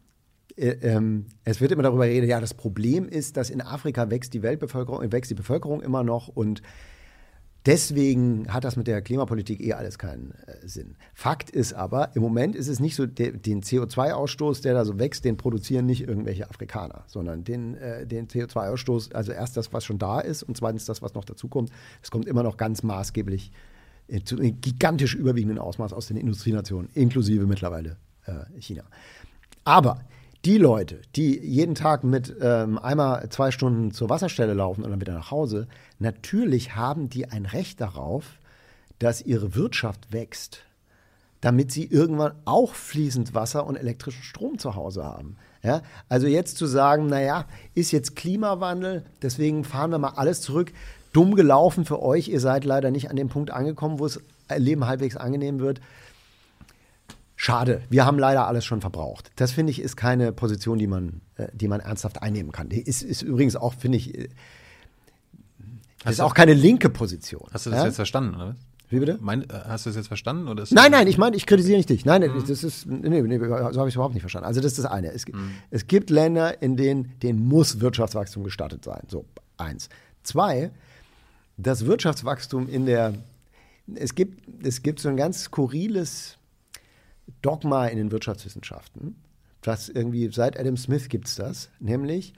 [0.56, 4.34] Äh, ähm, es wird immer darüber geredet, ja, das Problem ist, dass in Afrika wächst
[4.34, 6.62] die Weltbevölkerung, wächst die Bevölkerung immer noch und
[7.66, 10.96] Deswegen hat das mit der Klimapolitik eh alles keinen äh, Sinn.
[11.16, 15.26] Fakt ist aber, im Moment ist es nicht so, den CO2-Ausstoß, der da so wächst,
[15.26, 19.98] den produzieren nicht irgendwelche Afrikaner, sondern den, äh, den CO2-Ausstoß, also erst das, was schon
[19.98, 21.72] da ist und zweitens das, was noch dazukommt,
[22.04, 23.52] es kommt immer noch ganz maßgeblich
[24.10, 27.98] äh, zu einem gigantisch überwiegenden Ausmaß aus den Industrienationen, inklusive mittlerweile
[28.58, 28.84] China.
[29.66, 30.00] Aber
[30.45, 35.01] die Leute, die jeden Tag mit ähm, einmal zwei Stunden zur Wasserstelle laufen und dann
[35.01, 35.67] wieder nach Hause,
[35.97, 38.26] natürlich haben die ein Recht darauf,
[38.99, 40.59] dass ihre Wirtschaft wächst,
[41.41, 45.35] damit sie irgendwann auch fließend Wasser und elektrischen Strom zu Hause haben.
[45.63, 45.81] Ja?
[46.09, 50.72] Also jetzt zu sagen, naja, ist jetzt Klimawandel, deswegen fahren wir mal alles zurück.
[51.11, 54.22] Dumm gelaufen für euch, ihr seid leider nicht an dem Punkt angekommen, wo es
[54.55, 55.81] Leben halbwegs angenehm wird.
[57.36, 59.30] Schade, wir haben leider alles schon verbraucht.
[59.36, 62.70] Das finde ich ist keine Position, die man, äh, die man ernsthaft einnehmen kann.
[62.70, 64.30] Die ist, ist übrigens auch, finde ich, äh,
[66.03, 67.48] das ist auch keine linke Position.
[67.52, 67.86] Hast du das ja?
[67.86, 68.56] jetzt verstanden, oder was?
[68.90, 69.18] Wie bitte?
[69.20, 70.48] Mein, äh, hast du das jetzt verstanden?
[70.48, 72.06] Oder nein, nein, ich meine, ich kritisiere nicht dich.
[72.06, 72.45] Nein, mhm.
[72.48, 74.48] das ist, nee, nee, so habe ich es überhaupt nicht verstanden.
[74.48, 75.12] Also das ist das eine.
[75.12, 75.52] Es, mhm.
[75.72, 79.02] es gibt Länder, in denen, denen muss Wirtschaftswachstum gestattet sein.
[79.07, 79.26] So,
[79.57, 79.90] eins.
[80.24, 80.72] Zwei,
[81.57, 83.14] das Wirtschaftswachstum in der,
[83.95, 86.38] es gibt, es gibt so ein ganz skurriles
[87.41, 89.15] Dogma in den Wirtschaftswissenschaften.
[89.61, 92.34] Das irgendwie, seit Adam Smith gibt es das, nämlich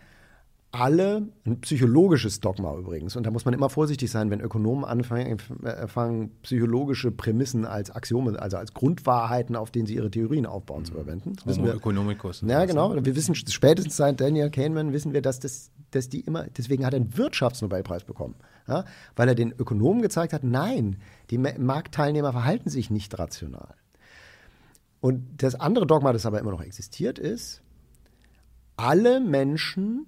[0.71, 5.37] alle, ein psychologisches Dogma übrigens, und da muss man immer vorsichtig sein, wenn Ökonomen anfangen,
[5.63, 10.93] anfangen psychologische Prämissen als Axiome, also als Grundwahrheiten, auf denen sie ihre Theorien aufbauen, zu
[10.93, 11.35] verwenden.
[11.45, 12.43] Das wir, Ökonomikus.
[12.45, 12.93] Ja, genau.
[12.95, 16.93] Wir wissen spätestens seit Daniel Kahneman wissen wir, dass, das, dass die immer, deswegen hat
[16.93, 18.35] er einen Wirtschaftsnobelpreis bekommen.
[18.67, 18.83] Ja?
[19.15, 20.97] Weil er den Ökonomen gezeigt hat, nein,
[21.29, 23.73] die Marktteilnehmer verhalten sich nicht rational.
[24.99, 27.61] Und das andere Dogma, das aber immer noch existiert, ist,
[28.75, 30.07] alle Menschen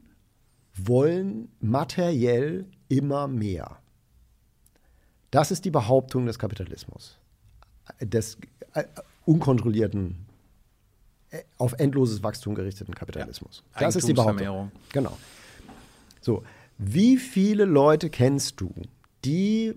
[0.76, 3.80] wollen materiell immer mehr.
[5.32, 7.20] Das ist die Behauptung des Kapitalismus,
[8.02, 8.38] des
[8.74, 8.84] äh,
[9.26, 10.26] unkontrollierten,
[11.30, 13.64] äh, auf endloses Wachstum gerichteten Kapitalismus.
[13.76, 14.72] Ja, das ist die Behauptung.
[14.92, 15.18] Genau.
[16.22, 16.44] So,
[16.78, 18.74] wie viele Leute kennst du,
[19.26, 19.76] die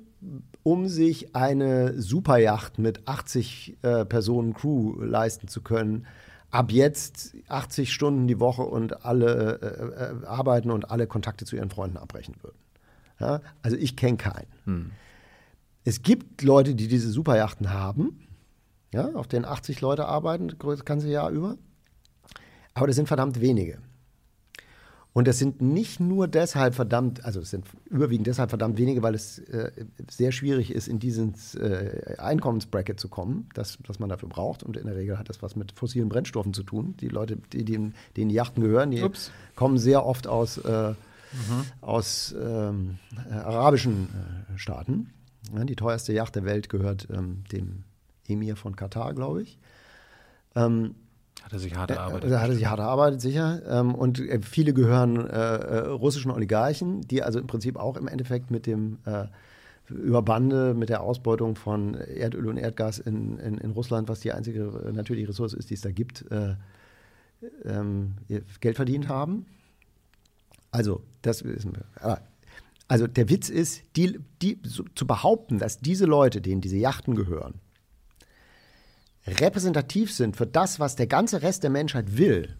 [0.63, 6.07] um sich eine Superjacht mit 80 äh, Personen Crew leisten zu können,
[6.51, 11.57] ab jetzt 80 Stunden die Woche und alle äh, äh, arbeiten und alle Kontakte zu
[11.57, 12.59] ihren Freunden abbrechen würden.
[13.19, 13.41] Ja?
[13.63, 14.47] Also ich kenne keinen.
[14.65, 14.91] Hm.
[15.85, 18.21] Es gibt Leute, die diese Superjachten haben,
[18.93, 21.57] ja, auf denen 80 Leute arbeiten, das ganze Jahr über.
[22.75, 23.79] Aber das sind verdammt wenige.
[25.15, 29.15] Und das sind nicht nur deshalb verdammt, also es sind überwiegend deshalb verdammt wenige, weil
[29.15, 29.71] es äh,
[30.11, 34.63] sehr schwierig ist, in dieses äh, Einkommensbracket zu kommen, das, das man dafür braucht.
[34.63, 36.95] Und in der Regel hat das was mit fossilen Brennstoffen zu tun.
[37.01, 39.31] Die Leute, die, die denen die Yachten gehören, die Ups.
[39.55, 40.97] kommen sehr oft aus, äh, mhm.
[41.83, 42.99] aus ähm,
[43.31, 44.09] arabischen
[44.55, 45.11] äh, Staaten.
[45.55, 47.85] Ja, die teuerste Yacht der Welt gehört ähm, dem
[48.29, 49.59] Emir von Katar, glaube ich.
[50.55, 50.95] Ähm,
[51.43, 52.31] hat er sich hart erarbeitet.
[52.31, 53.63] Äh, hat er sich hart erarbeitet, sicher.
[53.69, 58.09] Ähm, und äh, viele gehören äh, äh, russischen Oligarchen, die also im Prinzip auch im
[58.09, 59.27] Endeffekt mit dem äh,
[59.89, 64.33] über Bande mit der Ausbeutung von Erdöl und Erdgas in, in, in, Russland, was die
[64.33, 66.55] einzige natürliche Ressource ist, die es da gibt, äh,
[67.65, 68.15] ähm,
[68.61, 69.45] Geld verdient haben.
[70.71, 71.63] Also, das wir.
[72.89, 77.55] Also der Witz ist, die, die, zu behaupten, dass diese Leute, denen diese Yachten gehören,
[79.27, 82.57] repräsentativ sind für das, was der ganze Rest der Menschheit will,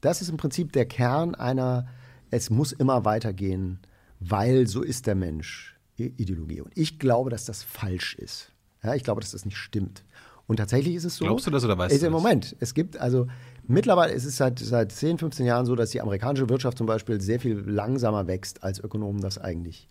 [0.00, 1.86] das ist im Prinzip der Kern einer,
[2.30, 3.80] es muss immer weitergehen,
[4.18, 6.62] weil so ist der Mensch Ideologie.
[6.62, 8.52] Und ich glaube, dass das falsch ist.
[8.82, 10.04] Ja, ich glaube, dass das nicht stimmt.
[10.46, 11.26] Und tatsächlich ist es so.
[11.26, 12.06] Glaubst du das oder weißt du das?
[12.06, 12.56] Im Moment.
[12.58, 13.28] Es gibt also
[13.66, 17.20] mittlerweile ist es seit, seit 10, 15 Jahren so, dass die amerikanische Wirtschaft zum Beispiel
[17.20, 19.88] sehr viel langsamer wächst, als Ökonomen das eigentlich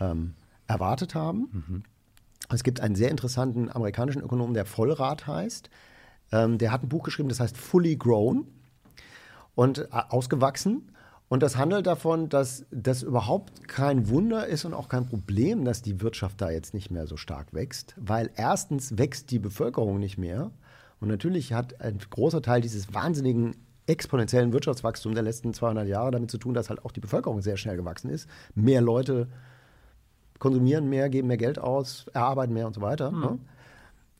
[0.00, 0.34] ähm,
[0.66, 1.48] erwartet haben.
[1.52, 1.82] Mhm.
[2.52, 5.70] Es gibt einen sehr interessanten amerikanischen Ökonomen, der Vollrat heißt.
[6.32, 8.46] Ähm, der hat ein Buch geschrieben, das heißt Fully Grown
[9.54, 10.88] und äh, ausgewachsen.
[11.28, 15.80] Und das handelt davon, dass das überhaupt kein Wunder ist und auch kein Problem, dass
[15.80, 20.18] die Wirtschaft da jetzt nicht mehr so stark wächst, weil erstens wächst die Bevölkerung nicht
[20.18, 20.50] mehr.
[21.00, 23.56] Und natürlich hat ein großer Teil dieses wahnsinnigen
[23.86, 27.56] exponentiellen Wirtschaftswachstums der letzten 200 Jahre damit zu tun, dass halt auch die Bevölkerung sehr
[27.56, 28.28] schnell gewachsen ist.
[28.54, 29.28] Mehr Leute
[30.42, 33.12] konsumieren mehr, geben mehr Geld aus, erarbeiten mehr und so weiter.
[33.12, 33.20] Mhm.
[33.20, 33.38] Ne?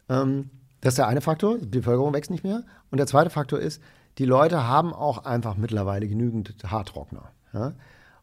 [0.08, 0.50] Ähm,
[0.80, 2.62] das ist der eine Faktor, die Bevölkerung wächst nicht mehr.
[2.92, 3.82] Und der zweite Faktor ist,
[4.18, 7.32] die Leute haben auch einfach mittlerweile genügend Haartrockner.
[7.52, 7.72] Ja?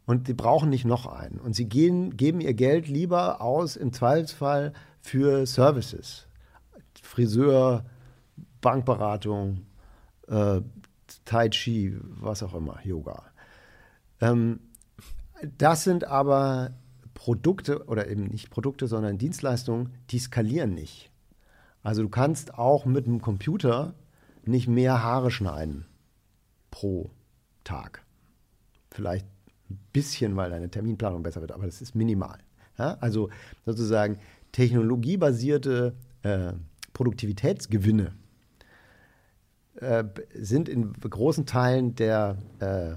[0.05, 1.41] Und die brauchen nicht noch einen.
[1.41, 4.71] Und sie gehen, geben ihr Geld lieber aus, im Zweifelsfall
[5.01, 6.25] für Services.
[7.03, 7.83] Friseur,
[8.61, 9.65] Bankberatung,
[10.29, 10.61] äh,
[11.25, 13.23] Tai Chi, was auch immer, Yoga.
[14.21, 14.61] Ähm,
[15.57, 16.71] das sind aber
[17.19, 21.11] Produkte oder eben nicht Produkte, sondern Dienstleistungen, die skalieren nicht.
[21.83, 23.93] Also du kannst auch mit einem Computer
[24.45, 25.85] nicht mehr Haare schneiden
[26.71, 27.11] pro
[27.65, 28.05] Tag.
[28.89, 29.25] Vielleicht
[29.69, 32.37] ein bisschen, weil deine Terminplanung besser wird, aber das ist minimal.
[32.77, 32.97] Ja?
[33.01, 33.29] Also
[33.65, 34.19] sozusagen
[34.53, 36.53] technologiebasierte äh,
[36.93, 38.13] Produktivitätsgewinne
[39.75, 42.93] äh, sind in großen Teilen der äh,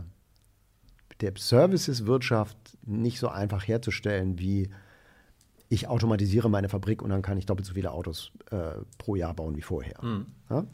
[1.23, 4.71] der Services-Wirtschaft nicht so einfach herzustellen wie
[5.69, 9.33] ich automatisiere meine Fabrik und dann kann ich doppelt so viele Autos äh, pro Jahr
[9.33, 10.03] bauen wie vorher.
[10.03, 10.27] Mhm.
[10.51, 10.67] Ja?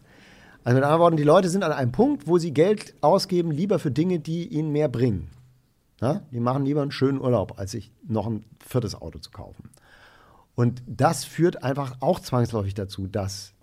[0.65, 3.79] Also mit anderen Worten, die Leute sind an einem Punkt, wo sie Geld ausgeben, lieber
[3.79, 5.31] für Dinge, die ihnen mehr bringen.
[6.01, 6.23] Ja?
[6.33, 9.71] Die machen lieber einen schönen Urlaub, als sich noch ein viertes Auto zu kaufen.
[10.57, 13.55] Und das führt einfach auch zwangsläufig dazu, dass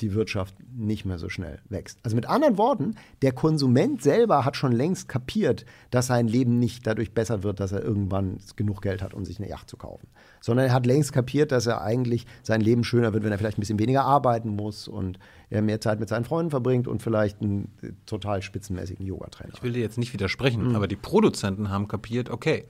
[0.00, 2.00] die Wirtschaft nicht mehr so schnell wächst.
[2.02, 6.86] Also mit anderen Worten, der Konsument selber hat schon längst kapiert, dass sein Leben nicht
[6.86, 10.08] dadurch besser wird, dass er irgendwann genug Geld hat, um sich eine Yacht zu kaufen,
[10.40, 13.58] sondern er hat längst kapiert, dass er eigentlich sein Leben schöner wird, wenn er vielleicht
[13.58, 15.18] ein bisschen weniger arbeiten muss und
[15.48, 19.52] er mehr Zeit mit seinen Freunden verbringt und vielleicht einen äh, total spitzenmäßigen Yoga-Trainer.
[19.54, 20.76] Ich will dir jetzt nicht widersprechen, mhm.
[20.76, 22.66] aber die Produzenten haben kapiert, okay,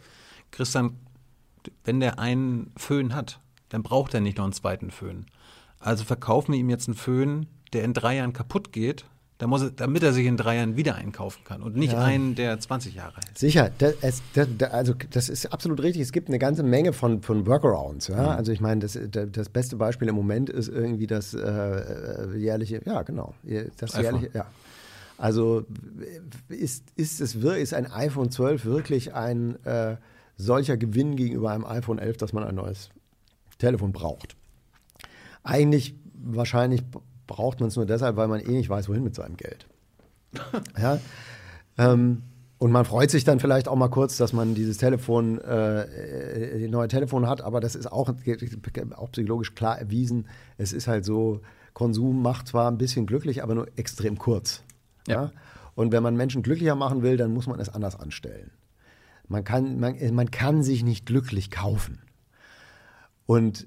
[0.51, 0.99] Christian,
[1.85, 3.41] wenn der einen Föhn hat,
[3.71, 5.27] dann braucht er nicht noch einen zweiten Föhn.
[5.85, 9.05] Also verkaufen wir ihm jetzt einen Föhn, der in drei Jahren kaputt geht,
[9.36, 12.01] da muss er, damit er sich in drei Jahren wieder einkaufen kann und nicht ja.
[12.01, 13.36] einen, der 20 Jahre hält.
[13.36, 16.02] Sicher, das, es, das, also das ist absolut richtig.
[16.02, 18.09] Es gibt eine ganze Menge von, von Workarounds.
[18.09, 18.23] Ja?
[18.23, 18.28] Mhm.
[18.28, 23.02] Also ich meine, das, das beste Beispiel im Moment ist irgendwie das äh, jährliche, ja
[23.02, 23.35] genau,
[23.77, 24.47] das jährliche, ja.
[25.19, 25.65] Also
[26.48, 29.97] ist, ist, es, ist ein iPhone 12 wirklich ein äh,
[30.36, 32.89] solcher Gewinn gegenüber einem iPhone 11, dass man ein neues
[33.59, 34.36] Telefon braucht?
[35.45, 36.83] Eigentlich wahrscheinlich
[37.27, 39.66] braucht man es nur deshalb, weil man eh nicht weiß, wohin mit seinem Geld.
[40.79, 40.99] ja.
[41.79, 42.23] Ähm,
[42.59, 46.69] und man freut sich dann vielleicht auch mal kurz, dass man dieses Telefon, äh, die
[46.69, 50.29] neue Telefon hat, aber das ist auch, auch psychologisch klar erwiesen.
[50.57, 51.41] Es ist halt so,
[51.75, 54.62] Konsum macht zwar ein bisschen glücklich, aber nur extrem kurz.
[55.07, 55.15] Ja.
[55.15, 55.33] ja?
[55.75, 58.51] Und wenn man Menschen glücklicher machen will, dann muss man es anders anstellen.
[59.29, 62.01] Man kann, man, man kann sich nicht glücklich kaufen.
[63.27, 63.67] Und,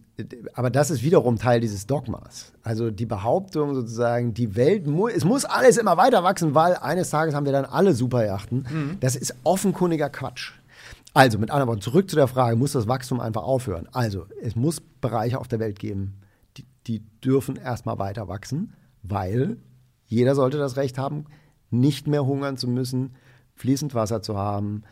[0.54, 2.54] aber das ist wiederum Teil dieses Dogmas.
[2.62, 7.10] Also die Behauptung sozusagen, die Welt, mu es muss alles immer weiter wachsen, weil eines
[7.10, 8.68] Tages haben wir dann alle Superjachten.
[8.70, 8.98] Mhm.
[9.00, 10.52] Das ist offenkundiger Quatsch.
[11.14, 13.88] Also mit anderen Worten, zurück zu der Frage, muss das Wachstum einfach aufhören?
[13.92, 16.22] Also es muss Bereiche auf der Welt geben,
[16.58, 19.58] die, die dürfen erstmal weiter wachsen, weil
[20.06, 21.26] jeder sollte das Recht haben,
[21.72, 23.16] nicht mehr hungern zu müssen,
[23.56, 24.84] fließend Wasser zu haben,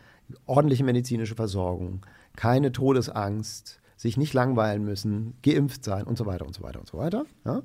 [0.46, 6.54] ordentliche medizinische Versorgung, keine Todesangst, sich nicht langweilen müssen, geimpft sein und so weiter und
[6.54, 7.24] so weiter und so weiter.
[7.44, 7.62] Ja?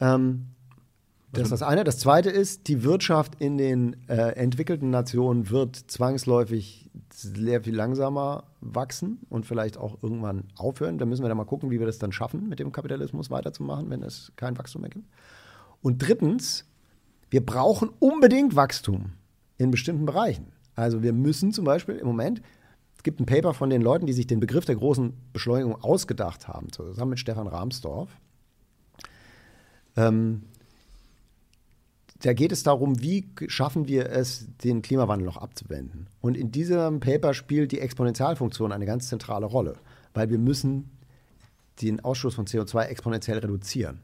[0.00, 0.48] Ähm,
[1.32, 1.82] das ist das eine.
[1.82, 8.44] Das zweite ist, die Wirtschaft in den äh, entwickelten Nationen wird zwangsläufig sehr viel langsamer
[8.60, 10.98] wachsen und vielleicht auch irgendwann aufhören.
[10.98, 13.88] Da müssen wir dann mal gucken, wie wir das dann schaffen, mit dem Kapitalismus weiterzumachen,
[13.88, 15.08] wenn es kein Wachstum mehr gibt.
[15.80, 16.66] Und drittens,
[17.30, 19.12] wir brauchen unbedingt Wachstum
[19.56, 20.52] in bestimmten Bereichen.
[20.74, 22.42] Also wir müssen zum Beispiel im Moment,
[23.02, 26.46] es gibt ein Paper von den Leuten, die sich den Begriff der großen Beschleunigung ausgedacht
[26.46, 28.08] haben, zusammen mit Stefan Rahmsdorf.
[29.96, 30.44] Ähm,
[32.20, 36.06] da geht es darum, wie schaffen wir es, den Klimawandel noch abzuwenden.
[36.20, 39.74] Und in diesem Paper spielt die Exponentialfunktion eine ganz zentrale Rolle,
[40.14, 40.88] weil wir müssen
[41.80, 43.98] den Ausstoß von CO2 exponentiell reduzieren.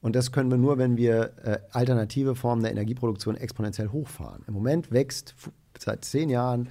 [0.00, 4.42] Und das können wir nur, wenn wir äh, alternative Formen der Energieproduktion exponentiell hochfahren.
[4.48, 5.36] Im Moment wächst
[5.78, 6.68] seit zehn Jahren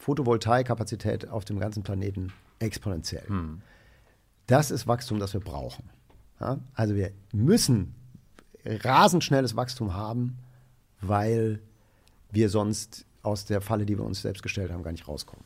[0.00, 3.26] Photovoltaikkapazität auf dem ganzen Planeten exponentiell.
[3.28, 3.60] Hm.
[4.46, 5.84] Das ist Wachstum, das wir brauchen.
[6.40, 6.58] Ja?
[6.74, 7.94] Also wir müssen
[8.64, 10.38] rasend schnelles Wachstum haben,
[11.02, 11.60] weil
[12.30, 15.44] wir sonst aus der Falle, die wir uns selbst gestellt haben, gar nicht rauskommen.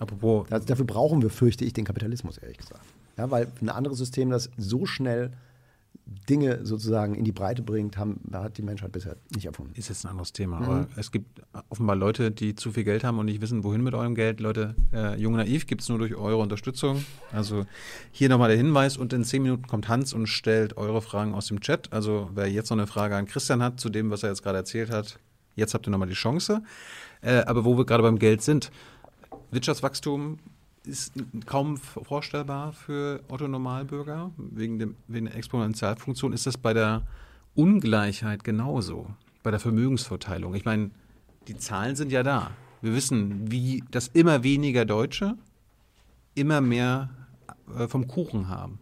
[0.00, 0.50] Apropos.
[0.50, 2.84] Also dafür brauchen wir, fürchte ich, den Kapitalismus, ehrlich gesagt.
[3.16, 5.32] Ja, weil ein anderes System, das so schnell
[6.28, 9.72] Dinge sozusagen in die Breite bringt, haben, hat die Menschheit bisher nicht erfunden.
[9.76, 10.58] Ist jetzt ein anderes Thema.
[10.58, 10.64] Mhm.
[10.64, 13.94] Aber es gibt offenbar Leute, die zu viel Geld haben und nicht wissen, wohin mit
[13.94, 14.40] eurem Geld.
[14.40, 17.04] Leute, äh, Jung Naiv gibt es nur durch eure Unterstützung.
[17.30, 17.66] Also
[18.10, 21.48] hier nochmal der Hinweis und in zehn Minuten kommt Hans und stellt eure Fragen aus
[21.48, 21.92] dem Chat.
[21.92, 24.58] Also wer jetzt noch eine Frage an Christian hat zu dem, was er jetzt gerade
[24.58, 25.18] erzählt hat,
[25.56, 26.62] jetzt habt ihr nochmal die Chance.
[27.20, 28.70] Äh, aber wo wir gerade beim Geld sind,
[29.50, 30.38] Wirtschaftswachstum
[30.84, 31.12] ist
[31.46, 36.32] kaum vorstellbar für Otto Normalbürger wegen, dem, wegen der Exponentialfunktion.
[36.32, 37.02] Ist das bei der
[37.54, 39.10] Ungleichheit genauso?
[39.42, 40.54] Bei der Vermögensverteilung?
[40.54, 40.90] Ich meine,
[41.46, 42.50] die Zahlen sind ja da.
[42.80, 45.36] Wir wissen, wie dass immer weniger Deutsche
[46.34, 47.10] immer mehr
[47.76, 48.78] äh, vom Kuchen haben.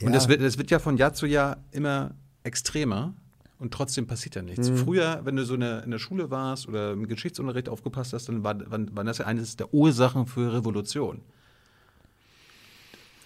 [0.00, 0.06] Ja.
[0.06, 3.14] Und das wird, das wird ja von Jahr zu Jahr immer extremer.
[3.58, 4.68] Und trotzdem passiert ja nichts.
[4.68, 4.76] Mhm.
[4.76, 8.42] Früher, wenn du so eine, in der Schule warst oder im Geschichtsunterricht aufgepasst hast, dann
[8.42, 11.20] war, waren, waren das ja eines der Ursachen für Revolution.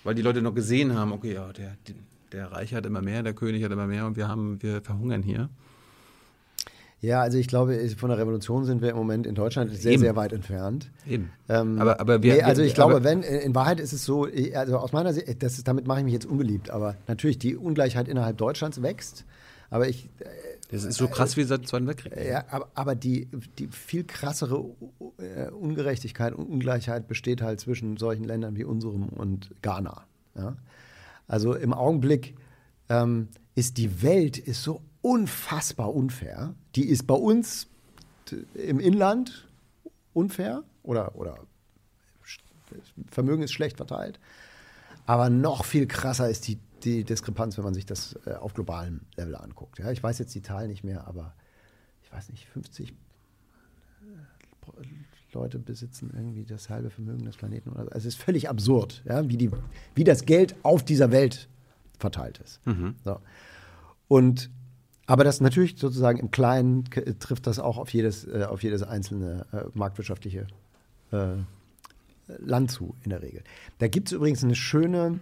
[0.04, 1.76] Weil die Leute noch gesehen haben, okay, ja, der,
[2.32, 5.22] der Reich hat immer mehr, der König hat immer mehr und wir haben, wir verhungern
[5.22, 5.48] hier.
[7.00, 10.02] Ja, also ich glaube, von der Revolution sind wir im Moment in Deutschland sehr, Eben.
[10.02, 10.90] sehr weit entfernt.
[11.06, 11.30] Eben.
[11.48, 14.78] Ähm, aber, aber wir, nee, also ich glaube, wenn, in Wahrheit ist es so, also
[14.78, 18.08] aus meiner Sicht, das ist, damit mache ich mich jetzt unbeliebt, aber natürlich die Ungleichheit
[18.08, 19.24] innerhalb Deutschlands wächst.
[19.70, 20.06] Aber ich.
[20.20, 20.26] Äh,
[20.70, 22.14] das ist so krass wie seit dem Zweiten Weltkrieg.
[22.26, 23.26] Ja, aber, aber die,
[23.58, 24.66] die viel krassere
[25.16, 30.04] äh, Ungerechtigkeit und Ungleichheit besteht halt zwischen solchen Ländern wie unserem und Ghana.
[30.34, 30.56] Ja?
[31.26, 32.36] Also im Augenblick
[32.90, 36.54] ähm, ist die Welt ist so unfassbar unfair.
[36.74, 37.66] Die ist bei uns
[38.54, 39.48] im Inland
[40.12, 41.38] unfair oder, oder
[43.10, 44.20] Vermögen ist schlecht verteilt.
[45.06, 49.00] Aber noch viel krasser ist die die Diskrepanz, wenn man sich das äh, auf globalem
[49.16, 49.78] Level anguckt.
[49.78, 51.34] Ja, ich weiß jetzt die Zahl nicht mehr, aber
[52.02, 52.94] ich weiß nicht, 50 äh,
[55.32, 57.76] Leute besitzen irgendwie das halbe Vermögen des Planeten.
[57.76, 59.50] Also es ist völlig absurd, ja, wie, die,
[59.94, 61.48] wie das Geld auf dieser Welt
[61.98, 62.64] verteilt ist.
[62.66, 62.94] Mhm.
[63.04, 63.20] So.
[64.08, 64.50] Und
[65.06, 66.84] aber das natürlich sozusagen im Kleinen
[67.18, 70.46] trifft das auch auf jedes, äh, auf jedes einzelne äh, marktwirtschaftliche
[71.12, 71.28] äh,
[72.38, 73.42] Land zu, in der Regel.
[73.78, 75.18] Da gibt es übrigens eine schöne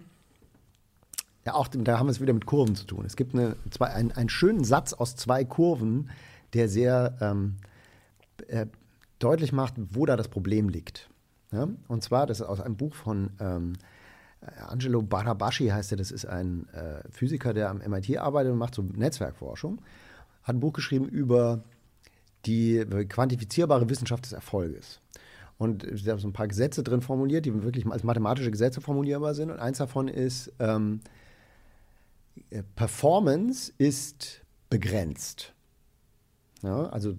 [1.46, 3.04] ja, auch da haben wir es wieder mit Kurven zu tun.
[3.06, 6.10] Es gibt eine, zwei, ein, einen schönen Satz aus zwei Kurven,
[6.54, 7.58] der sehr ähm,
[8.48, 8.66] äh,
[9.20, 11.08] deutlich macht, wo da das Problem liegt.
[11.52, 11.68] Ja?
[11.86, 13.74] Und zwar, das ist aus einem Buch von ähm,
[14.68, 18.74] Angelo Barabashi heißt er, das ist ein äh, Physiker, der am MIT arbeitet und macht
[18.74, 19.80] so Netzwerkforschung.
[20.42, 21.62] Hat ein Buch geschrieben über
[22.44, 25.00] die quantifizierbare Wissenschaft des Erfolges.
[25.58, 29.34] Und er hat so ein paar Gesetze drin formuliert, die wirklich als mathematische Gesetze formulierbar
[29.34, 29.50] sind.
[29.50, 31.08] Und eins davon ist, ähm, äh,
[32.74, 35.54] Performance ist begrenzt.
[36.62, 37.16] Ja, also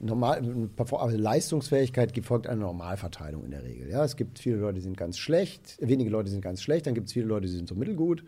[0.00, 3.90] normal, also Leistungsfähigkeit folgt einer Normalverteilung in der Regel.
[3.90, 6.94] Ja, es gibt viele Leute, die sind ganz schlecht, wenige Leute sind ganz schlecht, dann
[6.94, 8.24] gibt es viele Leute, die sind so mittelgut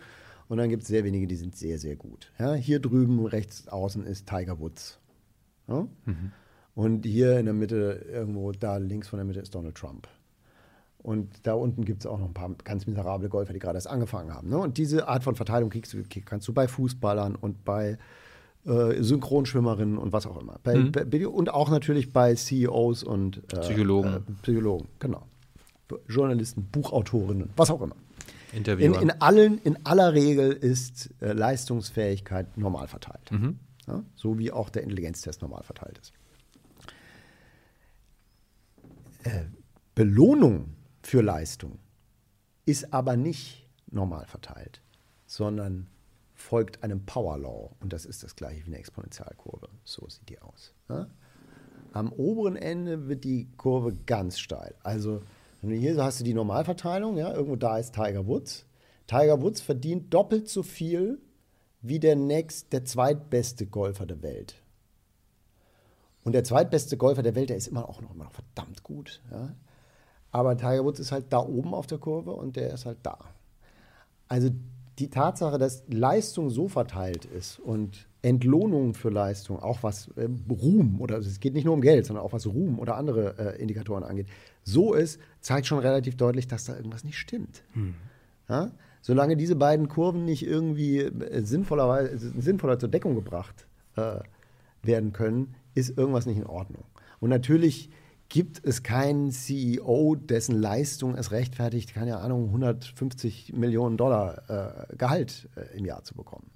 [0.48, 2.32] und dann gibt es sehr wenige, die sind sehr, sehr gut.
[2.38, 4.98] Ja, hier drüben rechts außen ist Tiger Woods.
[5.68, 5.88] Ja?
[6.04, 6.32] Mhm.
[6.74, 10.06] Und hier in der Mitte, irgendwo da links von der Mitte ist Donald Trump.
[11.08, 13.86] Und da unten gibt es auch noch ein paar ganz miserable Golfer, die gerade erst
[13.86, 14.50] angefangen haben.
[14.50, 14.58] Ne?
[14.58, 17.96] Und diese Art von Verteilung kriegst du, kannst du bei Fußballern und bei
[18.66, 20.60] äh, Synchronschwimmerinnen und was auch immer.
[20.62, 20.92] Bei, mhm.
[20.92, 24.16] bei, und auch natürlich bei CEOs und äh, Psychologen.
[24.16, 25.26] Äh, Psychologen, genau.
[26.08, 27.96] Journalisten, Buchautorinnen, was auch immer.
[28.52, 33.32] In, in, allen, in aller Regel ist äh, Leistungsfähigkeit normal verteilt.
[33.32, 33.58] Mhm.
[33.86, 36.12] Ja, so wie auch der Intelligenztest normal verteilt ist.
[39.22, 39.44] Äh,
[39.94, 40.74] Belohnung
[41.08, 41.78] für Leistung
[42.66, 44.82] ist aber nicht normal verteilt,
[45.24, 45.88] sondern
[46.34, 47.70] folgt einem Power Law.
[47.80, 49.70] Und das ist das gleiche wie eine Exponentialkurve.
[49.84, 50.74] So sieht die aus.
[50.90, 51.08] Ja?
[51.94, 54.74] Am oberen Ende wird die Kurve ganz steil.
[54.82, 55.22] Also
[55.62, 58.66] hier hast du die Normalverteilung, ja, irgendwo da ist Tiger Woods.
[59.06, 61.22] Tiger Woods verdient doppelt so viel
[61.80, 64.62] wie der next, der zweitbeste Golfer der Welt.
[66.22, 69.22] Und der zweitbeste Golfer der Welt, der ist immer auch noch, immer noch verdammt gut.
[69.30, 69.54] Ja?
[70.30, 73.18] Aber Tiger Woods ist halt da oben auf der Kurve und der ist halt da.
[74.28, 74.50] Also
[74.98, 81.00] die Tatsache, dass Leistung so verteilt ist und Entlohnung für Leistung, auch was äh, Ruhm
[81.00, 84.02] oder es geht nicht nur um Geld, sondern auch was Ruhm oder andere äh, Indikatoren
[84.02, 84.26] angeht,
[84.64, 87.62] so ist, zeigt schon relativ deutlich, dass da irgendwas nicht stimmt.
[87.74, 87.94] Hm.
[88.48, 88.72] Ja?
[89.00, 94.18] Solange diese beiden Kurven nicht irgendwie äh, sinnvoller, sinnvoller zur Deckung gebracht äh,
[94.82, 96.84] werden können, ist irgendwas nicht in Ordnung.
[97.20, 97.90] Und natürlich
[98.28, 105.48] gibt es keinen CEO, dessen Leistung es rechtfertigt, keine Ahnung, 150 Millionen Dollar äh, Gehalt
[105.56, 106.50] äh, im Jahr zu bekommen.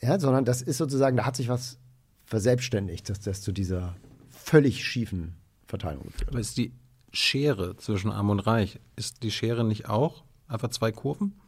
[0.00, 1.78] Ja, sondern das ist sozusagen, da hat sich was
[2.24, 3.96] verselbstständigt, dass das zu dieser
[4.30, 5.34] völlig schiefen
[5.66, 6.30] Verteilung geführt.
[6.30, 6.72] Aber ist die
[7.12, 11.38] Schere zwischen Arm und Reich, ist die Schere nicht auch einfach zwei Kurven,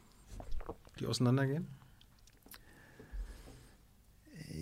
[1.01, 1.67] die auseinandergehen?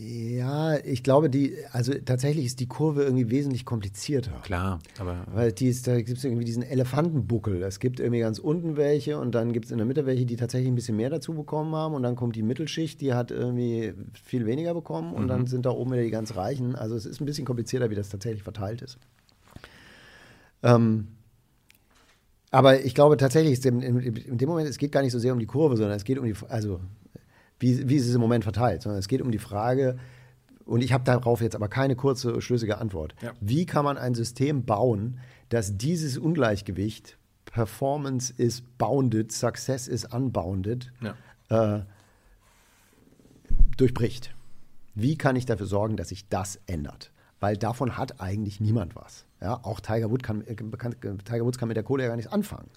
[0.02, 4.32] Ja, ich glaube, die, also tatsächlich ist die Kurve irgendwie wesentlich komplizierter.
[4.42, 5.26] Klar, aber.
[5.30, 7.62] Weil die ist, da gibt es irgendwie diesen Elefantenbuckel.
[7.62, 10.36] Es gibt irgendwie ganz unten welche und dann gibt es in der Mitte welche, die
[10.36, 13.92] tatsächlich ein bisschen mehr dazu bekommen haben und dann kommt die Mittelschicht, die hat irgendwie
[14.14, 15.28] viel weniger bekommen und mhm.
[15.28, 16.76] dann sind da oben wieder die ganz Reichen.
[16.76, 18.96] Also es ist ein bisschen komplizierter, wie das tatsächlich verteilt ist.
[20.62, 21.08] Ähm,
[22.50, 25.18] aber ich glaube tatsächlich, ist in, in, in, dem Moment, es geht gar nicht so
[25.18, 26.80] sehr um die Kurve, sondern es geht um die, also
[27.60, 29.96] wie, wie ist es im Moment verteilt, sondern es geht um die Frage,
[30.70, 33.16] und ich habe darauf jetzt aber keine kurze, schlüssige Antwort.
[33.22, 33.32] Ja.
[33.40, 35.18] Wie kann man ein System bauen,
[35.48, 41.76] dass dieses Ungleichgewicht, Performance is bounded, Success is unbounded, ja.
[41.78, 41.82] äh,
[43.76, 44.32] durchbricht?
[44.94, 47.10] Wie kann ich dafür sorgen, dass sich das ändert?
[47.40, 49.24] Weil davon hat eigentlich niemand was.
[49.40, 52.30] Ja, auch Tiger, Wood kann, äh, Tiger Woods kann mit der Kohle ja gar nichts
[52.30, 52.68] anfangen.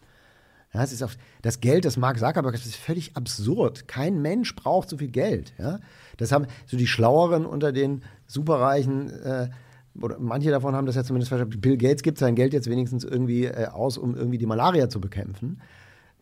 [0.74, 3.88] Ja, es ist auf, das Geld des Mark Zuckerberg das ist völlig absurd.
[3.88, 5.54] Kein Mensch braucht so viel Geld.
[5.60, 5.80] Ja?
[6.18, 9.50] Das haben so die Schlaueren unter den Superreichen, äh,
[10.02, 11.62] oder manche davon haben das ja zumindest verstanden.
[11.62, 15.00] Bill Gates gibt sein Geld jetzt wenigstens irgendwie äh, aus, um irgendwie die Malaria zu
[15.00, 15.62] bekämpfen.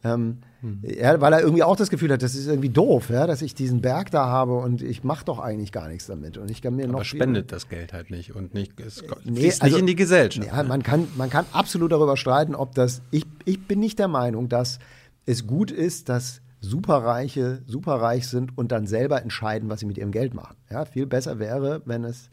[0.04, 0.82] Ähm, hm.
[0.84, 3.54] ja, weil er irgendwie auch das Gefühl hat, das ist irgendwie doof, ja, dass ich
[3.54, 6.38] diesen Berg da habe und ich mache doch eigentlich gar nichts damit.
[6.38, 9.46] Und ich kann mir Aber noch spendet das Geld halt nicht und nicht, es nee,
[9.46, 10.48] also, nicht in die Gesellschaft.
[10.48, 13.02] Ja, man kann, man kann absolut darüber streiten, ob das.
[13.12, 14.80] Ich, ich bin nicht der Meinung, dass
[15.26, 20.12] es gut ist, dass Superreiche superreich sind und dann selber entscheiden, was sie mit ihrem
[20.12, 20.56] Geld machen.
[20.70, 22.30] Ja, viel besser wäre, wenn es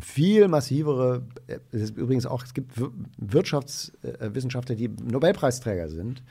[0.00, 1.22] viel massivere,
[1.72, 2.72] es ist übrigens auch, es gibt
[3.18, 6.22] Wirtschaftswissenschaftler, die Nobelpreisträger sind,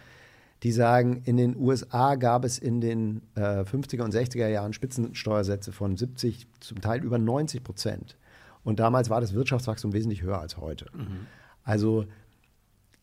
[0.65, 5.71] die sagen, in den USA gab es in den äh, 50er und 60er Jahren Spitzensteuersätze
[5.71, 8.17] von 70, zum Teil über 90 Prozent.
[8.63, 10.87] Und damals war das Wirtschaftswachstum wesentlich höher als heute.
[10.91, 11.27] Mhm.
[11.63, 12.05] Also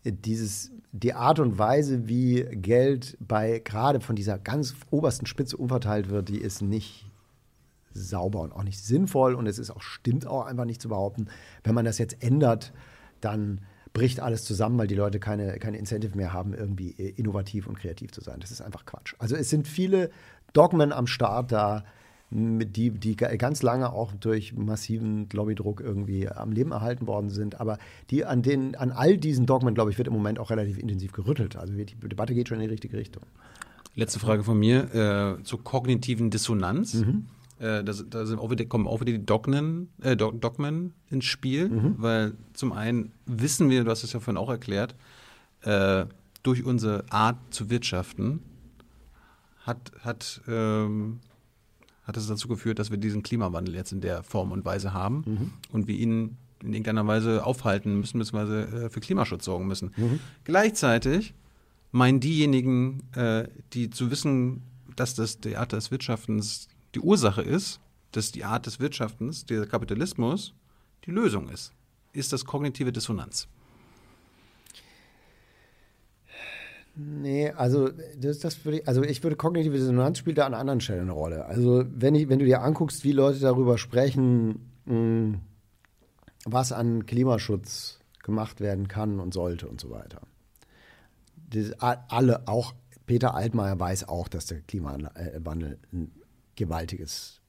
[0.05, 6.10] dieses, die Art und Weise, wie Geld bei gerade von dieser ganz obersten Spitze umverteilt
[6.10, 7.09] wird, die ist nicht
[7.94, 9.36] sauber und auch nicht sinnvoll.
[9.36, 11.28] Und es ist auch, stimmt auch einfach nicht zu behaupten,
[11.62, 12.72] wenn man das jetzt ändert,
[13.20, 13.60] dann
[13.93, 17.78] bricht alles zusammen, weil die Leute keine, keine Incentive mehr haben, irgendwie äh, innovativ und
[17.78, 18.40] kreativ zu sein.
[18.40, 19.14] Das ist einfach Quatsch.
[19.19, 20.10] Also es sind viele
[20.52, 21.85] Dogmen am Start da,
[22.35, 27.60] die, die ganz lange auch durch massiven Lobbydruck irgendwie am Leben erhalten worden sind.
[27.60, 27.78] Aber
[28.10, 31.12] die an, den, an all diesen Dogmen, glaube ich, wird im Moment auch relativ intensiv
[31.12, 31.56] gerüttelt.
[31.56, 33.23] Also die Debatte geht schon in die richtige Richtung.
[33.94, 36.94] Letzte Frage von mir äh, zur kognitiven Dissonanz.
[36.94, 37.27] Mhm.
[37.62, 41.94] Äh, da, da auch wieder, kommen auch wieder die Dogmen, äh, Dogmen ins Spiel, mhm.
[41.98, 44.97] weil zum einen wissen wir, du hast es ja vorhin auch erklärt,
[45.60, 46.06] äh,
[46.43, 48.40] durch unsere Art zu wirtschaften
[49.60, 51.20] hat, hat, ähm,
[52.02, 55.22] hat es dazu geführt, dass wir diesen Klimawandel jetzt in der Form und Weise haben
[55.24, 55.51] mhm.
[55.70, 59.93] und wir ihn in irgendeiner Weise aufhalten müssen, beziehungsweise äh, für Klimaschutz sorgen müssen.
[59.97, 60.18] Mhm.
[60.43, 61.32] Gleichzeitig
[61.93, 64.62] meinen diejenigen, äh, die zu wissen,
[64.97, 67.81] dass das die Art des Wirtschaftens die Ursache ist,
[68.12, 70.55] dass die Art des Wirtschaftens, der Kapitalismus,
[71.06, 71.73] die Lösung ist.
[72.12, 73.48] Ist das kognitive Dissonanz?
[76.94, 77.89] Nee, also
[78.19, 81.12] das, das würde ich, also ich würde kognitive Dissonanz spielt da an anderen Stellen eine
[81.12, 81.47] Rolle.
[81.47, 85.40] Also wenn ich, wenn du dir anguckst, wie Leute darüber sprechen, mh, hm,
[86.44, 90.20] was an Klimaschutz gemacht werden kann und sollte und so weiter,
[91.48, 92.74] das, alle, auch
[93.06, 96.10] Peter Altmaier weiß auch, dass der Klimawandel ein
[96.57, 97.41] gewaltiges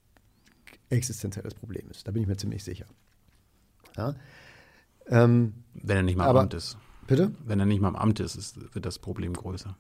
[0.90, 2.08] existenzielles Problem ist.
[2.08, 2.86] Da bin ich mir ziemlich sicher.
[3.98, 4.16] Ja?
[5.08, 6.78] Ähm, Wenn er nicht mal im Amt ist.
[7.08, 7.32] Bitte?
[7.46, 9.76] Wenn er nicht mal im Amt ist, ist wird das Problem größer.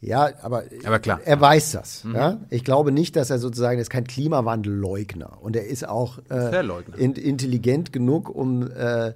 [0.00, 1.20] Ja, aber, aber klar.
[1.24, 2.04] er weiß das.
[2.04, 2.14] Mhm.
[2.14, 2.40] Ja?
[2.50, 5.40] Ich glaube nicht, dass er sozusagen, er ist kein Klimawandelleugner.
[5.40, 6.64] Und er ist auch äh,
[6.96, 9.14] in, intelligent genug, um äh,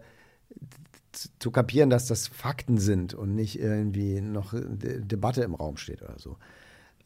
[1.39, 6.03] zu kapieren, dass das Fakten sind und nicht irgendwie noch De Debatte im Raum steht
[6.03, 6.37] oder so.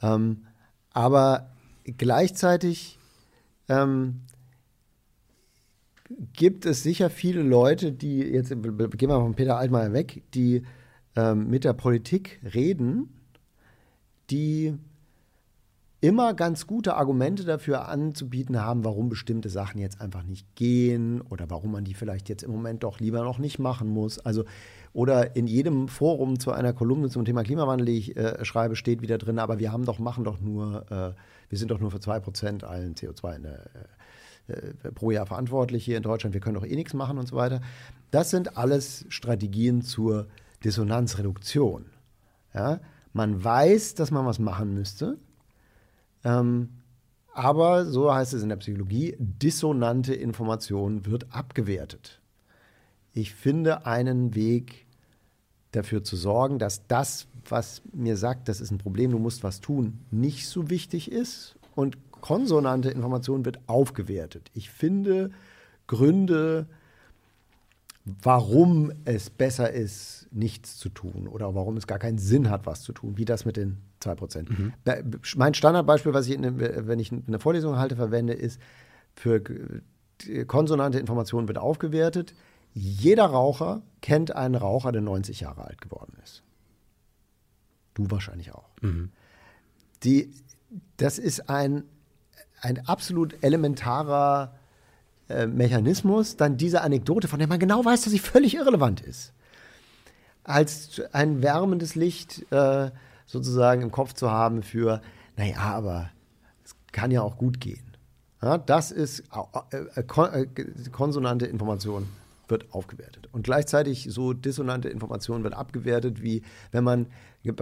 [0.03, 0.47] Ähm,
[0.93, 1.54] aber
[1.85, 2.99] gleichzeitig
[3.69, 4.23] ähm,
[6.33, 10.63] gibt es sicher viele Leute, die, jetzt gehen wir von Peter Altmaier weg, die
[11.17, 13.09] ähm, mit der Politik reden,
[14.31, 14.75] die
[16.05, 21.49] immer ganz gute Argumente dafür anzubieten haben, warum bestimmte Sachen jetzt einfach nicht gehen oder
[21.49, 24.19] warum man die vielleicht jetzt im Moment doch lieber noch nicht machen muss.
[24.19, 24.45] Also
[24.93, 29.01] oder in jedem Forum zu einer Kolumne zum Thema Klimawandel, die ich äh, schreibe, steht
[29.01, 31.15] wieder drin, aber wir haben doch, machen doch nur, äh,
[31.49, 33.65] wir sind doch nur für 2% allen CO2 der,
[34.49, 37.29] äh, äh, pro Jahr verantwortlich hier in Deutschland, wir können doch eh nichts machen und
[37.29, 37.63] so weiter.
[38.11, 40.27] Das sind alles Strategien zur
[40.65, 41.87] Dissonanzreduktion.
[42.53, 42.81] Ja?
[43.15, 45.17] Man weiß, dass man was machen müsste,
[46.25, 46.71] ähm,
[47.33, 52.21] aber, so heißt es in der Psychologie, dissonante Information wird abgewertet.
[53.13, 54.87] Ich finde einen Weg
[55.73, 59.61] dafür zu sorgen, dass das, was mir sagt, das ist ein Problem, du musst was
[59.61, 64.51] tun, nicht so wichtig ist und konsonante Information wird aufgewertet.
[64.55, 65.31] Ich finde
[65.87, 66.67] Gründe,
[68.05, 72.83] warum es besser ist, nichts zu tun oder warum es gar keinen Sinn hat, was
[72.83, 74.51] zu tun, wie das mit den 2%.
[74.51, 74.73] Mhm.
[75.37, 78.61] Mein Standardbeispiel, was ich, in, wenn ich eine Vorlesung halte, verwende, ist,
[79.15, 79.43] für
[80.47, 82.35] konsonante Information wird aufgewertet.
[82.73, 86.43] Jeder Raucher kennt einen Raucher, der 90 Jahre alt geworden ist.
[87.95, 88.69] Du wahrscheinlich auch.
[88.81, 89.13] Mhm.
[90.03, 90.33] Die,
[90.97, 91.85] das ist ein,
[92.61, 94.55] ein absolut elementarer
[95.29, 99.33] äh, Mechanismus, dann diese Anekdote, von der man genau weiß, dass sie völlig irrelevant ist,
[100.43, 102.91] als ein wärmendes Licht äh,
[103.27, 105.01] sozusagen im Kopf zu haben für,
[105.37, 106.11] naja, aber
[106.65, 107.97] es kann ja auch gut gehen.
[108.43, 109.25] Ja, das ist
[109.71, 110.47] äh, äh, äh,
[110.93, 112.09] konsonante Information
[112.49, 113.29] wird aufgewertet.
[113.33, 116.43] Und gleichzeitig so dissonante Information wird abgewertet, wie
[116.73, 117.07] wenn man,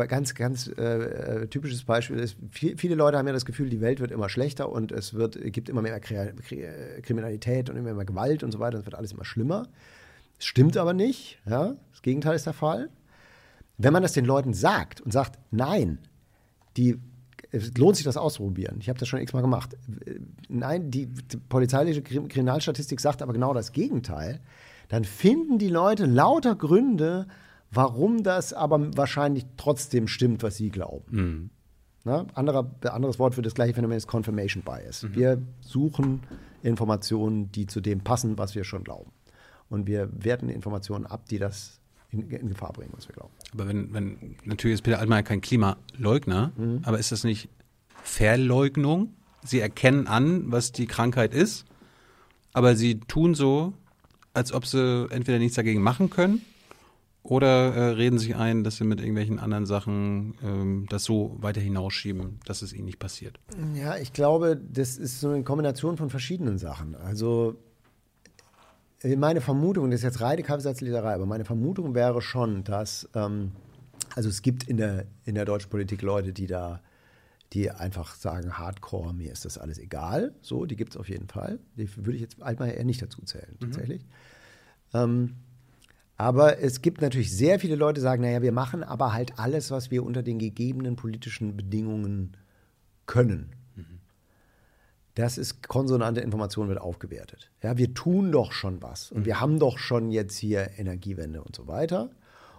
[0.09, 4.01] ganz, ganz äh, typisches Beispiel ist, viel, viele Leute haben ja das Gefühl, die Welt
[4.01, 8.51] wird immer schlechter und es wird, gibt immer mehr Kriminalität und immer mehr Gewalt und
[8.51, 9.69] so weiter, es wird alles immer schlimmer.
[10.39, 11.77] Das stimmt aber nicht, ja?
[11.93, 12.91] das Gegenteil ist der Fall.
[13.79, 15.99] Wenn man das den Leuten sagt und sagt, nein,
[16.77, 16.99] die,
[17.51, 18.79] es lohnt sich das auszuprobieren.
[18.81, 19.77] Ich habe das schon x-mal gemacht.
[20.49, 24.41] Nein, die, die polizeiliche Kriminalstatistik sagt aber genau das Gegenteil.
[24.89, 27.27] Dann finden die Leute lauter Gründe,
[27.71, 31.05] warum das aber wahrscheinlich trotzdem stimmt, was sie glauben.
[31.11, 31.51] Mhm.
[32.05, 35.05] Na, anderer, anderes Wort für das gleiche Phänomen ist Confirmation Bias.
[35.05, 35.15] Mhm.
[35.15, 36.23] Wir suchen
[36.63, 39.13] Informationen, die zu dem passen, was wir schon glauben.
[39.69, 41.81] Und wir werten Informationen ab, die das
[42.13, 43.33] in, in, Gefahr bringen, was wir glauben.
[43.53, 46.81] Aber wenn, wenn natürlich ist Peter Altmaier kein Klimaleugner, mhm.
[46.85, 47.49] aber ist das nicht
[48.03, 49.15] Verleugnung?
[49.45, 51.65] Sie erkennen an, was die Krankheit ist,
[52.53, 53.73] aber sie tun so,
[54.35, 56.43] als ob sie entweder nichts dagegen machen können
[57.23, 61.61] oder äh, reden sich ein, dass sie mit irgendwelchen anderen Sachen ähm, das so weiter
[61.61, 63.39] hinausschieben, dass es ihnen nicht passiert.
[63.75, 66.95] Ja, ich glaube, das ist so eine Kombination von verschiedenen Sachen.
[66.95, 67.57] Also
[69.17, 73.53] meine Vermutung, das ist jetzt reine Kaffeesatzleserei, aber meine Vermutung wäre schon, dass, ähm,
[74.15, 76.81] also es gibt in der, in der deutschen Politik Leute, die da,
[77.53, 80.35] die einfach sagen, Hardcore, mir ist das alles egal.
[80.41, 81.59] So, die gibt es auf jeden Fall.
[81.77, 83.65] Die würde ich jetzt halt eher nicht dazu zählen, mhm.
[83.67, 84.07] tatsächlich.
[84.95, 85.35] Ähm,
[86.17, 89.71] aber es gibt natürlich sehr viele Leute, die sagen, naja, wir machen aber halt alles,
[89.71, 92.37] was wir unter den gegebenen politischen Bedingungen
[93.07, 93.51] können.
[95.15, 97.51] Das ist konsonante Information wird aufgewertet.
[97.63, 99.25] Ja, wir tun doch schon was und mhm.
[99.27, 102.11] wir haben doch schon jetzt hier Energiewende und so weiter.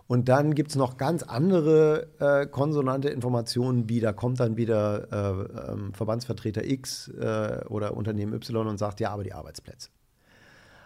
[0.06, 5.08] Und dann gibt es noch ganz andere äh, konsonante Informationen, wie da kommt dann wieder
[5.12, 9.90] äh, ähm, Verbandsvertreter X äh, oder Unternehmen Y und sagt, ja, aber die Arbeitsplätze.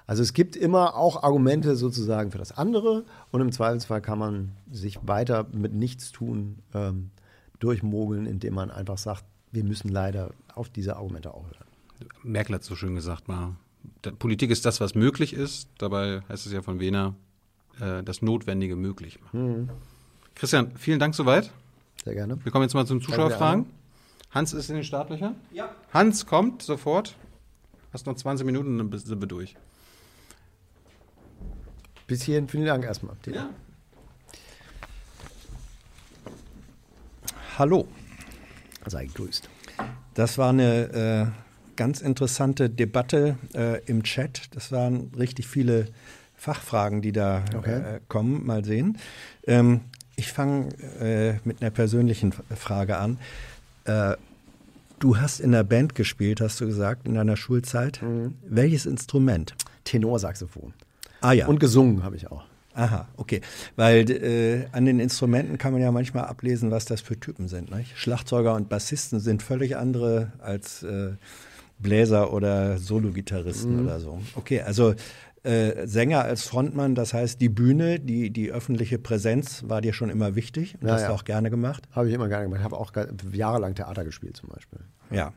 [0.06, 4.52] Also es gibt immer auch Argumente sozusagen für das andere und im Zweifelsfall kann man
[4.72, 7.12] sich weiter mit Nichtstun ähm,
[7.60, 11.66] durchmogeln, indem man einfach sagt, wir müssen leider auf diese Argumente auch hören.
[12.24, 13.56] Merkel hat so schön gesagt mal,
[14.20, 15.70] Politik ist das, was möglich ist.
[15.78, 17.16] Dabei heißt es ja von Wiener,
[17.80, 19.62] äh, das Notwendige möglich machen.
[19.62, 19.70] Mhm.
[20.36, 21.52] Christian, vielen Dank soweit.
[22.04, 22.44] Sehr gerne.
[22.44, 23.66] Wir kommen jetzt mal zum Zuschauerfragen.
[24.32, 25.36] Hans ist in den Startlöchern?
[25.52, 25.70] Ja.
[25.94, 27.16] Hans kommt sofort.
[27.94, 29.56] Hast noch 20 Minuten, dann sind wir durch.
[32.06, 33.16] Bis hierhin vielen Dank erstmal.
[33.26, 33.50] Ja.
[37.58, 37.88] hallo.
[38.86, 39.50] Sei gegrüßt.
[40.18, 44.46] Das war eine äh, ganz interessante Debatte äh, im Chat.
[44.56, 45.90] Das waren richtig viele
[46.36, 47.98] Fachfragen, die da okay.
[47.98, 48.44] äh, kommen.
[48.44, 48.98] Mal sehen.
[49.46, 49.82] Ähm,
[50.16, 50.70] ich fange
[51.00, 53.20] äh, mit einer persönlichen Frage an.
[53.86, 54.16] Äh,
[54.98, 58.02] du hast in der Band gespielt, hast du gesagt, in deiner Schulzeit.
[58.02, 58.34] Mhm.
[58.42, 59.54] Welches Instrument?
[59.84, 60.74] Tenorsaxophon.
[61.22, 61.46] Ah ja.
[61.46, 62.44] Und gesungen habe ich auch.
[62.78, 63.42] Aha, okay.
[63.76, 67.76] Weil äh, an den Instrumenten kann man ja manchmal ablesen, was das für Typen sind.
[67.76, 67.98] Nicht?
[67.98, 71.14] Schlagzeuger und Bassisten sind völlig andere als äh,
[71.80, 73.86] Bläser oder Solo-Gitarristen mhm.
[73.86, 74.20] oder so.
[74.36, 74.94] Okay, also
[75.42, 80.12] äh, Sänger als Frontmann, das heißt, die Bühne, die, die öffentliche Präsenz war dir schon
[80.12, 81.08] immer wichtig und ja, hast ja.
[81.08, 81.88] du auch gerne gemacht?
[81.94, 82.60] Habe ich immer gerne gemacht.
[82.60, 82.92] Ich habe auch
[83.32, 84.80] jahrelang Theater gespielt zum Beispiel.
[85.10, 85.34] Ja,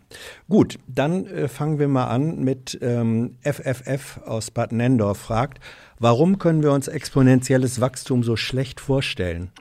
[0.48, 5.60] gut, dann äh, fangen wir mal an mit ähm, FFF aus Bad Nendorf fragt,
[6.00, 9.52] warum können wir uns exponentielles Wachstum so schlecht vorstellen?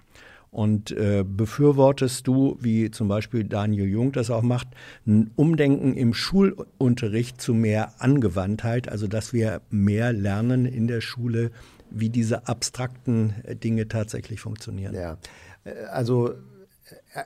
[0.51, 4.67] Und äh, befürwortest du, wie zum Beispiel Daniel Jung das auch macht,
[5.05, 11.51] ein Umdenken im Schulunterricht zu mehr Angewandtheit, also dass wir mehr lernen in der Schule,
[11.91, 14.95] wie diese abstrakten äh, Dinge tatsächlich funktionieren?
[14.95, 15.17] Ja,
[15.65, 16.35] äh, also äh,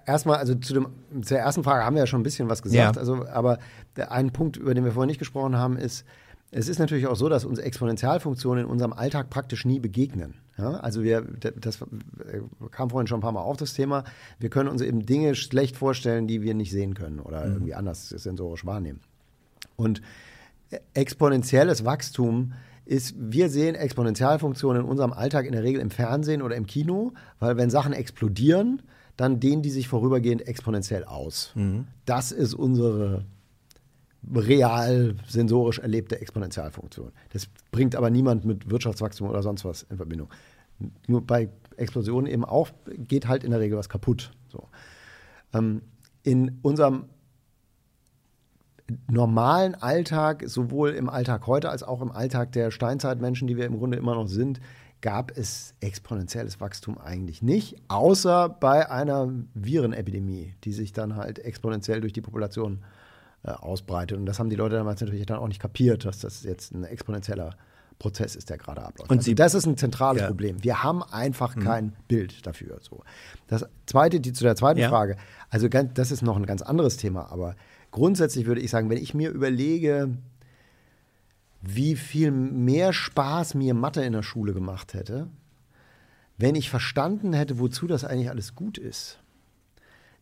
[0.06, 0.88] erstmal, also zu dem,
[1.22, 2.96] zur ersten Frage haben wir ja schon ein bisschen was gesagt.
[2.96, 3.00] Ja.
[3.00, 3.60] Also, aber
[3.96, 6.04] der, ein Punkt, über den wir vorhin nicht gesprochen haben, ist,
[6.56, 10.36] es ist natürlich auch so, dass uns Exponentialfunktionen in unserem Alltag praktisch nie begegnen.
[10.58, 11.80] Ja, also wir, das
[12.72, 14.04] kam vorhin schon ein paar Mal auf das Thema.
[14.40, 17.54] Wir können uns eben Dinge schlecht vorstellen, die wir nicht sehen können oder mhm.
[17.54, 19.00] irgendwie anders sensorisch wahrnehmen.
[19.76, 20.02] Und
[20.94, 22.54] exponentielles Wachstum
[22.86, 27.14] ist, wir sehen Exponentialfunktionen in unserem Alltag in der Regel im Fernsehen oder im Kino,
[27.40, 28.84] weil wenn Sachen explodieren,
[29.18, 31.52] dann dehnen die sich vorübergehend exponentiell aus.
[31.56, 31.88] Mhm.
[32.06, 33.26] Das ist unsere
[34.34, 37.12] real sensorisch erlebte Exponentialfunktion.
[37.32, 40.30] Das bringt aber niemand mit Wirtschaftswachstum oder sonst was in Verbindung.
[41.08, 44.32] Nur bei Explosionen eben auch geht halt in der Regel was kaputt.
[44.48, 44.68] So.
[45.54, 45.82] Ähm,
[46.24, 47.06] in unserem
[49.10, 53.78] normalen Alltag, sowohl im Alltag heute als auch im Alltag der Steinzeitmenschen, die wir im
[53.78, 54.60] Grunde immer noch sind,
[55.02, 62.00] gab es exponentielles Wachstum eigentlich nicht, außer bei einer Virenepidemie, die sich dann halt exponentiell
[62.00, 63.03] durch die Population äh,
[63.44, 64.18] äh, ausbreitet.
[64.18, 66.84] Und das haben die Leute damals natürlich dann auch nicht kapiert, dass das jetzt ein
[66.84, 67.56] exponentieller
[68.00, 69.12] Prozess ist, der gerade abläuft.
[69.12, 70.28] Und also das ist ein zentrales ja.
[70.28, 70.64] Problem.
[70.64, 71.64] Wir haben einfach mhm.
[71.64, 72.80] kein Bild dafür.
[72.82, 73.04] So.
[73.48, 74.90] Das zweite, die zu der zweiten ja.
[74.90, 75.18] Frage,
[75.50, 77.56] also das ist noch ein ganz anderes Thema, aber
[77.92, 80.18] grundsätzlich würde ich sagen, wenn ich mir überlege,
[81.62, 85.28] wie viel mehr Spaß mir Mathe in der Schule gemacht hätte,
[86.38, 89.23] wenn ich verstanden hätte, wozu das eigentlich alles gut ist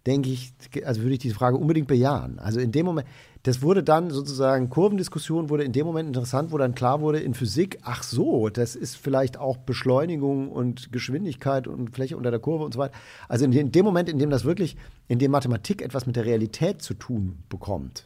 [0.05, 0.53] denke ich,
[0.85, 2.39] also würde ich diese Frage unbedingt bejahen.
[2.39, 3.07] Also in dem Moment,
[3.43, 7.33] das wurde dann sozusagen, Kurvendiskussion wurde in dem Moment interessant, wo dann klar wurde in
[7.33, 12.65] Physik, ach so, das ist vielleicht auch Beschleunigung und Geschwindigkeit und Fläche unter der Kurve
[12.65, 12.93] und so weiter.
[13.27, 14.75] Also in dem Moment, in dem das wirklich,
[15.07, 18.05] in dem Mathematik etwas mit der Realität zu tun bekommt,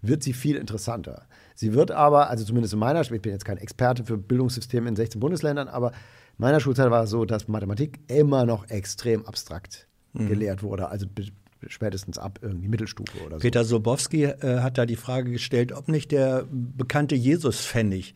[0.00, 1.22] wird sie viel interessanter.
[1.56, 4.94] Sie wird aber, also zumindest in meiner, ich bin jetzt kein Experte für Bildungssysteme in
[4.94, 5.96] 16 Bundesländern, aber in
[6.38, 9.87] meiner Schulzeit war es so, dass Mathematik immer noch extrem abstrakt
[10.18, 10.28] mhm.
[10.28, 10.88] gelehrt wurde.
[10.88, 11.06] Also
[11.66, 13.42] spätestens ab irgendwie Mittelstufe oder so.
[13.42, 18.14] Peter Sobowski äh, hat da die Frage gestellt, ob nicht der bekannte Jesus-Pfennig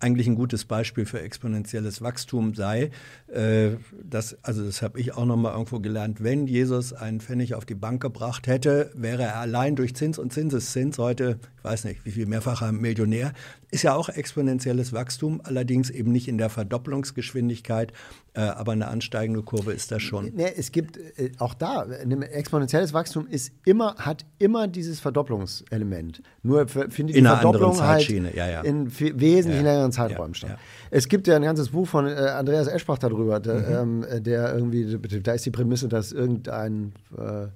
[0.00, 2.90] eigentlich ein gutes Beispiel für exponentielles Wachstum sei.
[3.28, 6.22] Äh, das, also das habe ich auch noch mal irgendwo gelernt.
[6.22, 10.32] Wenn Jesus einen Pfennig auf die Bank gebracht hätte, wäre er allein durch Zins und
[10.32, 13.32] Zinseszins heute, ich weiß nicht, wie viel mehrfacher Millionär.
[13.70, 17.92] Ist ja auch exponentielles Wachstum, allerdings eben nicht in der Verdopplungsgeschwindigkeit,
[18.40, 20.32] aber eine ansteigende Kurve ist das schon.
[20.34, 26.22] Nee, es gibt äh, auch da, ein exponentielles Wachstum ist immer, hat immer dieses Verdopplungselement.
[26.42, 28.60] Nur findet die Verdopplung halt ja, ja.
[28.62, 30.58] in wesentlich ja, längeren Zeiträumen statt.
[30.90, 34.04] Es gibt ja ein ganzes Buch von äh, Andreas Eschbach darüber, der, mhm.
[34.04, 37.48] ähm, der, irgendwie, da ist die Prämisse, dass irgendein äh,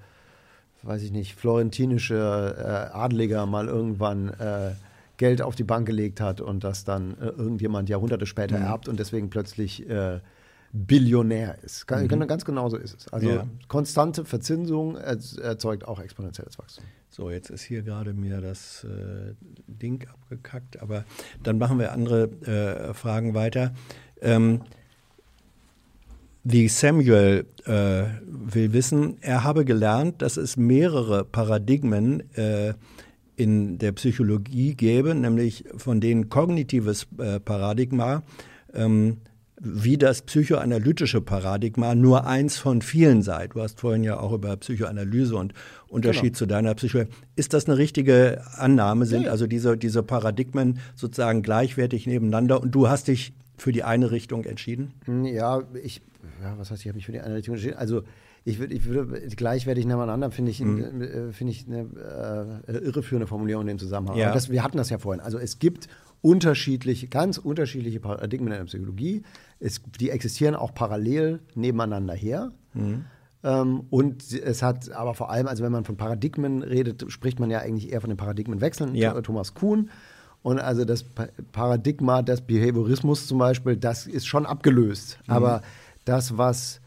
[0.82, 4.72] weiß ich nicht, florentinischer äh, Adliger mal irgendwann äh,
[5.16, 8.64] Geld auf die Bank gelegt hat und das dann äh, irgendjemand Jahrhunderte später mhm.
[8.64, 10.20] erbt und deswegen plötzlich äh,
[10.72, 11.86] Billionär ist.
[11.86, 12.26] Ganz, mhm.
[12.26, 13.12] ganz genau so ist es.
[13.12, 13.46] Also ja.
[13.68, 16.84] konstante Verzinsung erzeugt auch exponentielles Wachstum.
[17.10, 19.34] So, jetzt ist hier gerade mir das äh,
[19.66, 21.04] Ding abgekackt, aber
[21.42, 23.74] dann machen wir andere äh, Fragen weiter.
[24.22, 24.62] Ähm,
[26.42, 32.72] wie Samuel äh, will wissen, er habe gelernt, dass es mehrere Paradigmen äh,
[33.36, 38.22] in der Psychologie gäbe, nämlich von denen kognitives äh, Paradigma
[38.72, 39.18] ähm,
[39.64, 43.46] wie das psychoanalytische Paradigma nur eins von vielen sei.
[43.46, 45.54] Du hast vorhin ja auch über Psychoanalyse und
[45.86, 46.38] Unterschied genau.
[46.38, 47.04] zu deiner Psycho.
[47.36, 49.06] Ist das eine richtige Annahme?
[49.06, 53.84] Sind ja, also diese, diese Paradigmen sozusagen gleichwertig nebeneinander und du hast dich für die
[53.84, 54.94] eine Richtung entschieden?
[55.24, 56.02] Ja, ich,
[56.42, 57.76] ja, was heißt, ich habe mich für die eine Richtung entschieden.
[57.76, 58.02] Also
[58.44, 61.32] ich würde, ich würde gleichwertig nebeneinander finde ich, mhm.
[61.32, 64.16] finde ich eine äh, irreführende Formulierung in dem Zusammenhang.
[64.18, 64.32] Ja.
[64.32, 65.20] Das, wir hatten das ja vorhin.
[65.20, 65.86] Also es gibt
[66.22, 69.22] unterschiedliche, ganz unterschiedliche Paradigmen in der Psychologie.
[69.60, 72.52] Es, die existieren auch parallel nebeneinander her.
[72.74, 73.04] Mhm.
[73.44, 77.50] Ähm, und es hat aber vor allem, also wenn man von Paradigmen redet, spricht man
[77.50, 78.94] ja eigentlich eher von den Paradigmenwechseln.
[78.94, 79.20] Ja.
[79.20, 79.90] Thomas Kuhn.
[80.42, 85.18] Und also das Pa- Paradigma des Behaviorismus zum Beispiel, das ist schon abgelöst.
[85.26, 85.62] Aber
[86.04, 86.80] das, was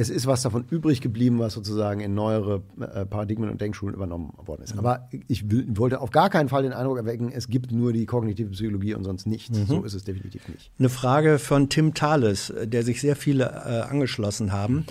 [0.00, 4.32] es ist was davon übrig geblieben, was sozusagen in neuere äh, Paradigmen und Denkschulen übernommen
[4.46, 4.78] worden ist.
[4.78, 8.06] Aber ich will, wollte auf gar keinen Fall den Eindruck erwecken, es gibt nur die
[8.06, 9.58] kognitive Psychologie und sonst nichts.
[9.66, 10.70] So ist es definitiv nicht.
[10.78, 14.86] Eine Frage von Tim Thales, äh, der sich sehr viele äh, angeschlossen haben.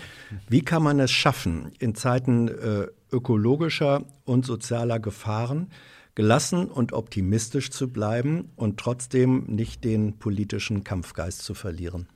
[0.47, 5.71] Wie kann man es schaffen, in Zeiten äh, ökologischer und sozialer Gefahren
[6.13, 12.07] gelassen und optimistisch zu bleiben und trotzdem nicht den politischen Kampfgeist zu verlieren?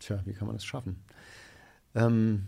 [0.00, 1.02] Tja, wie kann man das schaffen?
[1.94, 2.46] Ähm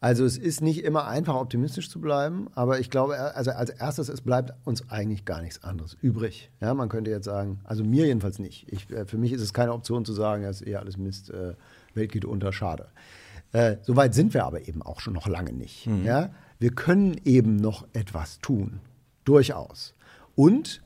[0.00, 4.08] also es ist nicht immer einfach, optimistisch zu bleiben, aber ich glaube, also als erstes,
[4.08, 6.52] es bleibt uns eigentlich gar nichts anderes übrig.
[6.60, 8.72] Ja, man könnte jetzt sagen, also mir jedenfalls nicht.
[8.72, 11.30] Ich, äh, für mich ist es keine Option zu sagen, es ist eher alles Mist,
[11.30, 11.54] äh,
[11.94, 12.86] Welt geht unter, schade.
[13.52, 15.88] Äh, Soweit sind wir aber eben auch schon noch lange nicht.
[16.04, 16.30] Ja?
[16.60, 18.80] Wir können eben noch etwas tun,
[19.24, 19.94] durchaus.
[20.36, 20.80] Und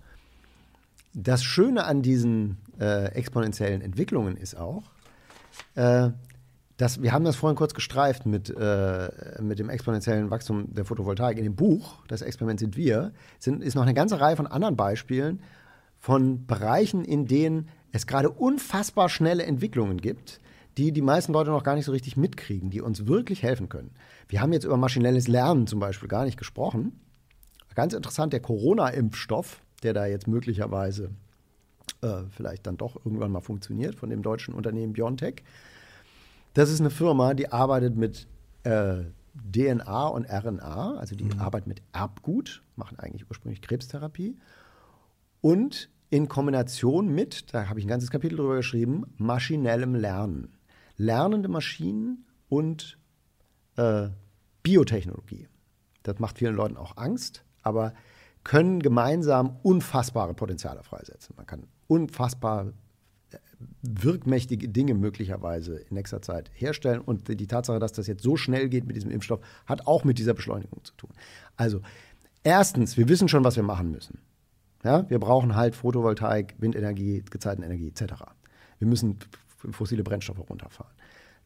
[1.13, 4.85] das Schöne an diesen äh, exponentiellen Entwicklungen ist auch,
[5.75, 6.11] äh,
[6.77, 11.39] dass wir haben das vorhin kurz gestreift mit, äh, mit dem exponentiellen Wachstum der Photovoltaik.
[11.39, 14.77] In dem Buch, das Experiment sind wir, sind, ist noch eine ganze Reihe von anderen
[14.77, 15.41] Beispielen
[15.99, 20.41] von Bereichen, in denen es gerade unfassbar schnelle Entwicklungen gibt,
[20.77, 23.93] die die meisten Leute noch gar nicht so richtig mitkriegen, die uns wirklich helfen können.
[24.29, 27.01] Wir haben jetzt über maschinelles Lernen zum Beispiel gar nicht gesprochen.
[27.75, 31.11] Ganz interessant, der Corona-Impfstoff, der da jetzt möglicherweise
[32.03, 35.43] äh, vielleicht dann doch irgendwann mal funktioniert von dem deutschen Unternehmen BioNTech.
[36.55, 38.27] Das ist eine Firma, die arbeitet mit
[38.65, 39.05] äh,
[39.51, 44.37] DNA und RNA, also die arbeiten mit Erbgut, machen eigentlich ursprünglich Krebstherapie
[45.41, 50.59] und in Kombination mit, da habe ich ein ganzes Kapitel drüber geschrieben, maschinellem Lernen.
[50.99, 52.99] Lernende Maschinen und
[53.77, 54.09] äh,
[54.63, 55.49] Biotechnologie.
[56.03, 57.95] Das macht vielen Leuten auch Angst, aber
[58.45, 61.35] können gemeinsam unfassbare Potenziale freisetzen.
[61.37, 62.73] Man kann unfassbar
[63.31, 63.37] äh,
[63.83, 67.01] wirkmächtige Dinge möglicherweise in nächster Zeit herstellen.
[67.01, 70.19] Und die Tatsache, dass das jetzt so schnell geht mit diesem Impfstoff, hat auch mit
[70.19, 71.11] dieser Beschleunigung zu tun.
[71.57, 71.81] Also,
[72.43, 74.19] erstens, wir wissen schon, was wir machen müssen.
[74.85, 78.15] Ja, wir brauchen halt Photovoltaik, Windenergie, Gezeitenenergie etc.
[78.79, 79.19] Wir müssen
[79.71, 80.93] fossile Brennstoffe runterfahren.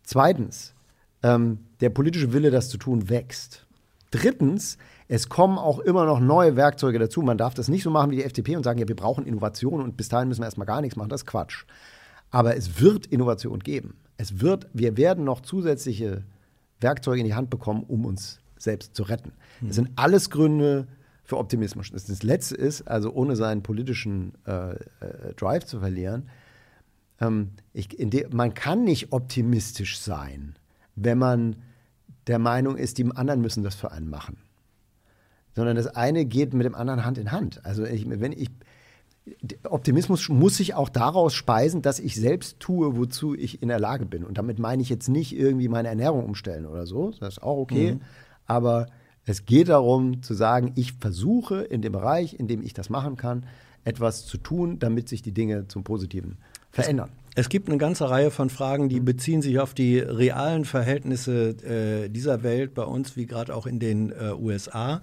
[0.02, 0.74] Zweitens,
[1.22, 3.66] ähm, der politische Wille, das zu tun, wächst.
[4.10, 7.22] Drittens, es kommen auch immer noch neue Werkzeuge dazu.
[7.22, 9.80] Man darf das nicht so machen wie die FDP und sagen, ja, wir brauchen Innovation
[9.80, 11.08] und bis dahin müssen wir erstmal gar nichts machen.
[11.08, 11.64] Das ist Quatsch.
[12.30, 13.94] Aber es wird Innovation geben.
[14.16, 16.24] Es wird, wir werden noch zusätzliche
[16.80, 19.32] Werkzeuge in die Hand bekommen, um uns selbst zu retten.
[19.60, 20.88] Das sind alles Gründe
[21.24, 21.90] für Optimismus.
[21.92, 24.78] Das, Letzte ist, also ohne seinen politischen äh, äh,
[25.36, 26.28] Drive zu verlieren,
[27.20, 30.56] ähm, ich, de, man kann nicht optimistisch sein,
[30.94, 31.56] wenn man
[32.26, 34.38] der Meinung ist, die anderen müssen das für einen machen.
[35.56, 37.64] Sondern das eine geht mit dem anderen Hand in Hand.
[37.64, 38.50] Also ich, wenn ich,
[39.64, 44.04] Optimismus muss sich auch daraus speisen, dass ich selbst tue, wozu ich in der Lage
[44.04, 44.22] bin.
[44.22, 47.12] Und damit meine ich jetzt nicht irgendwie meine Ernährung umstellen oder so.
[47.18, 47.98] Das ist auch okay.
[48.46, 48.86] Aber
[49.24, 53.16] es geht darum zu sagen, ich versuche in dem Bereich, in dem ich das machen
[53.16, 53.46] kann,
[53.82, 56.36] etwas zu tun, damit sich die Dinge zum Positiven
[56.70, 57.10] verändern.
[57.38, 62.08] Es gibt eine ganze Reihe von Fragen, die beziehen sich auf die realen Verhältnisse äh,
[62.08, 65.02] dieser Welt bei uns, wie gerade auch in den äh, USA.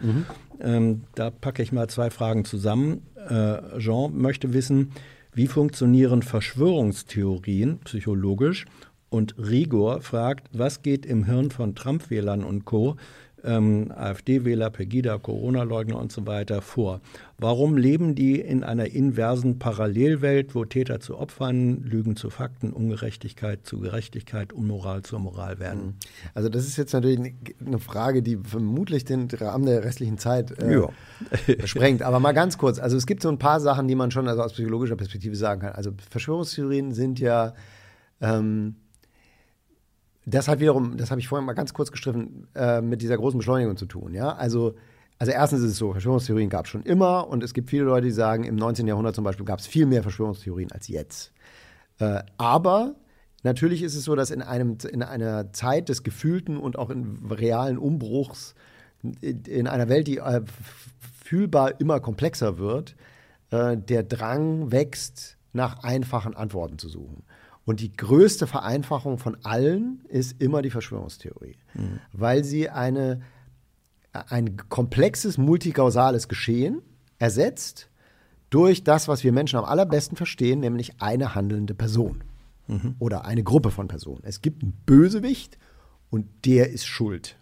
[0.59, 3.03] Ähm, da packe ich mal zwei Fragen zusammen.
[3.29, 4.93] Äh, Jean möchte wissen,
[5.35, 8.65] wie funktionieren Verschwörungstheorien psychologisch?
[9.09, 12.95] Und Rigor fragt, was geht im Hirn von Trump-Wählern und Co.,
[13.43, 17.01] ähm, AfD-Wähler, Pegida, Corona-Leugner und so weiter vor.
[17.37, 23.65] Warum leben die in einer inversen Parallelwelt, wo Täter zu Opfern, Lügen zu Fakten, Ungerechtigkeit
[23.65, 25.95] zu Gerechtigkeit, Unmoral zur Moral werden?
[26.33, 30.73] Also das ist jetzt natürlich eine- Frage, die vermutlich den Rahmen der restlichen Zeit äh,
[30.73, 30.87] Ja.
[31.65, 32.01] sprengt.
[32.01, 32.79] Aber mal ganz kurz.
[32.79, 35.61] Also es gibt so ein paar Sachen, die man schon also aus psychologischer Perspektive sagen
[35.61, 35.73] kann.
[35.73, 37.53] Also Verschwörungstheorien sind ja
[38.21, 38.75] ähm,
[40.25, 43.37] das hat wiederum, das habe ich vorhin mal ganz kurz gestriffen, äh, mit dieser großen
[43.37, 44.13] Beschleunigung zu tun.
[44.13, 44.75] Ja, also
[45.19, 48.07] also erstens ist es so, Verschwörungstheorien gab es schon immer und es gibt viele Leute,
[48.07, 48.87] die sagen, im 19.
[48.87, 51.31] Jahrhundert zum Beispiel gab es viel mehr Verschwörungstheorien als jetzt.
[51.99, 52.95] Äh, aber
[53.43, 57.25] natürlich ist es so, dass in, einem, in einer Zeit des gefühlten und auch in
[57.29, 58.55] realen Umbruchs,
[59.21, 60.41] in, in einer Welt, die äh,
[61.23, 62.95] fühlbar immer komplexer wird,
[63.51, 67.23] äh, der Drang wächst, nach einfachen Antworten zu suchen.
[67.65, 71.99] Und die größte Vereinfachung von allen ist immer die Verschwörungstheorie, mhm.
[72.11, 73.21] weil sie eine,
[74.11, 76.81] ein komplexes, multikausales Geschehen
[77.19, 77.89] ersetzt
[78.49, 82.23] durch das, was wir Menschen am allerbesten verstehen, nämlich eine handelnde Person
[82.67, 82.95] mhm.
[82.99, 84.21] oder eine Gruppe von Personen.
[84.23, 85.57] Es gibt einen Bösewicht
[86.09, 87.37] und der ist schuld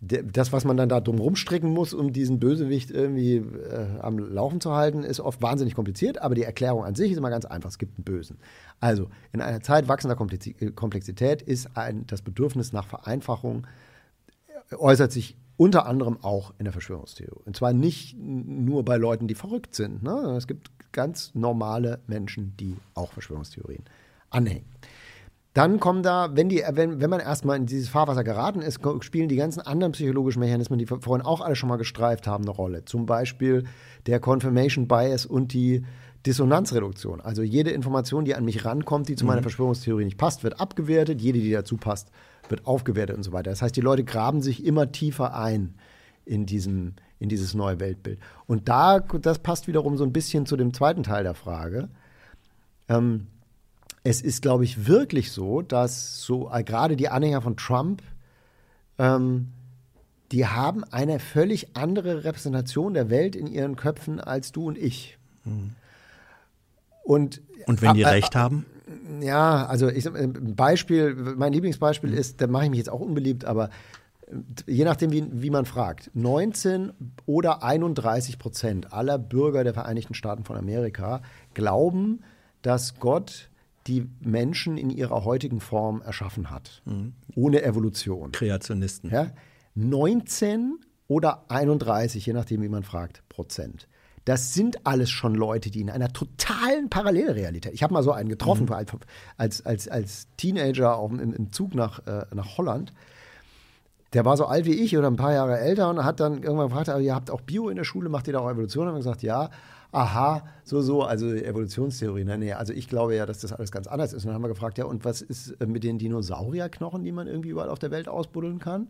[0.00, 4.60] das, was man dann da drum rumstricken muss, um diesen Bösewicht irgendwie äh, am Laufen
[4.60, 7.70] zu halten, ist oft wahnsinnig kompliziert, aber die Erklärung an sich ist immer ganz einfach.
[7.70, 8.38] Es gibt einen Bösen.
[8.78, 13.66] Also, in einer Zeit wachsender äh, Komplexität ist ein, das Bedürfnis nach Vereinfachung
[14.70, 17.42] äh, äußert sich unter anderem auch in der Verschwörungstheorie.
[17.46, 20.02] Und zwar nicht nur bei Leuten, die verrückt sind.
[20.02, 20.34] Ne?
[20.36, 23.84] Es gibt ganz normale Menschen, die auch Verschwörungstheorien
[24.28, 24.66] anhängen.
[25.56, 29.30] Dann kommen da, wenn, die, wenn, wenn man erstmal in dieses Fahrwasser geraten ist, spielen
[29.30, 32.50] die ganzen anderen psychologischen Mechanismen, die wir vorhin auch alle schon mal gestreift haben, eine
[32.50, 32.84] Rolle.
[32.84, 33.64] Zum Beispiel
[34.04, 35.82] der Confirmation Bias und die
[36.26, 37.22] Dissonanzreduktion.
[37.22, 39.44] Also jede Information, die an mich rankommt, die zu meiner mhm.
[39.44, 41.22] Verschwörungstheorie nicht passt, wird abgewertet.
[41.22, 42.10] Jede, die dazu passt,
[42.50, 43.48] wird aufgewertet und so weiter.
[43.48, 45.74] Das heißt, die Leute graben sich immer tiefer ein
[46.26, 48.18] in, diesem, in dieses neue Weltbild.
[48.46, 51.88] Und da, das passt wiederum so ein bisschen zu dem zweiten Teil der Frage.
[52.90, 53.28] Ähm,
[54.06, 58.02] es ist, glaube ich, wirklich so, dass so äh, gerade die Anhänger von Trump,
[58.98, 59.48] ähm,
[60.30, 65.18] die haben eine völlig andere Repräsentation der Welt in ihren Köpfen als du und ich.
[65.44, 65.72] Mhm.
[67.02, 68.64] Und, und wenn die äh, recht haben?
[69.20, 72.16] Ja, also ich, ein Beispiel, mein Lieblingsbeispiel mhm.
[72.16, 73.70] ist, da mache ich mich jetzt auch unbeliebt, aber
[74.28, 74.36] äh,
[74.70, 76.92] je nachdem, wie, wie man fragt, 19
[77.26, 81.22] oder 31 Prozent aller Bürger der Vereinigten Staaten von Amerika
[81.54, 82.20] glauben,
[82.62, 83.50] dass Gott
[83.86, 86.82] die Menschen in ihrer heutigen Form erschaffen hat.
[86.84, 87.14] Mhm.
[87.34, 88.32] Ohne Evolution.
[88.32, 89.10] Kreationisten.
[89.10, 89.32] Ja?
[89.74, 93.88] 19 oder 31, je nachdem, wie man fragt, Prozent.
[94.24, 97.72] Das sind alles schon Leute, die in einer totalen Parallelrealität.
[97.72, 98.86] Ich habe mal so einen getroffen mhm.
[99.36, 102.92] als, als, als Teenager auf, im, im Zug nach, äh, nach Holland.
[104.14, 106.68] Der war so alt wie ich oder ein paar Jahre älter und hat dann irgendwann
[106.68, 108.84] gefragt, ihr habt auch Bio in der Schule, macht ihr da auch Evolution?
[108.84, 109.50] Und haben gesagt, ja
[109.96, 112.24] aha, so, so, also Evolutionstheorie.
[112.24, 112.38] Ne?
[112.38, 114.24] Nee, also ich glaube ja, dass das alles ganz anders ist.
[114.24, 117.26] Und dann haben wir gefragt, ja, und was ist äh, mit den Dinosaurierknochen, die man
[117.26, 118.88] irgendwie überall auf der Welt ausbuddeln kann?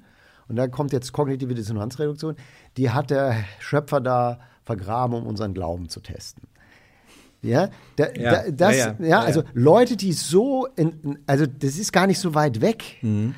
[0.49, 2.37] Und da kommt jetzt kognitive Dissonanzreduktion.
[2.77, 6.49] Die hat der Schöpfer da vergraben, um unseren Glauben zu testen.
[7.43, 11.79] Ja, da, ja, da, das, ja, ja, ja, also Leute, die so, in, also das
[11.79, 12.97] ist gar nicht so weit weg.
[13.03, 13.35] Mhm.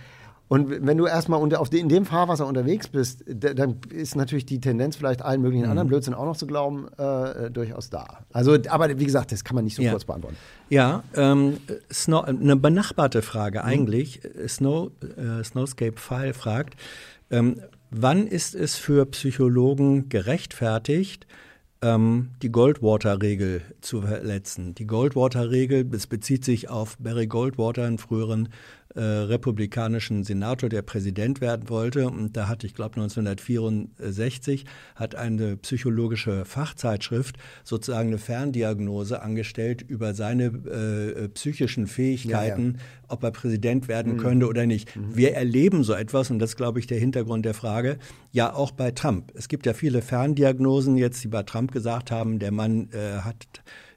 [0.48, 4.46] Und wenn du erstmal unter, auf de, in dem Fahrwasser unterwegs bist, dann ist natürlich
[4.46, 5.70] die Tendenz, vielleicht allen möglichen mhm.
[5.70, 8.20] anderen Blödsinn auch noch zu glauben, äh, durchaus da.
[8.32, 9.90] Also, aber wie gesagt, das kann man nicht so ja.
[9.90, 10.36] kurz beantworten.
[10.70, 11.58] Ja, ähm,
[11.92, 13.64] Snow, eine benachbarte Frage mhm.
[13.66, 14.20] eigentlich.
[14.46, 16.76] Snow, äh, Snowscape File fragt,
[17.30, 17.60] ähm,
[17.90, 21.26] wann ist es für Psychologen gerechtfertigt,
[21.82, 24.74] ähm, die Goldwater-Regel zu verletzen.
[24.74, 28.48] Die Goldwater-Regel, es bezieht sich auf Barry Goldwater, einen früheren
[28.94, 32.08] äh, republikanischen Senator, der Präsident werden wollte.
[32.08, 40.14] Und da hat, ich glaube 1964, hat eine psychologische Fachzeitschrift sozusagen eine Ferndiagnose angestellt über
[40.14, 43.04] seine äh, psychischen Fähigkeiten, ja, ja.
[43.08, 44.18] ob er Präsident werden mhm.
[44.18, 44.96] könnte oder nicht.
[44.96, 45.14] Mhm.
[45.16, 47.98] Wir erleben so etwas, und das ist, glaube ich, der Hintergrund der Frage,
[48.32, 49.32] ja auch bei Trump.
[49.34, 53.46] Es gibt ja viele Ferndiagnosen jetzt, die bei Trump gesagt haben, der Mann äh, hat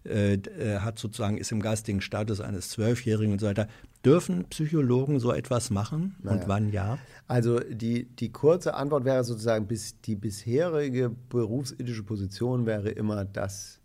[0.03, 3.67] äh, äh, hat sozusagen, ist im geistigen Status eines Zwölfjährigen und so weiter.
[4.03, 6.37] Dürfen Psychologen so etwas machen naja.
[6.41, 6.97] und wann ja?
[7.27, 13.79] Also die, die kurze Antwort wäre sozusagen, bis die bisherige berufsethische Position wäre immer, das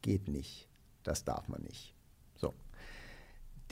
[0.00, 0.68] geht nicht,
[1.02, 1.92] das darf man nicht.
[2.36, 2.54] So.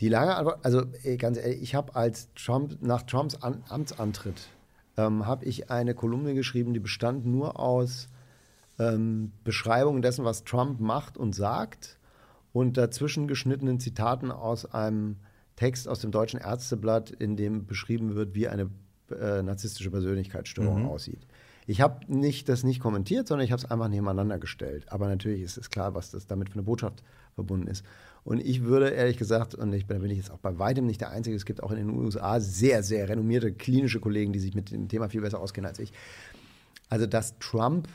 [0.00, 0.82] Die lange Antwort, also
[1.18, 4.48] ganz ehrlich, ich habe als Trump, nach Trumps An Amtsantritt,
[4.96, 8.08] ähm, habe ich eine Kolumne geschrieben, die bestand nur aus
[8.78, 11.98] ähm, Beschreibungen dessen, was Trump macht und sagt
[12.52, 15.16] und dazwischen geschnittenen Zitaten aus einem
[15.56, 18.70] Text aus dem Deutschen Ärzteblatt, in dem beschrieben wird, wie eine
[19.10, 20.88] äh, narzisstische Persönlichkeitsstörung mhm.
[20.88, 21.26] aussieht.
[21.66, 24.84] Ich habe nicht, das nicht kommentiert, sondern ich habe es einfach nebeneinander gestellt.
[24.88, 27.02] Aber natürlich ist es klar, was das damit für eine Botschaft
[27.34, 27.84] verbunden ist.
[28.22, 30.86] Und ich würde ehrlich gesagt, und ich bin, da bin ich jetzt auch bei weitem
[30.86, 34.38] nicht der Einzige, es gibt auch in den USA sehr, sehr renommierte klinische Kollegen, die
[34.38, 35.92] sich mit dem Thema viel besser auskennen als ich.
[36.88, 37.88] Also, dass Trump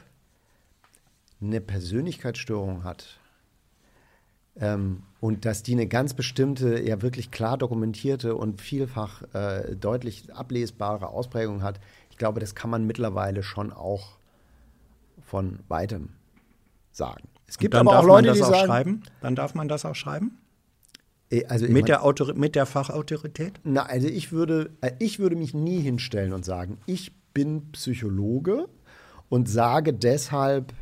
[1.41, 3.20] eine Persönlichkeitsstörung hat
[4.59, 10.33] ähm, und dass die eine ganz bestimmte, ja wirklich klar dokumentierte und vielfach äh, deutlich
[10.33, 11.79] ablesbare Ausprägung hat,
[12.09, 14.17] ich glaube, das kann man mittlerweile schon auch
[15.21, 16.09] von weitem
[16.91, 17.27] sagen.
[17.47, 19.03] Es gibt aber auch Leute, die sagen, schreiben?
[19.21, 20.37] Dann darf man das auch schreiben?
[21.29, 22.01] Äh, also mit, der
[22.35, 23.59] mit der Fachautorität?
[23.63, 28.67] Na, also ich würde, äh, ich würde mich nie hinstellen und sagen, ich bin Psychologe
[29.29, 30.73] und sage deshalb,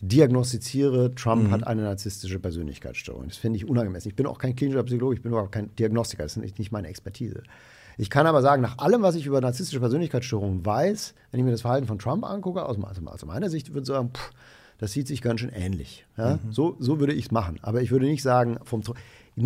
[0.00, 3.28] diagnostiziere, Trump hat eine narzisstische Persönlichkeitsstörung.
[3.28, 4.08] Das finde ich unangemessen.
[4.10, 6.88] Ich bin auch kein klinischer Psychologe, ich bin auch kein Diagnostiker, das ist nicht meine
[6.88, 7.42] Expertise.
[7.98, 11.52] Ich kann aber sagen, nach allem, was ich über narzisstische Persönlichkeitsstörungen weiß, wenn ich mir
[11.52, 14.32] das Verhalten von Trump angucke, aus, also aus meiner Sicht würde ich sagen, pff,
[14.78, 16.04] das sieht sich ganz schön ähnlich.
[16.18, 16.38] Ja?
[16.50, 17.58] So, so würde ich es machen.
[17.62, 18.96] Aber ich würde nicht sagen, vom Thron-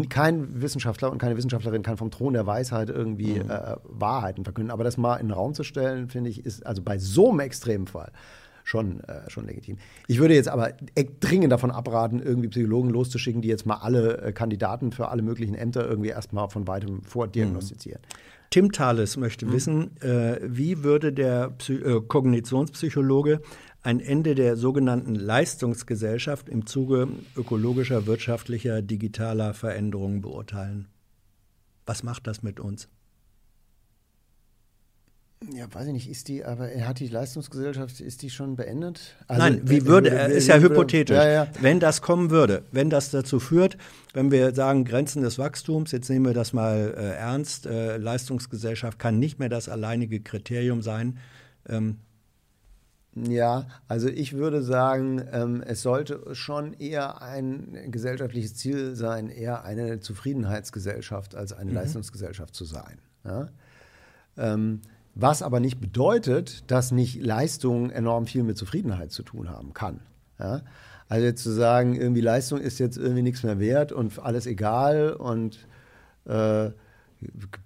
[0.08, 4.72] kein Wissenschaftler und keine Wissenschaftlerin kann vom Thron der Weisheit irgendwie äh, Wahrheiten verkünden.
[4.72, 7.40] Aber das mal in den Raum zu stellen, finde ich, ist also bei so einem
[7.40, 8.10] extremen Fall
[8.64, 9.78] schon, äh, schon legitim.
[10.06, 14.18] Ich würde jetzt aber e- dringend davon abraten, irgendwie Psychologen loszuschicken, die jetzt mal alle
[14.18, 18.00] äh, Kandidaten für alle möglichen Ämter irgendwie erstmal von weitem vordiagnostizieren.
[18.50, 23.40] Tim Thales möchte wissen, äh, wie würde der Psy äh, Kognitionspsychologe
[23.82, 30.88] ein Ende der sogenannten Leistungsgesellschaft im Zuge ökologischer, wirtschaftlicher, digitaler Veränderungen beurteilen?
[31.86, 32.88] Was macht das mit uns?
[35.48, 39.16] Ja, weiß ich nicht, ist die, aber er hat die Leistungsgesellschaft, ist die schon beendet?
[39.26, 41.16] Also, Nein, wie äh, würde äh, er, äh, ist ja würde- hypothetisch.
[41.16, 41.46] Ja, ja.
[41.60, 43.78] Wenn das kommen würde, wenn das dazu führt,
[44.12, 48.98] wenn wir sagen, Grenzen des Wachstums, jetzt nehmen wir das mal äh, ernst, äh, Leistungsgesellschaft
[48.98, 51.16] kann nicht mehr das alleinige Kriterium sein.
[51.66, 51.96] Ähm,
[53.14, 59.64] Ja, also ich würde sagen, ähm, es sollte schon eher ein gesellschaftliches Ziel sein, eher
[59.64, 62.98] eine Zufriedenheitsgesellschaft als eine Leistungsgesellschaft zu sein.
[63.24, 63.48] Ja?
[64.36, 64.82] Ähm,
[65.20, 70.00] was aber nicht bedeutet, dass nicht Leistung enorm viel mit Zufriedenheit zu tun haben kann.
[70.38, 70.62] Ja?
[71.08, 75.12] Also jetzt zu sagen, irgendwie Leistung ist jetzt irgendwie nichts mehr wert und alles egal
[75.12, 75.66] und
[76.26, 76.70] äh,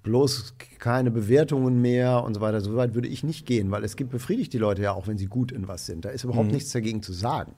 [0.03, 2.61] bloß keine Bewertungen mehr und so weiter.
[2.61, 5.19] So weit würde ich nicht gehen, weil es gibt befriedigt die Leute ja auch, wenn
[5.19, 6.05] sie gut in was sind.
[6.05, 7.55] Da ist überhaupt nichts dagegen zu sagen.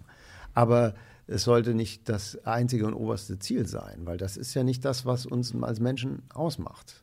[0.55, 0.95] Aber
[1.27, 5.07] es sollte nicht das einzige und oberste Ziel sein, weil das ist ja nicht das,
[5.07, 7.03] was uns als Menschen ausmacht.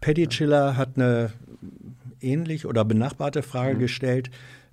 [0.00, 1.32] Paddy Chiller hat eine
[2.24, 4.30] ähnlich oder benachbarte Frage gestellt.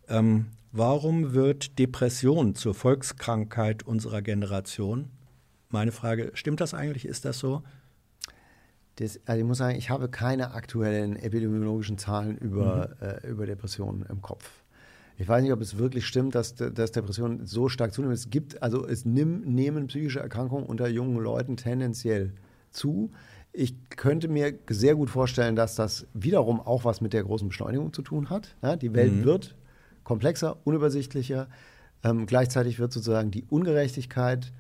[0.08, 5.10] Ähm, warum wird Depression zur Volkskrankheit unserer Generation?
[5.70, 7.06] Meine Frage, stimmt das eigentlich?
[7.06, 7.64] Ist das so?
[8.96, 14.06] Das, also ich muss sagen, ich habe keine aktuellen epidemiologischen Zahlen über, äh, über Depressionen
[14.10, 14.50] im Kopf.
[15.18, 18.14] Ich weiß nicht, ob es wirklich stimmt, dass, dass Depressionen so stark zunehmen.
[18.14, 22.34] Es gibt, also es nimm, nehmen psychische Erkrankungen unter jungen Leuten tendenziell
[22.72, 23.12] zu.
[23.54, 27.92] Ich könnte mir sehr gut vorstellen, dass das wiederum auch was mit der großen Beschleunigung
[27.92, 28.56] zu tun hat.
[28.62, 29.56] Ja, die Welt wird
[30.04, 31.48] komplexer, unübersichtlicher.
[32.04, 34.52] Ähm, gleichzeitig wird sozusagen die Ungerechtigkeit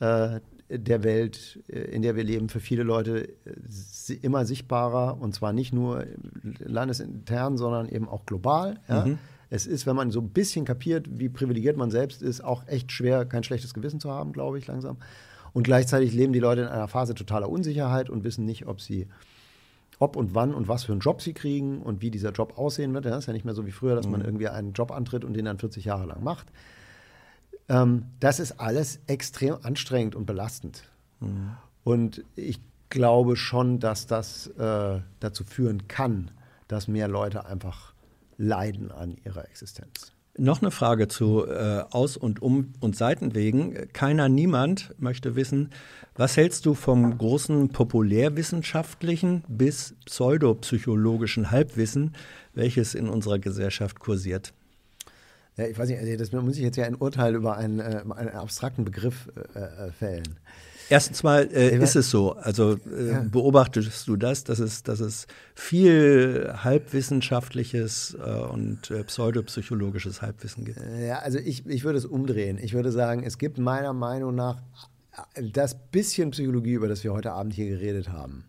[0.00, 0.40] äh,
[0.70, 5.52] der Welt, äh, in der wir leben, für viele Leute äh, immer sichtbarer und zwar
[5.52, 6.06] nicht nur
[6.58, 8.80] landesintern, sondern eben auch global.
[8.88, 9.06] Ja?
[9.50, 12.92] Es ist, wenn man so ein bisschen kapiert, wie privilegiert man selbst ist, auch echt
[12.92, 14.98] schwer, kein schlechtes Gewissen zu haben, glaube ich, langsam.
[15.58, 19.08] Und gleichzeitig leben die Leute in einer Phase totaler Unsicherheit und wissen nicht, ob sie
[19.98, 22.94] ob und wann und was für einen Job sie kriegen und wie dieser Job aussehen
[22.94, 23.06] wird.
[23.06, 25.34] Das ist ja nicht mehr so wie früher, dass man irgendwie einen Job antritt und
[25.34, 26.46] den dann 40 Jahre lang macht.
[27.68, 30.84] Ähm, das ist alles extrem anstrengend und belastend.
[31.82, 36.30] Und ich glaube schon, dass das äh, dazu führen kann,
[36.68, 37.94] dass mehr Leute einfach
[38.36, 40.12] leiden an ihrer Existenz.
[40.40, 43.92] Noch eine Frage zu äh, Aus- und Um- und Seitenwegen.
[43.92, 45.70] Keiner, niemand möchte wissen,
[46.14, 52.14] was hältst du vom großen populärwissenschaftlichen bis pseudopsychologischen Halbwissen,
[52.54, 54.52] welches in unserer Gesellschaft kursiert?
[55.56, 58.04] Ja, ich weiß nicht, also das muss ich jetzt ja ein Urteil über einen, äh,
[58.14, 60.38] einen abstrakten Begriff äh, äh, fällen.
[60.90, 65.26] Erstens mal äh, ist es so, also äh, beobachtest du das, dass es, dass es
[65.54, 70.80] viel halbwissenschaftliches äh, und äh, pseudopsychologisches Halbwissen gibt?
[71.00, 72.58] Ja, also ich, ich würde es umdrehen.
[72.60, 74.62] Ich würde sagen, es gibt meiner Meinung nach
[75.52, 78.44] das bisschen Psychologie, über das wir heute Abend hier geredet haben.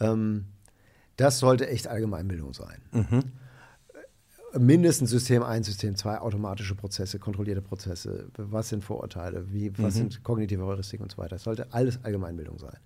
[0.00, 0.44] Ähm,
[1.16, 3.32] das sollte echt Allgemeinbildung sein.
[4.58, 8.26] Mindestens System 1, System 2, automatische Prozesse, kontrollierte Prozesse.
[8.36, 9.50] Was sind Vorurteile?
[9.52, 11.30] Wie, was sind kognitive Heuristiken und so weiter?
[11.36, 12.76] Das sollte alles Allgemeinbildung sein.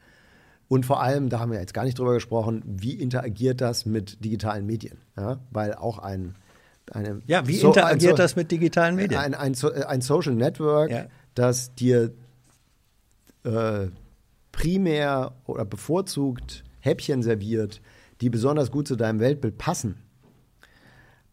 [0.69, 4.25] Und vor allem, da haben wir jetzt gar nicht drüber gesprochen, wie interagiert das mit
[4.25, 4.99] digitalen Medien?
[5.17, 5.39] Ja?
[5.51, 6.35] Weil auch ein
[6.93, 9.21] eine Ja, wie so- interagiert ein so- das mit digitalen Medien?
[9.21, 11.07] Ein, ein, So- ein Social Network, Ja.
[11.35, 12.13] das dir
[13.45, 13.89] äh,
[14.53, 17.81] primär oder bevorzugt Häppchen serviert,
[18.21, 19.97] die besonders gut zu deinem Weltbild passen.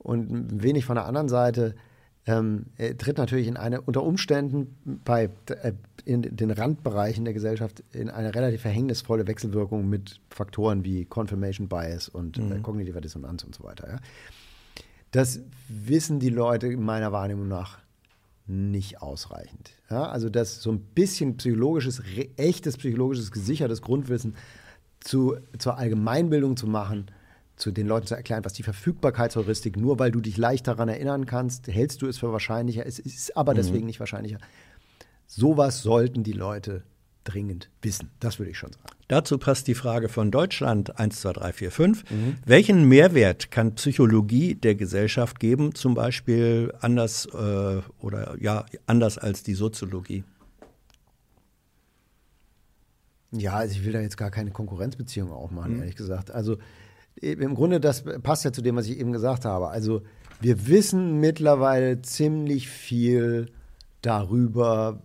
[0.03, 1.75] Und wenig von der anderen Seite
[2.25, 5.73] ähm, er tritt natürlich in eine, unter Umständen bei äh,
[6.05, 12.09] in den Randbereichen der Gesellschaft in eine relativ verhängnisvolle Wechselwirkung mit Faktoren wie Confirmation Bias
[12.09, 13.89] und äh, kognitiver Dissonanz und so weiter.
[13.89, 13.97] Ja.
[15.11, 17.79] Das wissen die Leute meiner Wahrnehmung nach
[18.47, 19.71] nicht ausreichend.
[19.89, 22.01] Ja, also das so ein bisschen psychologisches,
[22.35, 24.35] echtes psychologisches, gesichertes Grundwissen
[24.99, 27.07] zu, zur Allgemeinbildung zu machen,
[27.63, 31.25] zu den Leuten zu erklären, was die Verfügbarkeitsheuristik, nur weil du dich leicht daran erinnern
[31.25, 34.37] kannst, hältst du es für wahrscheinlicher, es ist aber deswegen nicht wahrscheinlicher.
[35.27, 36.83] Sowas sollten die Leute
[37.23, 38.09] dringend wissen.
[38.19, 38.97] Das würde ich schon sagen.
[39.07, 42.03] Dazu passt die Frage von Deutschland 1, 2, 3, 4, 5.
[42.45, 49.41] Welchen Mehrwert kann Psychologie der Gesellschaft geben, zum Beispiel anders äh, oder ja anders als
[49.43, 50.25] die Soziologie?
[53.31, 56.29] Ja, also ich will da jetzt gar keine Konkurrenzbeziehung aufmachen, ehrlich gesagt.
[56.29, 56.57] Also
[57.15, 59.69] im Grunde, das passt ja zu dem, was ich eben gesagt habe.
[59.69, 60.01] Also
[60.41, 63.51] wir wissen mittlerweile ziemlich viel
[64.01, 65.01] darüber,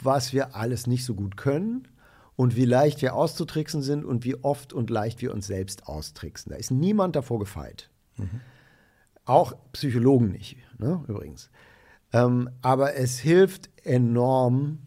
[0.00, 1.88] was wir alles nicht so gut können
[2.36, 6.50] und wie leicht wir auszutricksen sind und wie oft und leicht wir uns selbst austricksen.
[6.50, 7.90] Da ist niemand davor gefeit.
[9.24, 11.50] Auch Psychologen nicht, ne, übrigens.
[12.12, 14.78] Ähm, aber es hilft enorm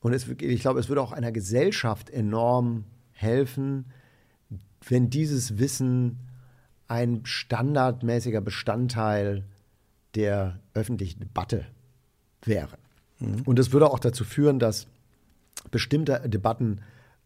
[0.00, 3.86] und es, ich glaube, es würde auch einer Gesellschaft enorm helfen,
[4.88, 6.18] wenn dieses Wissen
[6.88, 9.44] ein standardmäßiger Bestandteil
[10.14, 11.66] der öffentlichen Debatte
[12.42, 12.78] wäre.
[13.44, 14.86] Und es würde auch dazu führen, dass
[15.70, 16.80] bestimmte Debatten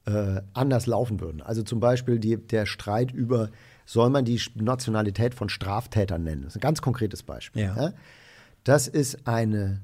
[0.07, 1.43] äh, anders laufen würden.
[1.43, 3.51] Also zum Beispiel die, der Streit über,
[3.87, 6.43] soll man die Nationalität von Straftätern nennen?
[6.43, 7.63] Das ist ein ganz konkretes Beispiel.
[7.63, 7.77] Ja.
[7.77, 7.93] Ja?
[8.65, 9.81] Das ist eine,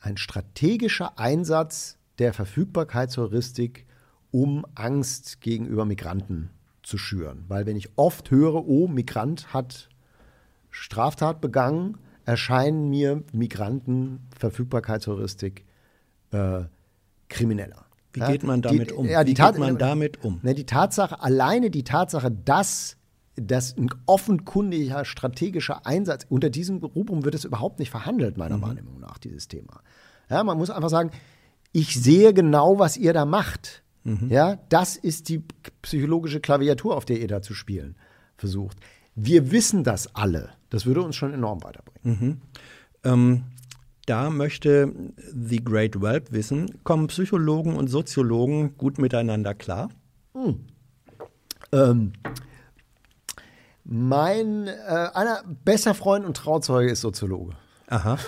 [0.00, 3.86] ein strategischer Einsatz der Verfügbarkeitsheuristik,
[4.30, 6.50] um Angst gegenüber Migranten
[6.84, 7.44] zu schüren.
[7.48, 9.88] Weil wenn ich oft höre, oh, Migrant hat
[10.70, 15.64] Straftat begangen, erscheinen mir Migranten Verfügbarkeitsheuristik
[16.30, 16.64] äh,
[17.28, 17.86] krimineller.
[18.12, 19.06] Wie geht man damit um?
[19.06, 20.38] Ja, die Wie geht man damit um?
[20.42, 22.96] Ne, die Tatsache, alleine die Tatsache, dass
[23.36, 29.00] das ein offenkundiger strategischer Einsatz, unter diesem Rubrum wird es überhaupt nicht verhandelt, meiner Wahrnehmung
[29.00, 29.80] nach, dieses Thema.
[30.30, 31.10] Ja, man muss einfach sagen,
[31.72, 33.82] ich sehe genau, was ihr da macht.
[34.28, 35.42] Ja, das ist die
[35.82, 37.96] psychologische Klaviatur, auf der ihr da zu spielen
[38.36, 38.78] versucht.
[39.14, 40.50] Wir wissen das alle.
[40.70, 42.42] Das würde uns schon enorm weiterbringen.
[43.04, 43.44] Ähm,
[44.06, 44.92] da möchte
[45.32, 49.88] The Great Whelp wissen, kommen Psychologen und Soziologen gut miteinander klar?
[51.72, 52.12] Ähm,
[53.84, 57.54] mein äh, einer bester Freund und Trauzeuge ist Soziologe.
[57.88, 58.18] Aha.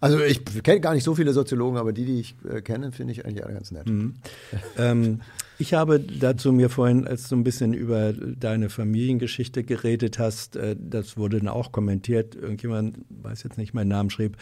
[0.00, 3.12] Also ich kenne gar nicht so viele Soziologen, aber die, die ich äh, kenne, finde
[3.12, 3.86] ich eigentlich alle ganz nett.
[4.76, 5.20] Ähm,
[5.58, 10.76] ich habe dazu mir vorhin, als du ein bisschen über deine Familiengeschichte geredet hast, äh,
[10.78, 12.34] das wurde dann auch kommentiert.
[12.34, 14.36] Irgendjemand, weiß jetzt nicht meinen Namen, schrieb,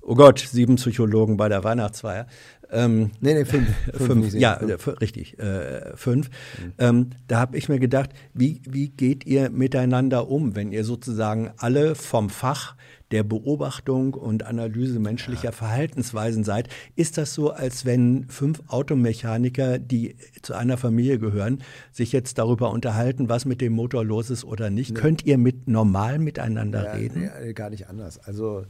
[0.00, 2.26] oh Gott, sieben Psychologen bei der Weihnachtsfeier.
[2.70, 3.68] Ähm, Nee, nee, fünf.
[3.94, 4.52] Fünf, nicht ja,
[5.00, 6.30] richtig, äh, fünf.
[6.78, 11.50] Ähm, da habe ich mir gedacht, wie, wie geht ihr miteinander um, wenn ihr sozusagen
[11.56, 12.76] alle vom Fach
[13.10, 16.68] der Beobachtung und Analyse menschlicher Verhaltensweisen seid?
[16.96, 21.62] Ist das so, als wenn fünf Automechaniker, die zu einer Familie gehören,
[21.92, 24.94] sich jetzt darüber unterhalten, was mit dem Motor los ist oder nicht?
[24.94, 27.22] Könnt ihr mit normal miteinander Ja, reden?
[27.22, 28.18] ja, gar nicht anders.
[28.18, 28.66] Also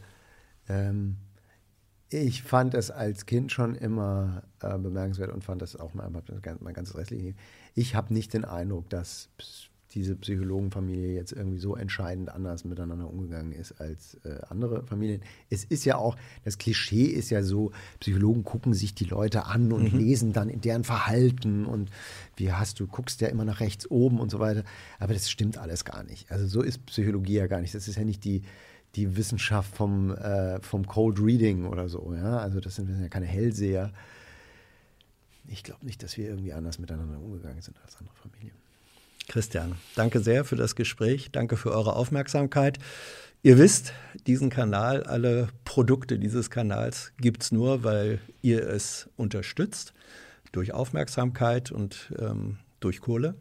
[0.68, 1.16] ähm,
[2.08, 6.12] ich fand es als Kind schon immer äh, bemerkenswert und fand das auch mein,
[6.60, 7.38] mein ganzes restliche Leben.
[7.74, 9.28] Ich habe nicht den Eindruck, dass
[9.94, 15.22] diese Psychologenfamilie jetzt irgendwie so entscheidend anders miteinander umgegangen ist als äh, andere Familien.
[15.48, 19.72] Es ist ja auch, das Klischee ist ja so, Psychologen gucken sich die Leute an
[19.72, 21.90] und lesen dann in deren Verhalten und
[22.36, 24.62] wie hast du, guckst ja immer nach rechts oben und so weiter.
[25.00, 26.30] Aber das stimmt alles gar nicht.
[26.30, 27.74] Also so ist Psychologie ja gar nicht.
[27.74, 28.42] Das ist ja nicht die,
[28.94, 32.14] die Wissenschaft vom, äh, vom Cold Reading oder so.
[32.14, 32.38] Ja?
[32.38, 33.92] Also das sind, wir sind ja keine Hellseher.
[35.48, 38.59] Ich glaube nicht, dass wir irgendwie anders miteinander umgegangen sind als andere Familien.
[39.30, 41.30] Christian, danke sehr für das Gespräch.
[41.30, 42.80] Danke für eure Aufmerksamkeit.
[43.44, 43.92] Ihr wisst,
[44.26, 49.94] diesen Kanal, alle Produkte dieses Kanals gibt es nur, weil ihr es unterstützt.
[50.50, 53.36] Durch Aufmerksamkeit und ähm, durch Kohle.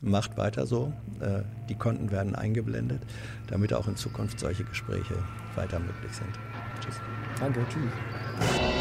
[0.00, 0.92] Macht weiter so.
[1.18, 3.02] Äh, die Konten werden eingeblendet,
[3.48, 5.14] damit auch in Zukunft solche Gespräche
[5.56, 6.30] weiter möglich sind.
[6.80, 6.94] Tschüss.
[7.40, 8.71] Danke, tschüss.